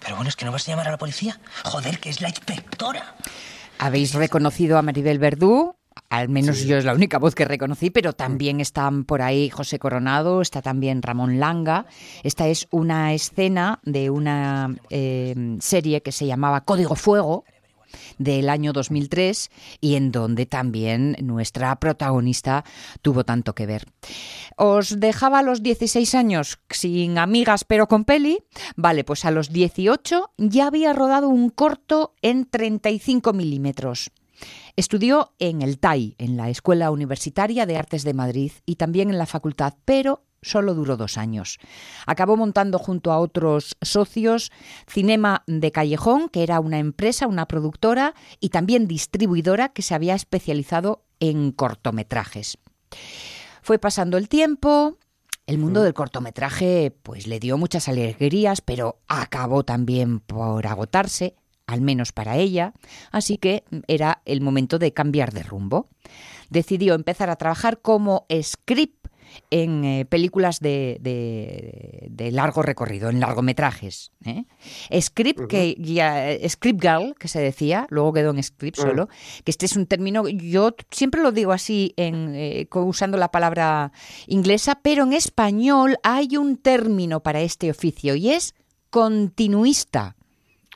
Pero 0.00 0.16
bueno, 0.16 0.30
es 0.30 0.36
que 0.36 0.46
no 0.46 0.52
vas 0.52 0.66
a 0.66 0.70
llamar 0.70 0.88
a 0.88 0.92
la 0.92 0.98
policía. 0.98 1.38
Joder, 1.64 1.98
que 1.98 2.08
es 2.08 2.22
la 2.22 2.28
inspectora. 2.28 3.14
Habéis 3.78 4.14
reconocido 4.14 4.78
a 4.78 4.82
Maribel 4.82 5.18
Verdú. 5.18 5.75
Al 6.08 6.28
menos 6.28 6.64
yo 6.64 6.76
es 6.76 6.84
la 6.84 6.94
única 6.94 7.18
voz 7.18 7.34
que 7.34 7.44
reconocí, 7.44 7.90
pero 7.90 8.12
también 8.12 8.60
están 8.60 9.04
por 9.04 9.22
ahí 9.22 9.50
José 9.50 9.78
Coronado, 9.78 10.40
está 10.40 10.62
también 10.62 11.02
Ramón 11.02 11.40
Langa. 11.40 11.86
Esta 12.22 12.46
es 12.48 12.68
una 12.70 13.12
escena 13.12 13.80
de 13.82 14.10
una 14.10 14.76
eh, 14.90 15.56
serie 15.60 16.02
que 16.02 16.12
se 16.12 16.26
llamaba 16.26 16.62
Código 16.62 16.94
Fuego 16.94 17.44
del 18.18 18.48
año 18.48 18.72
2003 18.72 19.50
y 19.80 19.94
en 19.94 20.12
donde 20.12 20.46
también 20.46 21.16
nuestra 21.22 21.74
protagonista 21.76 22.64
tuvo 23.02 23.24
tanto 23.24 23.54
que 23.54 23.66
ver. 23.66 23.86
Os 24.56 25.00
dejaba 25.00 25.40
a 25.40 25.42
los 25.42 25.62
16 25.62 26.14
años 26.14 26.58
sin 26.70 27.18
amigas 27.18 27.64
pero 27.64 27.88
con 27.88 28.04
peli. 28.04 28.38
Vale, 28.76 29.04
pues 29.04 29.24
a 29.24 29.30
los 29.30 29.52
18 29.52 30.32
ya 30.38 30.66
había 30.66 30.92
rodado 30.92 31.28
un 31.28 31.50
corto 31.50 32.14
en 32.22 32.46
35 32.46 33.32
milímetros. 33.32 34.10
Estudió 34.76 35.32
en 35.38 35.62
el 35.62 35.78
TAI, 35.78 36.14
en 36.18 36.36
la 36.36 36.50
Escuela 36.50 36.90
Universitaria 36.90 37.66
de 37.66 37.76
Artes 37.76 38.04
de 38.04 38.14
Madrid, 38.14 38.52
y 38.64 38.76
también 38.76 39.10
en 39.10 39.18
la 39.18 39.26
facultad, 39.26 39.74
pero 39.84 40.24
solo 40.42 40.74
duró 40.74 40.96
dos 40.96 41.18
años. 41.18 41.58
Acabó 42.06 42.36
montando 42.36 42.78
junto 42.78 43.12
a 43.12 43.18
otros 43.18 43.76
socios 43.82 44.52
Cinema 44.88 45.42
de 45.46 45.72
Callejón, 45.72 46.28
que 46.28 46.42
era 46.42 46.60
una 46.60 46.78
empresa, 46.78 47.26
una 47.26 47.46
productora 47.46 48.14
y 48.40 48.50
también 48.50 48.86
distribuidora 48.86 49.70
que 49.70 49.82
se 49.82 49.94
había 49.94 50.14
especializado 50.14 51.04
en 51.20 51.52
cortometrajes. 51.52 52.58
Fue 53.62 53.78
pasando 53.78 54.16
el 54.16 54.28
tiempo, 54.28 54.98
el 55.46 55.58
mundo 55.58 55.82
del 55.82 55.94
cortometraje 55.94 56.96
pues 57.02 57.26
le 57.26 57.40
dio 57.40 57.58
muchas 57.58 57.88
alegrías, 57.88 58.60
pero 58.60 59.00
acabó 59.08 59.64
también 59.64 60.20
por 60.20 60.66
agotarse, 60.66 61.36
al 61.66 61.80
menos 61.80 62.12
para 62.12 62.36
ella, 62.36 62.72
así 63.10 63.38
que 63.38 63.64
era 63.88 64.22
el 64.24 64.40
momento 64.40 64.78
de 64.78 64.92
cambiar 64.92 65.32
de 65.32 65.42
rumbo. 65.42 65.88
Decidió 66.50 66.94
empezar 66.94 67.28
a 67.30 67.36
trabajar 67.36 67.80
como 67.80 68.24
script 68.42 69.06
en 69.50 69.84
eh, 69.84 70.04
películas 70.04 70.60
de, 70.60 70.98
de- 71.00 72.06
de 72.08 72.30
largo 72.30 72.62
recorrido, 72.62 73.10
en 73.10 73.18
largometrajes. 73.18 74.12
¿eh? 74.24 74.44
Script, 75.00 75.48
que 75.48 75.74
ya, 75.80 76.28
script 76.48 76.80
girl, 76.80 77.14
que 77.18 77.26
se 77.26 77.40
decía, 77.40 77.88
luego 77.90 78.12
quedó 78.12 78.30
en 78.30 78.40
script 78.42 78.78
Mm. 78.78 78.82
solo, 78.82 79.08
que 79.44 79.50
este 79.50 79.66
es 79.66 79.74
un 79.76 79.86
término, 79.86 80.28
yo 80.28 80.76
siempre 80.92 81.20
lo 81.20 81.32
digo 81.32 81.50
así, 81.52 81.92
en, 81.96 82.34
eh, 82.36 82.68
usando 82.74 83.18
la 83.18 83.32
palabra 83.32 83.90
inglesa, 84.28 84.78
pero 84.80 85.02
en 85.02 85.12
español 85.12 85.96
hay 86.04 86.36
un 86.36 86.56
término 86.56 87.20
para 87.24 87.40
este 87.40 87.68
oficio 87.70 88.14
y 88.14 88.30
es 88.30 88.54
continuista. 88.90 90.14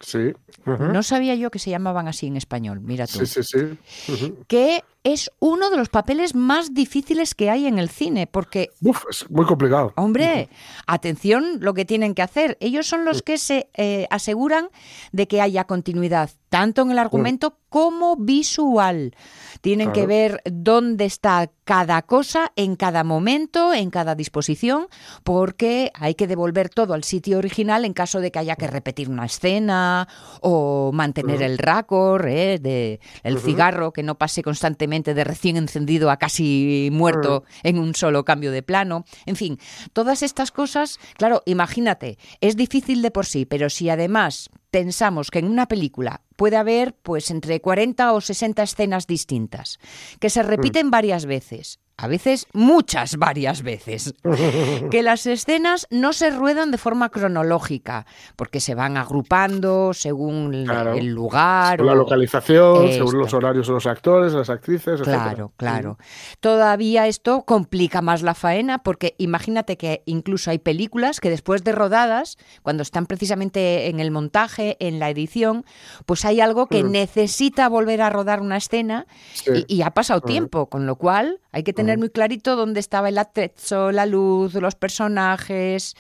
Sí. 0.01 0.33
No 0.65 1.03
sabía 1.03 1.35
yo 1.35 1.51
que 1.51 1.59
se 1.59 1.71
llamaban 1.71 2.09
así 2.09 2.27
en 2.27 2.37
español, 2.37 2.81
mira 2.81 3.07
tú. 3.07 3.25
Sí, 3.27 3.43
sí, 3.43 3.77
sí. 4.07 4.35
Que 4.47 4.83
es 5.03 5.31
uno 5.39 5.71
de 5.71 5.79
los 5.79 5.89
papeles 5.89 6.35
más 6.35 6.75
difíciles 6.75 7.35
que 7.35 7.49
hay 7.49 7.67
en 7.67 7.79
el 7.79 7.89
cine, 7.89 8.27
porque 8.27 8.71
Uf, 8.83 9.05
es 9.09 9.31
muy 9.31 9.47
complicado. 9.47 9.93
Hombre, 9.97 10.51
atención 10.87 11.59
lo 11.61 11.73
que 11.73 11.87
tienen 11.87 12.15
que 12.15 12.23
hacer. 12.23 12.59
Ellos 12.61 12.87
son 12.87 13.05
los 13.05 13.23
que 13.23 13.39
se 13.39 13.71
eh, 13.75 14.07
aseguran 14.11 14.69
de 15.13 15.27
que 15.27 15.41
haya 15.41 15.65
continuidad, 15.65 16.31
tanto 16.51 16.83
en 16.83 16.91
el 16.91 16.99
argumento 16.99 17.57
como 17.71 18.17
visual. 18.17 19.15
Tienen 19.61 19.93
que 19.93 20.07
ver 20.07 20.43
dónde 20.45 21.05
está 21.05 21.51
cada 21.65 22.03
cosa 22.03 22.51
en 22.57 22.75
cada 22.75 23.05
momento, 23.05 23.73
en 23.73 23.91
cada 23.91 24.17
disposición, 24.17 24.89
porque 25.23 25.93
hay 25.95 26.15
que 26.17 26.27
devolver 26.27 26.69
todo 26.69 26.95
al 26.95 27.05
sitio 27.05 27.39
original 27.39 27.85
en 27.85 27.93
caso 27.93 28.21
de 28.21 28.33
que 28.33 28.41
haya 28.41 28.57
que 28.57 28.67
repetir 28.67 29.09
una 29.09 29.27
escena 29.27 30.09
o 30.41 30.91
mantener 30.93 31.43
el 31.43 31.59
récord 31.59 32.27
eh, 32.27 32.59
de 32.59 33.01
el 33.23 33.37
Ujú. 33.37 33.47
cigarro 33.47 33.93
que 33.93 34.03
no 34.03 34.17
pase 34.17 34.43
constantemente 34.43 34.90
de 34.91 35.25
recién 35.25 35.57
encendido 35.57 36.11
a 36.11 36.19
casi 36.19 36.91
muerto 36.93 37.45
en 37.63 37.79
un 37.79 37.95
solo 37.95 38.25
cambio 38.25 38.51
de 38.53 38.63
plano. 38.63 39.05
En 39.27 39.37
fin, 39.37 39.59
todas 39.93 40.23
estas 40.23 40.51
cosas, 40.51 40.99
claro, 41.17 41.43
imagínate, 41.47 42.19
es 42.41 42.57
difícil 42.57 43.03
de 43.03 43.11
por 43.11 43.27
sí, 43.27 43.47
pero 43.47 43.71
si 43.71 43.89
además 43.89 44.51
pensamos 44.71 45.31
que 45.31 45.41
en 45.41 45.47
una 45.47 45.67
película 45.67 46.23
puede 46.37 46.57
haber 46.57 46.95
pues 46.95 47.31
entre 47.31 47.61
40 47.61 48.13
o 48.13 48.21
60 48.21 48.63
escenas 48.63 49.07
distintas 49.07 49.79
que 50.21 50.31
se 50.31 50.43
repiten 50.43 50.91
varias 50.91 51.27
veces, 51.27 51.81
a 52.03 52.07
veces 52.09 52.47
muchas 52.53 53.17
varias 53.17 53.63
veces, 53.63 54.15
que 54.91 55.03
las 55.03 55.27
escenas 55.27 55.87
no 55.91 56.13
se 56.13 56.31
ruedan 56.31 56.71
de 56.71 56.79
forma 56.79 57.09
cronológica, 57.11 58.07
porque 58.37 58.61
se 58.61 58.75
van 58.75 58.97
agrupando 58.97 59.93
según 59.95 60.55
el- 60.55 60.65
Claro. 60.65 60.95
el 60.95 61.07
lugar 61.09 61.77
Según 61.79 61.87
la 61.87 61.95
localización, 61.95 62.93
según 62.93 63.19
los 63.19 63.35
horarios 63.35 63.67
de 63.67 63.73
los 63.75 63.87
actores, 63.87 64.33
las 64.33 64.51
actrices, 64.51 65.01
etcétera. 65.01 65.25
Claro, 65.25 65.53
claro. 65.57 65.99
Todavía 66.41 67.07
esto 67.07 67.43
complica 67.43 68.01
más 68.03 68.23
la 68.23 68.35
faena 68.35 68.79
porque 68.83 69.15
imagínate 69.19 69.77
que 69.77 70.03
incluso 70.07 70.51
hay 70.51 70.59
películas 70.59 71.21
que 71.21 71.29
después 71.31 71.65
de 71.65 71.73
rodadas, 71.73 72.39
cuando 72.63 72.83
están 72.83 73.07
precisamente 73.07 73.89
en 73.89 74.01
el 74.01 74.11
montaje, 74.11 74.77
en 74.81 74.99
la 74.99 75.11
edición, 75.11 75.65
pues 76.07 76.25
hay 76.25 76.41
algo 76.41 76.67
que 76.67 76.85
Mm. 76.85 76.91
necesita 76.93 77.69
volver 77.69 78.01
a 78.03 78.11
rodar 78.11 78.41
una 78.41 78.57
escena 78.57 79.07
Sí. 79.33 79.65
y, 79.69 79.77
y 79.77 79.83
ha 79.83 79.91
pasado 79.91 80.19
Ujú. 80.21 80.29
tiempo, 80.29 80.67
con 80.69 80.87
lo 80.87 80.97
cual 80.97 81.41
hay 81.53 81.63
que 81.65 81.73
tener 81.73 81.90
muy 81.99 82.11
clarito 82.11 82.57
dónde 82.57 82.81
estaba 82.81 83.09
el 83.09 83.19
attrezzo, 83.19 83.91
la 83.93 84.07
luz, 84.07 84.55
los 84.55 84.75
personajes. 84.75 85.95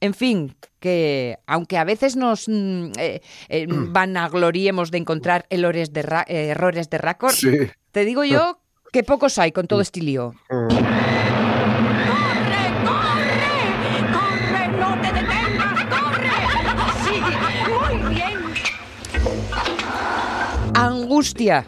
En 0.00 0.12
fin, 0.14 0.54
que 0.80 1.38
aunque 1.46 1.78
a 1.78 1.84
veces 1.84 2.16
nos 2.16 2.48
mm, 2.48 2.92
eh, 2.98 3.20
eh, 3.48 3.66
vanagloriemos 3.68 4.90
de 4.90 4.98
encontrar 4.98 5.46
errores 5.50 5.92
de, 5.92 6.02
ra- 6.02 6.24
eh, 6.28 6.48
errores 6.48 6.90
de 6.90 6.98
récord, 6.98 7.32
Sí. 7.32 7.56
te 7.92 8.04
digo 8.04 8.24
yo 8.24 8.58
que 8.92 9.02
pocos 9.02 9.38
hay 9.38 9.52
con 9.52 9.66
todo 9.66 9.80
este 9.80 10.00
lío. 10.00 10.34
¡Corre! 14.12 14.68
¡No 14.78 15.00
te 15.00 15.12
detengas! 15.12 15.84
¡Corre! 15.86 16.30
¡Sí! 17.04 17.16
¡Muy 17.70 18.14
bien! 18.14 18.38
Angustia. 20.74 21.64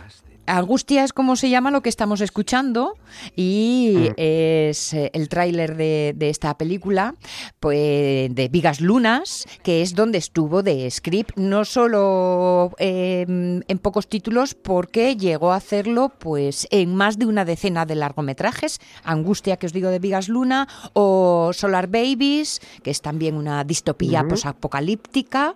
Angustia 0.46 1.04
es 1.04 1.12
como 1.12 1.36
se 1.36 1.50
llama 1.50 1.70
lo 1.70 1.82
que 1.82 1.88
estamos 1.88 2.20
escuchando 2.20 2.96
y 3.34 4.10
es 4.16 4.94
eh, 4.94 5.10
el 5.12 5.28
tráiler 5.28 5.76
de, 5.76 6.14
de 6.16 6.30
esta 6.30 6.56
película 6.56 7.14
pues, 7.60 8.34
de 8.34 8.48
Vigas 8.50 8.80
Lunas, 8.80 9.46
que 9.62 9.82
es 9.82 9.94
donde 9.94 10.18
estuvo 10.18 10.62
de 10.62 10.90
script, 10.90 11.36
no 11.36 11.64
solo 11.64 12.72
eh, 12.78 13.24
en 13.28 13.78
pocos 13.78 14.08
títulos, 14.08 14.54
porque 14.54 15.16
llegó 15.16 15.52
a 15.52 15.56
hacerlo 15.56 16.12
pues 16.18 16.66
en 16.70 16.94
más 16.94 17.18
de 17.18 17.26
una 17.26 17.44
decena 17.44 17.86
de 17.86 17.94
largometrajes, 17.94 18.80
Angustia, 19.04 19.56
que 19.56 19.66
os 19.66 19.72
digo, 19.72 19.90
de 19.90 19.98
Vigas 19.98 20.28
Luna, 20.28 20.68
o 20.92 21.50
Solar 21.52 21.88
Babies, 21.88 22.60
que 22.82 22.90
es 22.90 23.00
también 23.00 23.36
una 23.36 23.64
distopía 23.64 24.20
Ujú. 24.20 24.30
posapocalíptica 24.30 25.54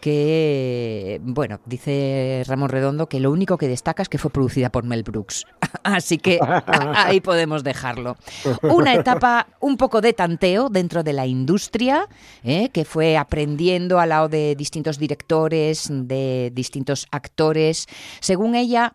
que, 0.00 1.20
bueno, 1.22 1.60
dice 1.66 2.42
Ramón 2.46 2.68
Redondo 2.68 3.08
que 3.08 3.20
lo 3.20 3.30
único 3.30 3.58
que 3.58 3.68
destaca 3.68 4.02
es 4.02 4.08
que 4.08 4.18
fue 4.18 4.30
producida 4.30 4.70
por 4.70 4.84
Mel 4.84 5.02
Brooks. 5.02 5.44
Así 5.82 6.18
que 6.18 6.38
ahí 6.94 7.20
podemos 7.20 7.64
dejarlo. 7.64 8.16
Una 8.62 8.94
etapa 8.94 9.48
un 9.60 9.76
poco 9.76 10.00
de 10.00 10.12
tanteo 10.12 10.68
dentro 10.68 11.02
de 11.02 11.12
la 11.12 11.26
industria, 11.26 12.08
¿eh? 12.42 12.70
que 12.70 12.84
fue 12.84 13.16
aprendiendo 13.16 13.98
al 13.98 14.10
lado 14.10 14.28
de 14.28 14.54
distintos 14.56 14.98
directores, 14.98 15.88
de 15.90 16.50
distintos 16.54 17.06
actores, 17.10 17.86
según 18.20 18.54
ella, 18.54 18.94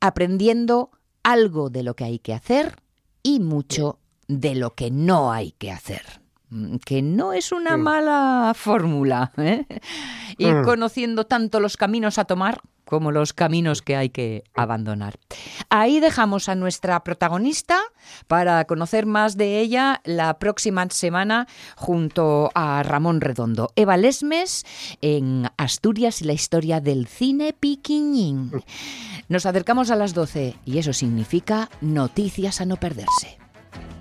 aprendiendo 0.00 0.90
algo 1.22 1.70
de 1.70 1.82
lo 1.82 1.94
que 1.94 2.04
hay 2.04 2.18
que 2.18 2.34
hacer 2.34 2.76
y 3.22 3.40
mucho 3.40 3.98
de 4.28 4.54
lo 4.54 4.74
que 4.74 4.90
no 4.90 5.32
hay 5.32 5.52
que 5.52 5.70
hacer. 5.70 6.23
Mm, 6.54 6.76
Que 6.84 7.02
no 7.02 7.32
es 7.32 7.50
una 7.50 7.76
mala 7.76 8.52
fórmula. 8.54 9.32
¿eh? 9.38 9.66
Ir 10.38 10.54
Mm. 10.54 10.64
conociendo 10.64 11.26
tanto 11.26 11.58
los 11.58 11.76
caminos 11.76 12.18
a 12.18 12.24
tomar 12.26 12.60
como 12.84 13.10
los 13.10 13.32
caminos 13.32 13.80
que 13.82 13.96
hay 13.96 14.10
que 14.10 14.44
abandonar. 14.54 15.18
Ahí 15.70 15.98
dejamos 16.00 16.48
a 16.48 16.54
nuestra 16.54 17.02
protagonista 17.02 17.80
para 18.28 18.64
conocer 18.66 19.04
más 19.06 19.36
de 19.36 19.58
ella 19.60 20.00
la 20.04 20.38
próxima 20.38 20.86
semana 20.90 21.48
junto 21.76 22.50
a 22.54 22.82
Ramón 22.84 23.20
Redondo. 23.20 23.70
Eva 23.74 23.96
Lesmes 23.96 24.64
en 25.00 25.48
Asturias 25.56 26.20
y 26.22 26.26
la 26.26 26.34
historia 26.34 26.80
del 26.80 27.06
cine 27.08 27.52
piquiñín. 27.58 28.52
Nos 29.28 29.46
acercamos 29.46 29.90
a 29.90 29.96
las 29.96 30.12
12 30.14 30.56
y 30.66 30.78
eso 30.78 30.92
significa 30.92 31.70
noticias 31.80 32.60
a 32.60 32.66
no 32.66 32.76
perderse. 32.76 33.38